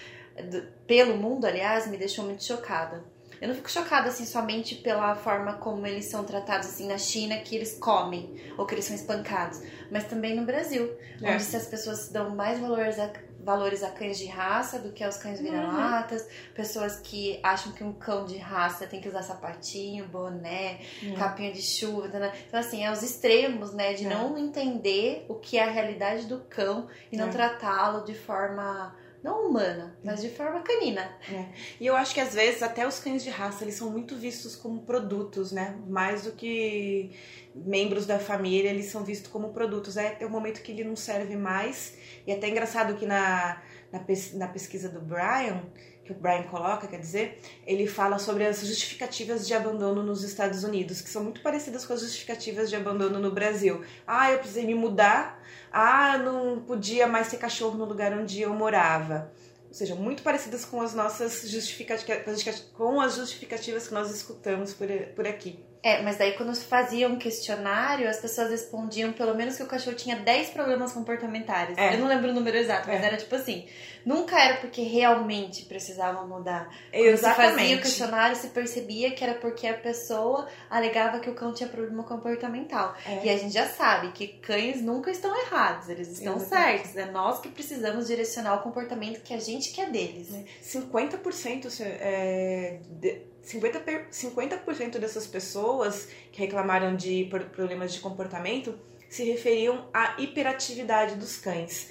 pelo 0.87 1.17
mundo, 1.17 1.47
aliás, 1.47 1.87
me 1.87 1.97
deixou 1.97 2.25
muito 2.25 2.45
chocada. 2.45 3.05
Eu 3.43 3.49
não 3.49 3.57
fico 3.57 3.69
chocada 3.69 4.09
assim 4.09 4.25
somente 4.25 4.77
pela 4.77 5.17
forma 5.17 5.55
como 5.55 5.85
eles 5.85 6.05
são 6.05 6.23
tratados 6.23 6.69
assim 6.69 6.87
na 6.87 6.97
China, 6.97 7.37
que 7.39 7.57
eles 7.57 7.77
comem 7.77 8.41
ou 8.57 8.65
que 8.65 8.73
eles 8.73 8.85
são 8.85 8.95
espancados, 8.95 9.61
mas 9.91 10.05
também 10.05 10.37
no 10.37 10.47
Brasil, 10.47 10.97
é. 11.21 11.35
onde 11.35 11.43
se 11.43 11.57
as 11.57 11.67
pessoas 11.67 12.09
dão 12.09 12.31
mais 12.37 12.61
valores 12.61 13.01
a, 13.01 13.11
valores 13.41 13.83
a 13.83 13.91
cães 13.91 14.17
de 14.17 14.27
raça 14.27 14.79
do 14.79 14.93
que 14.93 15.03
aos 15.03 15.17
cães 15.17 15.41
uhum. 15.41 15.47
vira-latas, 15.47 16.23
uhum. 16.23 16.29
pessoas 16.55 17.01
que 17.01 17.41
acham 17.43 17.73
que 17.73 17.83
um 17.83 17.93
cão 17.93 18.25
de 18.25 18.39
raça 18.39 18.87
tem 18.87 19.01
que 19.01 19.09
usar 19.09 19.23
sapatinho, 19.23 20.07
boné, 20.07 20.79
uhum. 21.03 21.15
capinha 21.15 21.51
de 21.51 21.63
chuva, 21.63 22.07
né? 22.07 22.33
então 22.47 22.61
assim, 22.61 22.85
é 22.85 22.93
os 22.93 23.03
extremos, 23.03 23.75
né, 23.75 23.95
de 23.95 24.07
é. 24.07 24.09
não 24.09 24.39
entender 24.39 25.27
o 25.29 25.35
que 25.35 25.59
é 25.59 25.65
a 25.65 25.71
realidade 25.71 26.27
do 26.27 26.39
cão 26.49 26.87
e 27.11 27.17
não 27.17 27.27
é. 27.27 27.31
tratá-lo 27.31 28.05
de 28.05 28.15
forma 28.15 28.95
não 29.23 29.49
humana, 29.49 29.97
mas 30.03 30.21
de 30.21 30.29
forma 30.29 30.61
canina. 30.63 31.17
É. 31.31 31.47
E 31.81 31.87
eu 31.87 31.95
acho 31.95 32.13
que 32.13 32.21
às 32.21 32.35
vezes 32.35 32.63
até 32.63 32.87
os 32.87 32.99
cães 32.99 33.23
de 33.23 33.31
raça 33.31 33.63
eles 33.63 33.77
são 33.77 33.91
muito 33.91 34.17
vistos 34.17 34.57
como 34.57 34.83
produtos, 34.83 35.53
né? 35.53 35.79
Mais 35.87 36.25
do 36.25 36.33
que 36.33 37.13
membros 37.55 38.05
da 38.05 38.19
família, 38.19 38.71
eles 38.71 38.87
são 38.87 39.05
vistos 39.05 39.31
como 39.31 39.51
produtos. 39.51 39.97
É, 39.97 40.17
é 40.19 40.27
o 40.27 40.31
momento 40.31 40.61
que 40.61 40.73
ele 40.73 40.83
não 40.83 40.97
serve 40.97 41.37
mais. 41.37 41.97
E 42.27 42.33
é 42.33 42.35
até 42.35 42.49
engraçado 42.49 42.97
que 42.97 43.07
na, 43.07 43.63
na, 43.93 44.01
pes, 44.01 44.35
na 44.35 44.49
pesquisa 44.49 44.89
do 44.89 45.01
Brian, 45.01 45.63
que 46.05 46.13
o 46.13 46.15
Brian 46.15 46.43
coloca, 46.45 46.89
quer 46.89 46.99
dizer, 46.99 47.41
ele 47.67 47.87
fala 47.87 48.19
sobre 48.19 48.45
as 48.45 48.61
justificativas 48.61 49.47
de 49.47 49.55
abandono 49.55 50.03
nos 50.03 50.25
Estados 50.25 50.65
Unidos, 50.65 51.01
que 51.01 51.09
são 51.09 51.23
muito 51.23 51.41
parecidas 51.43 51.87
com 51.87 51.93
as 51.93 52.01
justificativas 52.01 52.69
de 52.69 52.77
abandono 52.77 53.21
no 53.21 53.31
Brasil. 53.31 53.83
Ah, 54.07 54.33
eu 54.33 54.39
precisei 54.39 54.67
me 54.67 54.75
mudar 54.75 55.43
ah, 55.73 56.19
não 56.19 56.61
podia 56.61 57.07
mais 57.07 57.31
ter 57.31 57.39
cachorro 57.39 57.79
no 57.79 57.87
lugar 57.87 58.13
onde 58.13 58.43
eu 58.43 58.53
morava. 58.53 59.33
Ou 59.69 59.75
seja, 59.75 59.95
muito 59.95 60.23
parecidas 60.23 60.67
com 60.67 60.83
as 60.83 60.93
nossas 60.93 61.49
justificativas, 61.49 62.61
com 62.75 63.01
as 63.01 63.17
justificativas 63.17 63.89
que 63.89 63.95
nós 63.95 64.11
escutamos 64.11 64.75
por, 64.75 64.87
por 65.17 65.27
aqui. 65.27 65.65
É, 65.83 66.01
mas 66.01 66.17
daí 66.17 66.33
quando 66.35 66.55
faziam 66.55 67.13
um 67.13 67.19
questionário, 67.19 68.09
as 68.09 68.21
pessoas 68.21 68.51
respondiam 68.51 69.13
pelo 69.13 69.35
menos 69.35 69.57
que 69.57 69.65
o 69.65 69.67
cachorro 69.67 69.97
tinha 69.97 70.15
10 70.15 70.51
problemas 70.51 70.93
comportamentais. 70.93 71.77
É. 71.77 71.95
Eu 71.95 71.99
não 71.99 72.07
lembro 72.07 72.31
o 72.31 72.33
número 72.33 72.57
exato, 72.57 72.87
mas 72.89 73.03
é. 73.03 73.07
era 73.07 73.17
tipo 73.17 73.35
assim. 73.35 73.67
Nunca 74.05 74.37
era 74.37 74.57
porque 74.57 74.83
realmente 74.83 75.65
precisavam 75.65 76.27
mudar. 76.27 76.69
Quando 76.91 77.05
Exatamente. 77.05 77.53
se 77.53 77.59
fazia 77.59 77.77
o 77.77 77.81
questionário, 77.81 78.37
se 78.37 78.49
percebia 78.49 79.13
que 79.13 79.23
era 79.23 79.35
porque 79.35 79.67
a 79.67 79.75
pessoa 79.75 80.49
alegava 80.69 81.21
que 81.21 81.31
o 81.31 81.35
cão 81.35 81.55
tinha 81.55 81.69
problema 81.69 82.03
comportamental. 82.03 82.97
É. 83.07 83.25
E 83.25 83.31
a 83.31 83.37
gente 83.37 83.55
já 83.55 83.67
sabe 83.67 84.11
que 84.13 84.27
cães 84.27 84.83
nunca 84.83 85.11
estão 85.11 85.37
errados, 85.43 85.89
eles 85.89 86.09
estão 86.09 86.37
Exatamente. 86.37 86.89
certos. 86.89 86.97
É 86.97 87.11
nós 87.13 87.41
que 87.41 87.49
precisamos 87.49 88.09
direcionar 88.09 88.57
o 88.57 88.63
comportamento 88.63 89.23
que 89.23 89.35
a 89.35 89.41
gente 89.41 89.73
quer 89.73 89.91
deles. 89.91 90.31
50% 90.63 91.81
é, 91.81 92.81
de 92.89 93.32
50%, 93.45 94.07
50 94.11 94.99
dessas 94.99 95.27
pessoas 95.27 96.09
que 96.31 96.41
reclamaram 96.41 96.95
de 96.95 97.29
problemas 97.53 97.93
de 97.93 98.01
comportamento 98.01 98.79
se 99.09 99.25
referiam 99.25 99.89
à 99.93 100.15
hiperatividade 100.19 101.17
dos 101.17 101.37
cães. 101.37 101.91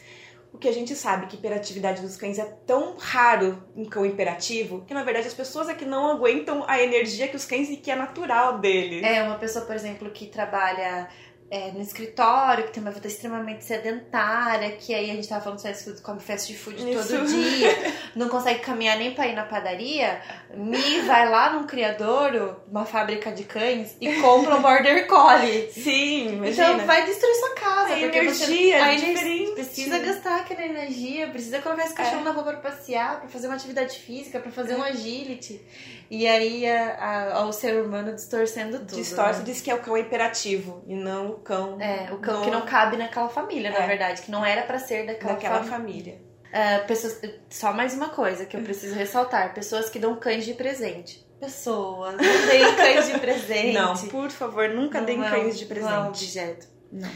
O 0.54 0.58
que 0.58 0.68
a 0.68 0.74
gente 0.74 0.96
sabe 0.96 1.28
que 1.28 1.38
hiperatividade 1.38 2.02
dos 2.02 2.18
cães 2.18 2.38
é 2.38 2.46
tão 2.66 2.98
raro 2.98 3.64
em 3.76 3.86
cão 3.86 4.06
hiperativo 4.06 4.84
que 4.86 4.94
na 4.94 5.04
verdade 5.04 5.28
as 5.28 5.34
pessoas 5.34 5.70
é 5.70 5.74
que 5.74 5.86
não 5.86 6.12
aguentam 6.12 6.66
a 6.68 6.82
energia 6.82 7.28
que 7.28 7.38
os 7.38 7.46
cães 7.46 7.70
e 7.70 7.78
que 7.78 7.90
é 7.90 7.96
natural 7.96 8.60
deles. 8.60 9.02
É, 9.04 9.24
uma 9.24 9.38
pessoa, 9.38 9.64
por 9.66 9.76
exemplo, 9.76 10.10
que 10.10 10.26
trabalha 10.26 11.08
é, 11.52 11.70
no 11.74 11.82
escritório, 11.82 12.64
que 12.64 12.72
tem 12.72 12.82
uma 12.82 12.94
vida 12.94 13.08
extremamente 13.08 13.66
sedentária, 13.66 14.72
que 14.72 14.94
aí 14.94 15.12
a 15.12 15.16
gente 15.16 15.28
tava 15.28 15.42
falando 15.42 15.62
fast 15.62 15.84
food, 15.84 16.02
come 16.02 16.22
fast 16.22 16.56
food 16.56 16.78
Isso. 16.78 17.10
todo 17.10 17.28
dia, 17.28 17.94
não 18.16 18.30
consegue 18.30 18.62
caminhar 18.62 18.98
nem 18.98 19.14
pra 19.14 19.28
ir 19.28 19.36
na 19.36 19.44
padaria, 19.44 20.22
me 20.56 21.02
vai 21.02 21.30
lá 21.30 21.52
num 21.52 21.68
criadouro, 21.68 22.56
uma 22.72 22.86
fábrica 22.86 23.34
de 23.34 23.44
cães, 23.44 23.98
e 24.00 24.22
compra 24.22 24.56
um 24.56 24.62
border 24.62 25.06
collie. 25.08 25.70
Sim, 25.74 26.36
imagina. 26.36 26.72
Então 26.72 26.86
vai 26.86 27.06
destruir 27.06 27.36
sua 27.36 27.56
casa. 27.56 27.96
A 27.96 27.98
porque 27.98 28.18
energia 28.18 28.46
você, 28.46 28.72
é 28.72 28.96
diferente. 28.96 29.52
Precisa 29.52 30.00
gastar 30.00 30.36
aquela 30.38 30.66
energia, 30.66 31.28
precisa 31.28 31.60
colocar 31.60 31.84
esse 31.84 31.94
cachorro 31.94 32.22
é. 32.22 32.24
na 32.24 32.32
rua 32.32 32.44
pra 32.44 32.58
passear, 32.58 33.20
pra 33.20 33.28
fazer 33.28 33.48
uma 33.48 33.56
atividade 33.56 34.00
física, 34.00 34.40
pra 34.40 34.52
fazer 34.54 34.74
é. 34.74 34.78
um 34.78 34.84
agility. 34.84 35.60
E 36.10 36.28
aí 36.28 36.66
a, 36.66 37.40
a, 37.40 37.46
o 37.46 37.52
ser 37.52 37.82
humano 37.82 38.14
distorcendo 38.14 38.80
tudo. 38.80 38.96
Distorce 38.96 39.40
né? 39.40 39.46
diz 39.46 39.62
que 39.62 39.70
é 39.70 39.76
o 39.76 39.80
cão 39.80 39.98
hiperativo 39.98 40.84
e 40.88 40.96
não 40.96 41.41
cão. 41.42 41.80
É, 41.82 42.12
o 42.12 42.18
cão 42.18 42.42
que 42.42 42.50
não 42.50 42.62
cabe 42.62 42.98
naquela 42.98 43.30
família, 43.30 43.70
é. 43.70 43.80
na 43.80 43.86
verdade, 43.86 44.22
que 44.22 44.32
não 44.32 44.46
era 44.46 44.64
para 44.64 44.80
ser 44.80 45.06
daquela, 45.06 45.34
daquela 45.34 45.64
família. 45.64 46.20
Uh, 46.52 46.86
pessoas, 46.86 47.22
só 47.50 47.72
mais 47.72 47.94
uma 47.94 48.10
coisa 48.10 48.46
que 48.46 48.58
eu 48.58 48.62
preciso 48.62 48.96
ressaltar: 48.96 49.54
pessoas 49.54 49.90
que 49.90 50.00
dão 50.00 50.16
cães 50.16 50.46
de 50.46 50.54
presente. 50.54 51.26
Pessoas, 51.40 52.16
não 52.18 52.48
deem 52.48 52.76
cães 52.76 53.08
de 53.08 53.20
presente. 53.20 53.74
Não, 53.74 53.98
por 54.10 54.30
favor, 54.30 54.70
nunca 54.70 55.00
não 55.00 55.06
deem 55.06 55.22
cães 55.22 55.58
de 55.58 55.66
presente. 55.66 55.92
Não 55.92 56.08
objeto. 56.10 56.68
Não. 56.92 57.10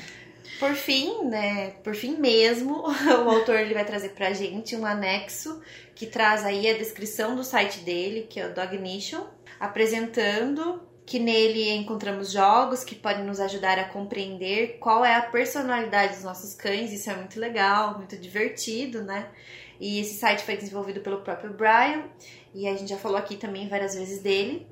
Por 0.59 0.73
fim, 0.73 1.25
né, 1.25 1.71
por 1.83 1.93
fim 1.95 2.15
mesmo, 2.17 2.85
o 3.25 3.29
autor 3.29 3.59
ele 3.59 3.73
vai 3.73 3.83
trazer 3.83 4.09
pra 4.09 4.31
gente 4.31 4.75
um 4.75 4.85
anexo 4.85 5.61
que 5.93 6.05
traz 6.05 6.45
aí 6.45 6.69
a 6.69 6.77
descrição 6.77 7.35
do 7.35 7.43
site 7.43 7.79
dele, 7.79 8.25
que 8.29 8.39
é 8.39 8.47
o 8.47 8.53
Dognition, 8.53 9.25
apresentando 9.59 10.81
que 11.05 11.19
nele 11.19 11.69
encontramos 11.71 12.31
jogos 12.31 12.83
que 12.83 12.95
podem 12.95 13.23
nos 13.23 13.39
ajudar 13.39 13.77
a 13.77 13.83
compreender 13.83 14.77
qual 14.79 15.05
é 15.05 15.13
a 15.13 15.21
personalidade 15.21 16.15
dos 16.15 16.23
nossos 16.23 16.55
cães. 16.55 16.91
Isso 16.91 17.09
é 17.09 17.15
muito 17.15 17.39
legal, 17.39 17.97
muito 17.97 18.17
divertido, 18.17 19.03
né? 19.03 19.29
E 19.79 19.99
esse 19.99 20.15
site 20.15 20.43
foi 20.43 20.57
desenvolvido 20.57 21.01
pelo 21.01 21.21
próprio 21.21 21.53
Brian 21.53 22.05
e 22.53 22.67
a 22.67 22.75
gente 22.75 22.89
já 22.89 22.97
falou 22.97 23.17
aqui 23.17 23.35
também 23.35 23.67
várias 23.67 23.93
vezes 23.93 24.21
dele. 24.21 24.65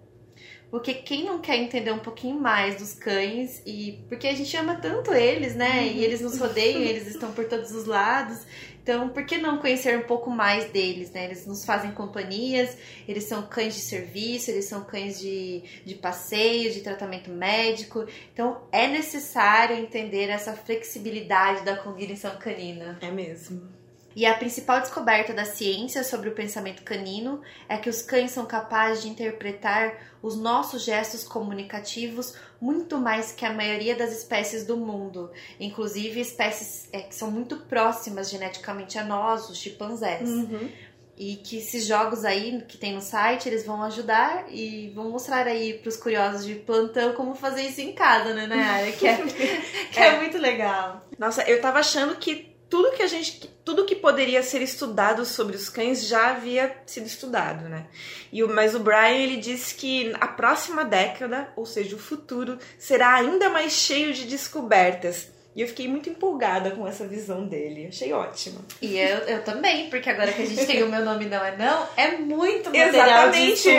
Porque 0.71 0.95
quem 0.95 1.23
não 1.23 1.37
quer 1.37 1.57
entender 1.57 1.91
um 1.91 1.99
pouquinho 1.99 2.39
mais 2.39 2.77
dos 2.77 2.95
cães 2.95 3.61
e 3.63 4.03
porque 4.09 4.27
a 4.27 4.33
gente 4.33 4.57
ama 4.57 4.75
tanto 4.75 5.13
eles, 5.13 5.55
né? 5.55 5.85
E 5.85 6.03
eles 6.03 6.19
nos 6.19 6.39
rodeiam, 6.39 6.81
eles 6.81 7.05
estão 7.05 7.31
por 7.31 7.45
todos 7.45 7.71
os 7.71 7.85
lados. 7.85 8.39
Então, 8.83 9.07
por 9.07 9.25
que 9.25 9.37
não 9.37 9.59
conhecer 9.59 9.97
um 9.97 10.03
pouco 10.03 10.29
mais 10.29 10.69
deles, 10.69 11.09
né? 11.11 11.23
Eles 11.23 11.47
nos 11.47 11.63
fazem 11.63 11.91
companhias, 11.91 12.77
eles 13.07 13.23
são 13.23 13.43
cães 13.43 13.75
de 13.75 13.79
serviço, 13.79 14.51
eles 14.51 14.65
são 14.65 14.83
cães 14.83 15.17
de, 15.21 15.63
de 15.85 15.95
passeio, 15.95 16.71
de 16.73 16.81
tratamento 16.81 17.31
médico. 17.31 18.05
Então, 18.33 18.61
é 18.73 18.85
necessário 18.85 19.77
entender 19.77 20.29
essa 20.29 20.53
flexibilidade 20.53 21.63
da 21.63 21.77
cognição 21.77 22.35
canina. 22.35 22.97
É 23.01 23.09
mesmo. 23.09 23.82
E 24.15 24.25
a 24.25 24.33
principal 24.35 24.79
descoberta 24.79 25.33
da 25.33 25.45
ciência 25.45 26.03
sobre 26.03 26.29
o 26.29 26.33
pensamento 26.33 26.83
canino 26.83 27.41
é 27.67 27.77
que 27.77 27.89
os 27.89 28.01
cães 28.01 28.31
são 28.31 28.45
capazes 28.45 29.03
de 29.03 29.09
interpretar 29.09 30.13
os 30.21 30.37
nossos 30.37 30.83
gestos 30.83 31.23
comunicativos 31.23 32.35
muito 32.61 32.97
mais 32.97 33.33
que 33.33 33.45
a 33.45 33.51
maioria 33.51 33.95
das 33.95 34.13
espécies 34.13 34.65
do 34.65 34.77
mundo, 34.77 35.29
inclusive 35.59 36.21
espécies 36.21 36.87
é, 36.93 37.01
que 37.01 37.13
são 37.13 37.29
muito 37.29 37.57
próximas 37.57 38.29
geneticamente 38.29 38.97
a 38.97 39.03
nós, 39.03 39.49
os 39.49 39.57
chimpanzés. 39.57 40.29
Uhum. 40.29 40.69
E 41.17 41.35
que 41.35 41.57
esses 41.57 41.85
jogos 41.85 42.25
aí 42.25 42.63
que 42.67 42.77
tem 42.77 42.93
no 42.93 43.01
site, 43.01 43.47
eles 43.47 43.65
vão 43.65 43.83
ajudar 43.83 44.45
e 44.49 44.91
vão 44.95 45.11
mostrar 45.11 45.45
aí 45.45 45.73
para 45.73 45.89
os 45.89 45.97
curiosos 45.97 46.45
de 46.45 46.55
plantão 46.55 47.13
como 47.13 47.35
fazer 47.35 47.63
isso 47.63 47.81
em 47.81 47.91
casa, 47.91 48.33
né, 48.33 48.47
Nayara? 48.47 48.91
Que, 48.93 49.07
é, 49.07 49.17
que 49.91 49.99
é. 49.99 50.07
é 50.07 50.19
muito 50.19 50.37
legal. 50.37 51.05
Nossa, 51.19 51.43
eu 51.43 51.61
tava 51.61 51.79
achando 51.79 52.15
que 52.15 52.52
tudo 52.73 52.89
que 52.89 53.03
a 53.03 53.07
gente, 53.07 53.47
tudo 53.63 53.85
que 53.85 53.95
poderia 53.95 54.41
ser 54.41 54.59
estudado 54.63 55.23
sobre 55.25 55.55
os 55.55 55.69
cães 55.69 56.07
já 56.07 56.31
havia 56.31 56.75
sido 56.87 57.05
estudado, 57.05 57.69
né? 57.69 57.85
E 58.31 58.43
o, 58.43 58.49
mas 58.49 58.73
o 58.73 58.79
Brian 58.79 59.11
ele 59.11 59.37
disse 59.37 59.75
que 59.75 60.11
a 60.19 60.27
próxima 60.27 60.83
década, 60.83 61.49
ou 61.55 61.67
seja, 61.67 61.95
o 61.95 61.99
futuro, 61.99 62.57
será 62.79 63.13
ainda 63.13 63.47
mais 63.47 63.73
cheio 63.73 64.11
de 64.11 64.25
descobertas. 64.25 65.29
E 65.55 65.61
eu 65.61 65.67
fiquei 65.67 65.87
muito 65.87 66.09
empolgada 66.09 66.71
com 66.71 66.87
essa 66.87 67.05
visão 67.05 67.45
dele. 67.45 67.85
Achei 67.89 68.11
ótimo. 68.11 68.65
E 68.81 68.97
eu, 68.97 69.19
eu 69.19 69.43
também, 69.43 69.87
porque 69.91 70.09
agora 70.09 70.33
que 70.33 70.41
a 70.41 70.45
gente 70.47 70.65
tem 70.65 70.81
o 70.81 70.89
meu 70.89 71.05
nome 71.05 71.25
não 71.25 71.45
é 71.45 71.55
não, 71.55 71.87
é 71.95 72.17
muito 72.17 72.71
material 72.73 73.27
Exatamente. 73.27 73.69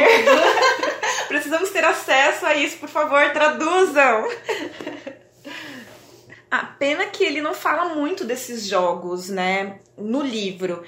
Precisamos 1.26 1.70
ter 1.70 1.84
acesso 1.84 2.46
a 2.46 2.54
isso, 2.54 2.76
por 2.76 2.88
favor, 2.88 3.28
traduzam. 3.32 4.28
A 6.54 6.66
pena 6.66 7.06
que 7.06 7.24
ele 7.24 7.40
não 7.40 7.52
fala 7.52 7.96
muito 7.96 8.24
desses 8.24 8.64
jogos, 8.64 9.28
né, 9.28 9.80
no 9.98 10.22
livro. 10.22 10.84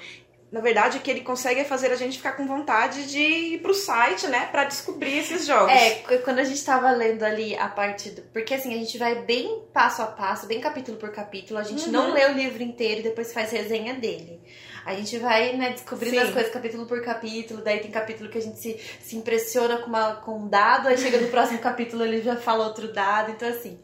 Na 0.49 0.61
verdade, 0.61 0.97
o 0.97 1.01
que 1.01 1.11
ele 1.11 1.19
consegue 1.19 1.59
é 1.59 1.65
fazer 1.65 1.91
a 1.91 1.95
gente 1.97 2.15
ficar 2.15 2.37
com 2.37 2.47
vontade 2.47 3.11
de 3.11 3.19
ir 3.19 3.61
pro 3.61 3.73
site, 3.73 4.27
né, 4.27 4.47
para 4.49 4.63
descobrir 4.63 5.17
esses 5.17 5.45
jogos. 5.45 5.73
É, 5.73 6.19
quando 6.19 6.39
a 6.39 6.45
gente 6.45 6.63
tava 6.63 6.89
lendo 6.91 7.21
ali 7.23 7.53
a 7.57 7.67
parte 7.67 8.11
do... 8.11 8.21
Porque 8.21 8.53
assim, 8.53 8.73
a 8.73 8.77
gente 8.77 8.97
vai 8.97 9.23
bem 9.23 9.61
passo 9.73 10.01
a 10.01 10.05
passo, 10.05 10.47
bem 10.47 10.61
capítulo 10.61 10.95
por 10.95 11.11
capítulo, 11.11 11.59
a 11.59 11.63
gente 11.63 11.87
uhum. 11.87 11.91
não 11.91 12.13
lê 12.13 12.25
o 12.27 12.31
livro 12.31 12.63
inteiro 12.63 13.01
e 13.01 13.03
depois 13.03 13.33
faz 13.33 13.51
resenha 13.51 13.93
dele. 13.93 14.39
A 14.85 14.95
gente 14.95 15.17
vai, 15.17 15.57
né, 15.57 15.71
descobrindo 15.71 16.15
Sim. 16.15 16.21
as 16.27 16.31
coisas 16.31 16.49
capítulo 16.49 16.85
por 16.85 17.01
capítulo, 17.01 17.61
daí 17.61 17.81
tem 17.81 17.91
capítulo 17.91 18.29
que 18.29 18.37
a 18.37 18.41
gente 18.41 18.57
se, 18.57 18.79
se 19.01 19.17
impressiona 19.17 19.79
com, 19.79 19.87
uma, 19.87 20.15
com 20.15 20.39
um 20.39 20.47
dado, 20.47 20.87
aí 20.87 20.97
chega 20.97 21.17
no 21.17 21.27
próximo 21.27 21.59
capítulo 21.59 22.05
ele 22.05 22.21
já 22.21 22.37
fala 22.37 22.65
outro 22.65 22.93
dado, 22.93 23.31
então 23.31 23.49
assim... 23.49 23.77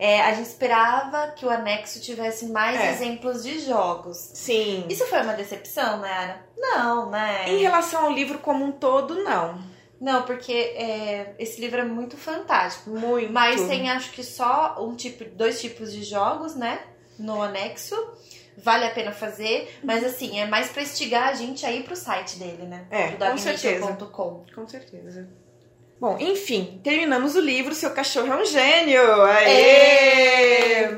É, 0.00 0.22
a 0.22 0.32
gente 0.32 0.46
esperava 0.46 1.28
que 1.32 1.44
o 1.44 1.50
anexo 1.50 2.00
tivesse 2.00 2.46
mais 2.46 2.80
é. 2.80 2.90
exemplos 2.90 3.42
de 3.42 3.58
jogos. 3.58 4.16
Sim. 4.32 4.86
Isso 4.88 5.04
foi 5.04 5.20
uma 5.20 5.34
decepção, 5.34 5.98
Nara? 5.98 6.42
Não, 6.56 7.10
né? 7.10 7.44
Em 7.46 7.58
relação 7.60 8.06
ao 8.06 8.10
livro 8.10 8.38
como 8.38 8.64
um 8.64 8.72
todo, 8.72 9.22
não. 9.22 9.60
Não, 10.00 10.22
porque 10.22 10.52
é, 10.52 11.34
esse 11.38 11.60
livro 11.60 11.82
é 11.82 11.84
muito 11.84 12.16
fantástico. 12.16 12.88
Muito. 12.88 13.30
Mas 13.30 13.60
tem, 13.68 13.90
acho 13.90 14.12
que 14.12 14.24
só 14.24 14.82
um 14.82 14.96
tipo, 14.96 15.22
dois 15.36 15.60
tipos 15.60 15.92
de 15.92 16.02
jogos, 16.02 16.56
né? 16.56 16.80
No 17.18 17.42
anexo. 17.42 17.94
Vale 18.56 18.86
a 18.86 18.90
pena 18.90 19.12
fazer, 19.12 19.78
mas 19.84 20.02
assim, 20.02 20.38
é 20.38 20.46
mais 20.46 20.70
pra 20.70 20.82
instigar 20.82 21.28
a 21.28 21.34
gente 21.34 21.64
a 21.64 21.72
ir 21.72 21.84
pro 21.84 21.94
site 21.94 22.38
dele, 22.38 22.64
né? 22.64 22.86
É, 22.90 23.08
com 23.12 23.36
certeza. 23.36 23.86
Com 24.54 24.66
certeza. 24.66 25.28
Bom, 26.00 26.16
enfim, 26.18 26.80
terminamos 26.82 27.36
o 27.36 27.40
livro 27.40 27.74
Seu 27.74 27.90
Cachorro 27.90 28.32
é 28.32 28.40
um 28.40 28.46
Gênio! 28.46 29.02
Aê! 29.20 30.96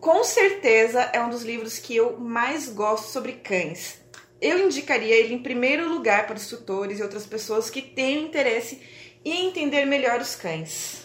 Com 0.00 0.24
certeza 0.24 1.02
é 1.12 1.20
um 1.22 1.28
dos 1.28 1.42
livros 1.42 1.78
que 1.78 1.94
eu 1.94 2.18
mais 2.18 2.70
gosto 2.70 3.08
sobre 3.08 3.32
cães. 3.32 4.00
eu 4.40 4.58
indicaria 4.58 5.14
ele 5.14 5.34
em 5.34 5.42
primeiro 5.42 5.90
lugar 5.90 6.26
para 6.26 6.38
os 6.38 6.46
tutores 6.46 6.98
e 6.98 7.02
outras 7.02 7.26
pessoas 7.26 7.68
que 7.68 7.82
tenham 7.82 8.22
interesse 8.24 8.80
em 9.22 9.48
entender 9.48 9.84
melhor 9.84 10.18
os 10.22 10.34
cães. 10.34 11.04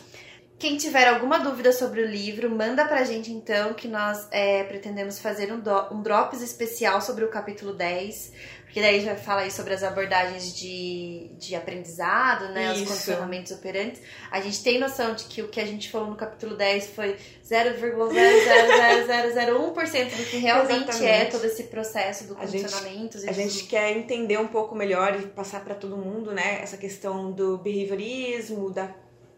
Quem 0.57 0.77
tiver 0.77 1.05
alguma 1.05 1.37
dúvida 1.37 1.73
sobre 1.73 2.01
o 2.01 2.07
livro, 2.07 2.49
manda 2.49 2.85
pra 2.85 3.03
gente 3.03 3.29
então, 3.29 3.73
que 3.73 3.89
nós 3.89 4.29
é, 4.31 4.63
pretendemos 4.63 5.19
fazer 5.19 5.51
um, 5.51 5.59
do, 5.59 5.93
um 5.93 6.01
Drops 6.01 6.41
especial 6.41 7.01
sobre 7.01 7.25
o 7.25 7.29
capítulo 7.29 7.73
10, 7.73 8.31
porque 8.75 8.81
daí 8.85 8.99
já 8.99 9.15
fala 9.15 9.43
aí 9.43 9.51
sobre 9.51 9.73
as 9.73 9.83
abordagens 9.83 10.53
de, 10.53 11.29
de 11.39 11.55
aprendizado, 11.55 12.49
né, 12.49 12.73
Isso. 12.73 12.83
os 12.83 12.89
condicionamentos 12.89 13.53
operantes. 13.53 14.01
A 14.29 14.41
gente 14.41 14.61
tem 14.61 14.77
noção 14.77 15.15
de 15.15 15.23
que 15.23 15.41
o 15.41 15.47
que 15.47 15.61
a 15.61 15.65
gente 15.65 15.89
falou 15.89 16.09
no 16.09 16.15
capítulo 16.17 16.57
10 16.57 16.87
foi 16.87 17.15
0,00001% 17.49 20.17
do 20.17 20.23
que 20.29 20.37
realmente 20.39 20.89
é 20.89 20.91
Exatamente. 21.21 21.31
todo 21.31 21.45
esse 21.45 21.63
processo 21.63 22.27
do 22.27 22.37
A 22.37 22.45
gente- 22.45 22.63
condicionamento. 22.63 23.17
A 23.29 23.31
gente 23.31 23.63
quer 23.63 23.95
entender 23.95 24.37
um 24.39 24.47
pouco 24.47 24.75
melhor 24.75 25.15
e 25.21 25.27
passar 25.27 25.63
para 25.63 25.73
todo 25.75 25.95
mundo, 25.95 26.33
né, 26.33 26.59
essa 26.61 26.75
questão 26.75 27.31
do 27.31 27.57
behaviorismo, 27.57 28.69
da 28.71 28.93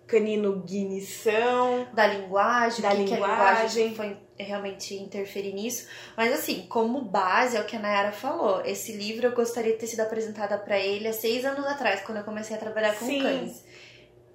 caninognição. 0.07 1.87
da 1.93 2.07
linguagem, 2.07 2.81
Da 2.81 2.91
o 2.91 2.95
que, 2.95 3.03
que 3.05 3.13
a 3.13 3.17
linguagem. 3.17 3.85
linguagem 3.85 3.95
foi 3.95 4.17
realmente 4.43 4.95
interferir 4.95 5.53
nisso. 5.53 5.87
Mas 6.15 6.33
assim, 6.33 6.65
como 6.67 7.01
base, 7.01 7.57
é 7.57 7.61
o 7.61 7.65
que 7.65 7.75
a 7.75 7.79
Nayara 7.79 8.11
falou. 8.11 8.61
Esse 8.65 8.93
livro 8.93 9.27
eu 9.27 9.31
gostaria 9.31 9.73
de 9.73 9.79
ter 9.79 9.87
sido 9.87 10.01
apresentada 10.01 10.57
para 10.57 10.79
ele 10.79 11.07
há 11.07 11.13
seis 11.13 11.45
anos 11.45 11.65
atrás, 11.65 12.01
quando 12.01 12.19
eu 12.19 12.23
comecei 12.23 12.55
a 12.55 12.59
trabalhar 12.59 12.95
com 12.97 13.05
Sim. 13.05 13.21
cães. 13.21 13.63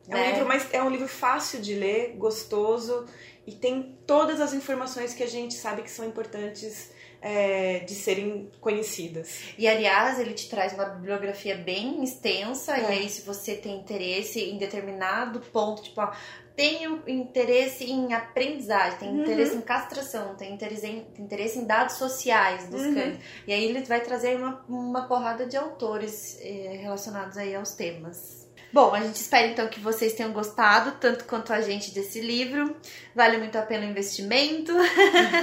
É 0.09 0.15
um, 0.15 0.19
né? 0.19 0.31
livro 0.33 0.47
mais, 0.47 0.75
é 0.75 0.83
um 0.83 0.91
livro 0.91 1.09
fácil 1.09 1.61
de 1.61 1.75
ler, 1.75 2.17
gostoso 2.17 3.07
e 3.47 3.53
tem 3.53 3.99
todas 4.07 4.41
as 4.41 4.53
informações 4.53 5.15
que 5.15 5.23
a 5.23 5.29
gente 5.29 5.55
sabe 5.55 5.83
que 5.83 5.91
são 5.91 6.07
importantes 6.07 6.92
é, 7.23 7.79
de 7.81 7.95
serem 7.95 8.51
conhecidas. 8.61 9.41
E 9.57 9.69
aliás, 9.69 10.19
ele 10.19 10.35
te 10.35 10.49
traz 10.49 10.73
uma 10.73 10.85
bibliografia 10.87 11.57
bem 11.57 12.03
extensa, 12.03 12.77
e 12.77 12.83
É. 12.83 12.87
aí, 12.89 13.09
se 13.09 13.23
você 13.23 13.55
tem 13.55 13.77
interesse 13.79 14.41
em 14.43 14.59
determinado 14.59 15.41
ponto, 15.41 15.83
tipo, 15.83 16.01
ó, 16.01 16.11
tenho 16.57 17.03
interesse 17.07 17.85
em 17.91 18.13
aprendizagem, 18.13 18.99
tem 18.99 19.09
Uhum. 19.09 19.23
interesse 19.23 19.57
em 19.57 19.61
castração, 19.63 20.35
tem 20.35 20.53
interesse 20.53 20.87
em, 20.87 21.01
tem 21.05 21.25
interesse 21.25 21.59
em 21.59 21.65
dados 21.65 21.95
sociais 21.97 22.69
dos 22.69 22.83
Uhum. 22.83 22.95
cães. 22.95 23.19
E 23.47 23.53
aí 23.53 23.65
ele 23.65 23.83
vai 23.85 24.01
trazer 24.01 24.37
uma, 24.37 24.63
uma 24.69 25.07
porrada 25.09 25.47
de 25.47 25.57
autores 25.57 26.39
eh, 26.43 26.79
relacionados 26.83 27.39
aí 27.39 27.55
aos 27.55 27.73
temas. 27.73 28.42
Bom, 28.73 28.95
a 28.95 29.01
gente 29.01 29.17
espera 29.17 29.49
então 29.49 29.69
que 29.69 29.79
vocês 29.79 30.15
tenham 30.15 30.33
gostado, 30.33 30.93
tanto 30.99 31.25
quanto 31.25 31.53
a 31.53 31.61
gente, 31.61 31.93
desse 31.93 32.23
livro. 32.23 32.75
Vale 33.15 33.37
muito 33.37 33.57
a 33.59 33.63
pena 33.63 33.87
o 33.87 33.91
investimento. 33.91 34.73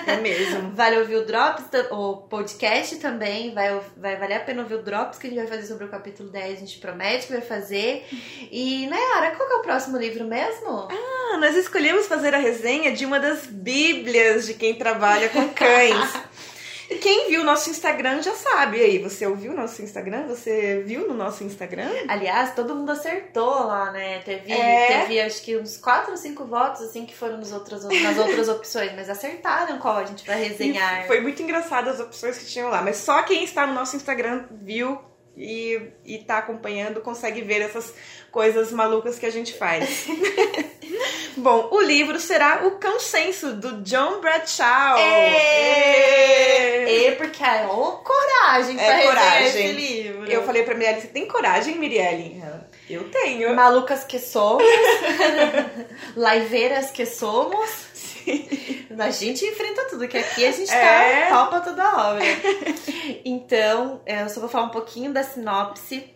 É 0.07 0.17
mesmo. 0.17 0.71
Vale 0.73 0.97
ouvir 0.97 1.17
o 1.17 1.25
Drops, 1.25 1.65
o 1.91 2.17
podcast 2.17 2.95
também. 2.95 3.53
Vai, 3.53 3.79
vai 3.95 4.15
valer 4.17 4.37
a 4.37 4.39
pena 4.39 4.63
ouvir 4.63 4.75
o 4.75 4.81
Drops 4.81 5.19
que 5.19 5.27
a 5.27 5.29
gente 5.29 5.39
vai 5.39 5.47
fazer 5.47 5.67
sobre 5.67 5.85
o 5.85 5.89
capítulo 5.89 6.29
10. 6.29 6.53
A 6.53 6.59
gente 6.59 6.79
promete 6.79 7.27
que 7.27 7.33
vai 7.33 7.41
fazer. 7.41 8.07
E, 8.51 8.87
Nayara, 8.87 9.35
qual 9.35 9.47
que 9.47 9.53
é 9.53 9.57
o 9.57 9.61
próximo 9.61 9.97
livro 9.97 10.25
mesmo? 10.25 10.87
Ah, 10.89 11.37
nós 11.37 11.55
escolhemos 11.55 12.07
fazer 12.07 12.33
a 12.33 12.39
resenha 12.39 12.93
de 12.93 13.05
uma 13.05 13.19
das 13.19 13.45
bíblias 13.45 14.47
de 14.47 14.55
quem 14.55 14.73
trabalha 14.73 15.29
com 15.29 15.49
cães. 15.49 16.13
E 16.89 16.95
Quem 16.95 17.29
viu 17.29 17.41
o 17.41 17.43
nosso 17.43 17.69
Instagram 17.69 18.21
já 18.21 18.33
sabe. 18.33 18.77
E 18.77 18.81
aí, 18.81 18.97
você 18.97 19.25
ouviu 19.27 19.51
o 19.51 19.55
nosso 19.55 19.81
Instagram? 19.81 20.25
Você 20.27 20.83
viu 20.85 21.07
no 21.07 21.13
nosso 21.13 21.43
Instagram? 21.43 21.89
Aliás, 22.07 22.53
todo 22.55 22.75
mundo 22.75 22.91
acertou 22.91 23.63
lá, 23.65 23.91
né? 23.91 24.19
Teve, 24.19 24.51
É. 24.51 25.01
teve 25.01 25.21
acho 25.21 25.41
que 25.43 25.55
uns 25.57 25.77
4 25.77 26.11
ou 26.11 26.17
5 26.17 26.45
votos, 26.45 26.81
assim, 26.81 27.05
que 27.05 27.15
foram 27.15 27.37
nos 27.37 27.51
outros, 27.51 27.83
nas 27.83 28.17
outras 28.17 28.49
opções. 28.49 28.91
Mas 28.95 29.09
acertaram 29.09 29.77
qual 29.77 29.97
a 29.97 30.03
gente 30.05 30.25
vai 30.25 30.41
resenhar. 30.43 31.03
E 31.03 31.07
foi 31.07 31.21
muito 31.21 31.41
engraçado 31.41 31.89
as 31.89 31.99
opções 31.99 32.37
que 32.37 32.45
tinham 32.45 32.69
lá. 32.69 32.81
Mas 32.81 32.97
só 32.97 33.21
quem 33.23 33.43
está 33.43 33.67
no 33.67 33.73
nosso 33.73 33.95
Instagram 33.95 34.45
viu 34.51 34.99
e, 35.39 35.81
e 36.05 36.17
tá 36.19 36.39
acompanhando 36.39 36.99
consegue 36.99 37.41
ver 37.41 37.61
essas 37.61 37.93
coisas 38.29 38.71
malucas 38.73 39.17
que 39.17 39.25
a 39.25 39.31
gente 39.31 39.53
faz. 39.57 40.05
Bom, 41.37 41.69
o 41.71 41.79
livro 41.81 42.19
será 42.19 42.65
O 42.67 42.71
Consenso, 42.71 43.53
do 43.53 43.81
John 43.81 44.19
Bradshaw. 44.19 44.97
Ê! 44.99 47.07
E 47.07 47.11
porque 47.13 47.41
é 47.43 47.65
ô, 47.67 47.93
coragem 48.03 48.75
pra 48.75 48.99
É 48.99 49.03
coragem. 49.05 49.47
esse 49.47 49.67
livro. 49.71 50.29
Eu 50.29 50.43
falei 50.43 50.63
pra 50.63 50.75
Mirelle, 50.75 51.01
você 51.01 51.07
tem 51.07 51.25
coragem, 51.27 51.75
Mirelle? 51.77 52.39
Ela, 52.43 52.67
Eu 52.89 53.09
tenho. 53.09 53.55
Malucas 53.55 54.03
que 54.03 54.19
somos, 54.19 54.63
laiveiras 56.15 56.91
que 56.91 57.05
somos, 57.05 57.69
a 58.97 59.09
gente 59.11 59.45
enfrenta 59.45 59.87
tudo, 59.89 60.07
que 60.07 60.17
aqui 60.17 60.45
a 60.45 60.51
gente 60.51 60.71
É. 60.71 61.29
tá 61.29 61.29
pau 61.35 61.47
pra 61.49 61.61
toda 61.61 62.09
obra. 62.11 62.25
Então, 63.25 64.01
eu 64.05 64.29
só 64.29 64.39
vou 64.39 64.49
falar 64.49 64.65
um 64.65 64.69
pouquinho 64.71 65.11
da 65.13 65.23
sinopse 65.23 66.13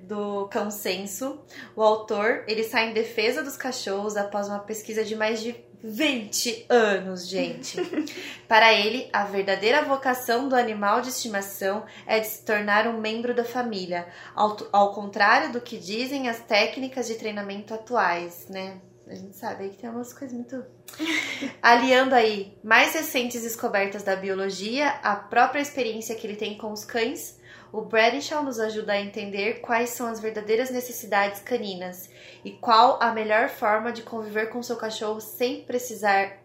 do 0.00 0.48
Consenso. 0.52 1.40
O 1.74 1.82
autor, 1.82 2.44
ele 2.46 2.62
sai 2.64 2.90
em 2.90 2.92
defesa 2.92 3.42
dos 3.42 3.56
cachorros 3.56 4.16
após 4.16 4.48
uma 4.48 4.58
pesquisa 4.58 5.04
de 5.04 5.16
mais 5.16 5.40
de 5.40 5.54
20 5.82 6.66
anos, 6.68 7.28
gente. 7.28 7.76
Para 8.48 8.72
ele, 8.72 9.08
a 9.12 9.24
verdadeira 9.24 9.82
vocação 9.82 10.48
do 10.48 10.56
animal 10.56 11.00
de 11.02 11.10
estimação 11.10 11.84
é 12.06 12.20
de 12.20 12.26
se 12.26 12.42
tornar 12.44 12.86
um 12.86 12.98
membro 13.00 13.34
da 13.34 13.44
família, 13.44 14.06
ao, 14.34 14.56
ao 14.72 14.94
contrário 14.94 15.52
do 15.52 15.60
que 15.60 15.76
dizem 15.76 16.28
as 16.28 16.38
técnicas 16.40 17.06
de 17.06 17.16
treinamento 17.16 17.74
atuais, 17.74 18.46
né? 18.48 18.78
A 19.06 19.14
gente 19.14 19.36
sabe 19.36 19.64
aí 19.64 19.70
que 19.70 19.76
tem 19.76 19.90
umas 19.90 20.12
coisas 20.12 20.34
muito. 20.34 20.64
Aliando 21.60 22.14
aí 22.14 22.56
mais 22.64 22.94
recentes 22.94 23.42
descobertas 23.42 24.02
da 24.02 24.16
biologia, 24.16 24.88
a 25.02 25.14
própria 25.14 25.60
experiência 25.60 26.14
que 26.14 26.26
ele 26.26 26.36
tem 26.36 26.56
com 26.56 26.72
os 26.72 26.84
cães, 26.84 27.38
o 27.70 27.82
Bradshaw 27.82 28.42
nos 28.42 28.60
ajuda 28.60 28.92
a 28.92 29.00
entender 29.00 29.60
quais 29.60 29.90
são 29.90 30.06
as 30.06 30.20
verdadeiras 30.20 30.70
necessidades 30.70 31.40
caninas 31.40 32.08
e 32.44 32.52
qual 32.52 33.02
a 33.02 33.12
melhor 33.12 33.48
forma 33.48 33.92
de 33.92 34.02
conviver 34.02 34.46
com 34.46 34.62
seu 34.62 34.76
cachorro 34.76 35.20
sem 35.20 35.64
precisar 35.64 36.38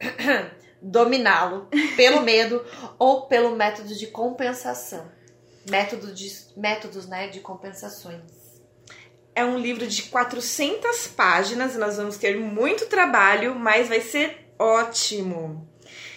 dominá-lo 0.82 1.68
pelo 1.96 2.20
medo 2.26 2.66
ou 2.98 3.26
pelo 3.26 3.56
método 3.56 3.94
de 3.94 4.08
compensação. 4.08 5.06
Método 5.70 6.12
de, 6.12 6.28
métodos 6.56 7.06
né, 7.06 7.28
de 7.28 7.38
compensações. 7.38 8.41
É 9.34 9.44
um 9.44 9.58
livro 9.58 9.86
de 9.86 10.02
400 10.04 11.08
páginas, 11.08 11.74
nós 11.76 11.96
vamos 11.96 12.16
ter 12.16 12.38
muito 12.38 12.86
trabalho, 12.86 13.54
mas 13.54 13.88
vai 13.88 14.00
ser 14.00 14.52
ótimo. 14.58 15.66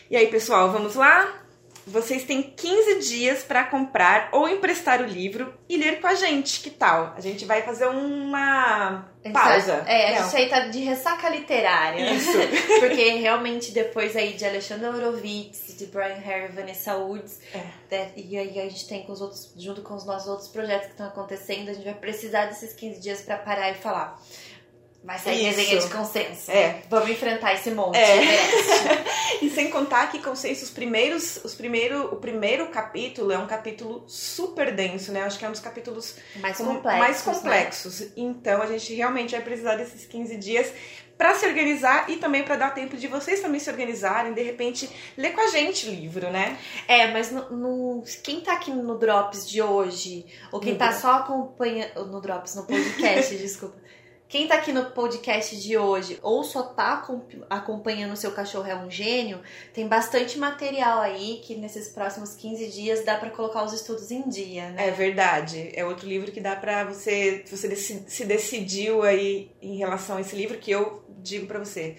E 0.09 0.17
aí, 0.17 0.27
pessoal, 0.27 0.71
vamos 0.71 0.95
lá? 0.95 1.44
Vocês 1.87 2.23
têm 2.23 2.41
15 2.41 3.07
dias 3.07 3.43
para 3.43 3.63
comprar 3.65 4.29
ou 4.31 4.49
emprestar 4.49 5.01
o 5.01 5.05
livro 5.05 5.53
e 5.69 5.77
ler 5.77 6.01
com 6.01 6.07
a 6.07 6.15
gente. 6.15 6.59
Que 6.61 6.71
tal? 6.71 7.13
A 7.15 7.21
gente 7.21 7.45
vai 7.45 7.61
fazer 7.61 7.85
uma 7.85 9.05
pausa. 9.31 9.83
É, 9.87 10.15
a 10.17 10.21
Não. 10.21 10.29
gente 10.29 10.35
aí 10.41 10.49
tá 10.49 10.59
de 10.61 10.79
ressaca 10.79 11.29
literária. 11.29 12.11
Isso. 12.13 12.31
Porque 12.79 13.09
realmente 13.15 13.71
depois 13.71 14.15
aí 14.15 14.33
de 14.33 14.43
Alexandre 14.45 14.87
Horowitz, 14.87 15.77
de 15.77 15.85
Brian 15.85 16.15
Harry, 16.15 16.51
Vanessa 16.53 16.95
Woods, 16.97 17.39
É. 17.53 17.59
né, 17.95 18.11
e 18.15 18.35
aí 18.37 18.59
a 18.59 18.63
gente 18.63 18.87
tem 18.87 19.03
com 19.03 19.11
os 19.11 19.21
outros, 19.21 19.53
junto 19.55 19.81
com 19.81 19.93
os 19.93 20.05
nossos 20.05 20.27
outros 20.27 20.47
projetos 20.47 20.87
que 20.87 20.91
estão 20.93 21.07
acontecendo, 21.07 21.69
a 21.69 21.73
gente 21.73 21.85
vai 21.85 21.93
precisar 21.93 22.45
desses 22.47 22.73
15 22.73 22.99
dias 22.99 23.21
pra 23.21 23.37
parar 23.37 23.69
e 23.69 23.75
falar. 23.75 24.19
Vai 25.05 25.19
sair 25.19 25.47
Isso. 25.47 25.59
resenha 25.59 25.79
de 25.81 25.87
consenso. 25.89 26.51
É. 26.51 26.81
Vamos 26.89 27.09
enfrentar 27.09 27.53
esse 27.53 27.69
monte. 27.71 27.95
É. 27.97 28.15
merece. 28.15 29.05
E 29.41 29.49
sem 29.49 29.69
contar 29.69 30.09
que 30.11 30.19
consenso, 30.19 30.63
os 30.63 30.69
primeiros, 30.71 31.37
os 31.43 31.53
primeiro, 31.53 32.05
o 32.05 32.15
primeiro 32.15 32.67
capítulo 32.69 33.31
é 33.31 33.37
um 33.37 33.45
capítulo 33.45 34.03
super 34.07 34.73
denso, 34.73 35.11
né? 35.11 35.23
Acho 35.23 35.37
que 35.37 35.43
é 35.45 35.47
um 35.47 35.51
dos 35.51 35.59
capítulos 35.59 36.15
Mais 36.37 36.57
com- 36.57 36.65
complexo. 36.65 36.99
mais 36.99 37.21
complexos. 37.21 38.03
Então 38.15 38.61
a 38.61 38.65
gente 38.65 38.93
realmente 38.93 39.31
vai 39.31 39.41
precisar 39.41 39.75
desses 39.75 40.05
15 40.05 40.37
dias 40.37 40.71
para 41.17 41.33
se 41.35 41.45
organizar 41.45 42.09
e 42.09 42.15
também 42.17 42.43
para 42.43 42.55
dar 42.55 42.73
tempo 42.73 42.95
de 42.97 43.07
vocês 43.07 43.39
também 43.41 43.59
se 43.59 43.69
organizarem, 43.69 44.33
de 44.33 44.41
repente 44.41 44.89
ler 45.17 45.31
com 45.33 45.41
a 45.41 45.47
gente 45.47 45.87
o 45.87 45.91
livro, 45.91 46.29
né? 46.31 46.57
É, 46.87 47.07
mas 47.11 47.29
no, 47.31 47.49
no- 47.51 48.03
quem 48.23 48.39
tá 48.41 48.53
aqui 48.53 48.71
no 48.71 48.97
Drops 48.97 49.47
de 49.49 49.61
hoje, 49.61 50.25
ou 50.51 50.59
quem 50.61 50.73
No 50.73 50.79
tá 50.79 50.85
Drops. 50.87 51.01
só 51.01 51.11
acompanhando. 51.13 52.05
No 52.07 52.21
Drops, 52.21 52.55
no 52.55 52.63
podcast, 52.63 53.35
desculpa. 53.37 53.75
Quem 54.27 54.47
tá 54.47 54.55
aqui 54.55 54.73
no 54.73 54.85
podcast 54.85 55.55
de 55.55 55.77
hoje, 55.77 56.17
ou 56.23 56.43
só 56.43 56.63
tá 56.63 56.93
acom- 56.93 57.21
acompanhando 57.47 58.13
o 58.13 58.17
seu 58.17 58.31
cachorro 58.31 58.65
é 58.67 58.75
um 58.75 58.89
gênio, 58.89 59.39
tem 59.71 59.87
bastante 59.87 60.37
material 60.39 60.99
aí 60.99 61.41
que 61.43 61.55
nesses 61.55 61.89
próximos 61.89 62.33
15 62.35 62.67
dias 62.69 63.05
dá 63.05 63.17
pra 63.17 63.29
colocar 63.29 63.63
os 63.63 63.71
estudos 63.71 64.09
em 64.09 64.27
dia, 64.27 64.71
né? 64.71 64.87
É 64.87 64.91
verdade. 64.91 65.71
É 65.75 65.85
outro 65.85 66.07
livro 66.07 66.31
que 66.31 66.41
dá 66.41 66.55
pra 66.55 66.83
você, 66.85 67.43
você 67.45 67.75
se 67.75 68.25
decidiu 68.25 69.03
aí 69.03 69.51
em 69.61 69.77
relação 69.77 70.17
a 70.17 70.21
esse 70.21 70.35
livro 70.35 70.57
que 70.57 70.71
eu 70.71 71.03
digo 71.19 71.45
pra 71.45 71.59
você. 71.59 71.95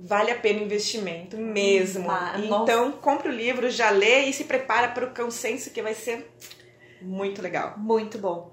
Vale 0.00 0.32
a 0.32 0.38
pena 0.38 0.58
o 0.60 0.64
investimento 0.64 1.36
mesmo. 1.36 2.10
Ah, 2.10 2.34
então, 2.38 2.90
compre 2.90 3.28
o 3.28 3.32
livro, 3.32 3.70
já 3.70 3.88
lê 3.90 4.22
e 4.24 4.32
se 4.32 4.44
prepara 4.44 4.88
para 4.88 5.06
o 5.06 5.14
consenso 5.14 5.70
que 5.70 5.80
vai 5.80 5.94
ser 5.94 6.28
Muito 7.00 7.40
legal. 7.40 7.78
Muito 7.78 8.18
bom. 8.18 8.51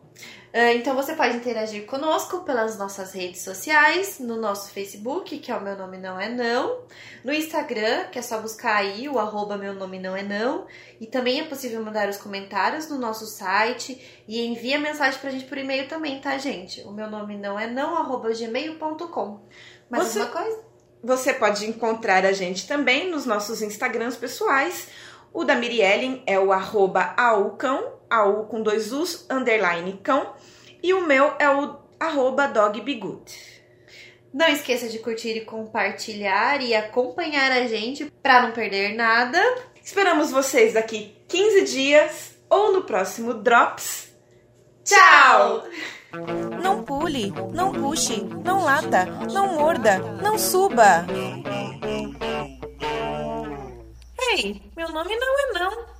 Uh, 0.51 0.75
então 0.75 0.95
você 0.95 1.13
pode 1.13 1.37
interagir 1.37 1.85
conosco 1.85 2.39
pelas 2.39 2.75
nossas 2.75 3.13
redes 3.13 3.43
sociais, 3.43 4.19
no 4.19 4.35
nosso 4.35 4.71
Facebook, 4.71 5.37
que 5.37 5.51
é 5.51 5.55
o 5.55 5.61
Meu 5.61 5.77
Nome 5.77 5.97
Não 5.99 6.19
É 6.19 6.27
Não, 6.27 6.81
no 7.23 7.31
Instagram, 7.31 8.05
que 8.11 8.17
é 8.17 8.21
só 8.21 8.41
buscar 8.41 8.77
aí 8.77 9.07
o 9.07 9.19
arroba 9.19 9.57
Meu 9.57 9.75
Nome 9.75 9.99
Não 9.99 10.15
É 10.17 10.23
Não, 10.23 10.65
e 10.99 11.05
também 11.05 11.39
é 11.39 11.43
possível 11.43 11.83
mandar 11.83 12.09
os 12.09 12.17
comentários 12.17 12.89
no 12.89 12.97
nosso 12.97 13.27
site 13.27 14.23
e 14.27 14.43
envia 14.43 14.79
mensagem 14.79 15.19
pra 15.19 15.29
gente 15.29 15.45
por 15.45 15.55
e-mail 15.55 15.87
também, 15.87 16.19
tá, 16.19 16.35
gente? 16.39 16.81
O 16.81 16.91
meu 16.91 17.07
nome 17.07 17.37
não 17.37 17.59
é 17.59 17.67
não, 17.67 17.95
arroba 17.95 18.33
gmail.com. 18.33 19.41
Mais 19.87 20.07
você, 20.07 20.19
alguma 20.19 20.41
coisa? 20.41 20.63
Você 21.03 21.33
pode 21.33 21.67
encontrar 21.67 22.25
a 22.25 22.31
gente 22.31 22.67
também 22.67 23.11
nos 23.11 23.23
nossos 23.23 23.61
Instagrams 23.61 24.17
pessoais. 24.17 24.87
O 25.31 25.43
da 25.43 25.53
Miriellen 25.53 26.23
é 26.25 26.39
o 26.39 26.51
arroba 26.51 27.13
aucão, 27.15 27.98
AU 28.09 28.45
com 28.45 28.61
dois 28.61 28.91
U's, 28.91 29.25
underline 29.29 29.99
cão. 30.03 30.33
E 30.81 30.93
o 30.93 31.05
meu 31.05 31.33
é 31.39 31.49
o 31.49 31.77
arroba 31.99 32.47
dogbegood. 32.47 33.31
Não 34.33 34.47
esqueça 34.47 34.87
de 34.87 34.99
curtir 34.99 35.37
e 35.37 35.45
compartilhar 35.45 36.61
e 36.61 36.75
acompanhar 36.75 37.51
a 37.51 37.67
gente 37.67 38.11
para 38.21 38.43
não 38.43 38.51
perder 38.51 38.95
nada. 38.95 39.39
Esperamos 39.83 40.31
vocês 40.31 40.73
daqui 40.73 41.15
15 41.27 41.63
dias 41.65 42.35
ou 42.49 42.71
no 42.71 42.83
próximo 42.83 43.33
Drops. 43.33 44.13
Tchau! 44.83 45.63
Não 46.61 46.83
pule, 46.83 47.31
não 47.53 47.71
puxe, 47.71 48.21
não 48.43 48.63
lata, 48.63 49.05
não 49.31 49.53
morda, 49.53 49.99
não 50.21 50.37
suba. 50.37 51.05
Ei, 54.31 54.61
meu 54.75 54.89
nome 54.89 55.15
não 55.15 55.39
é 55.39 55.59
não. 55.59 55.98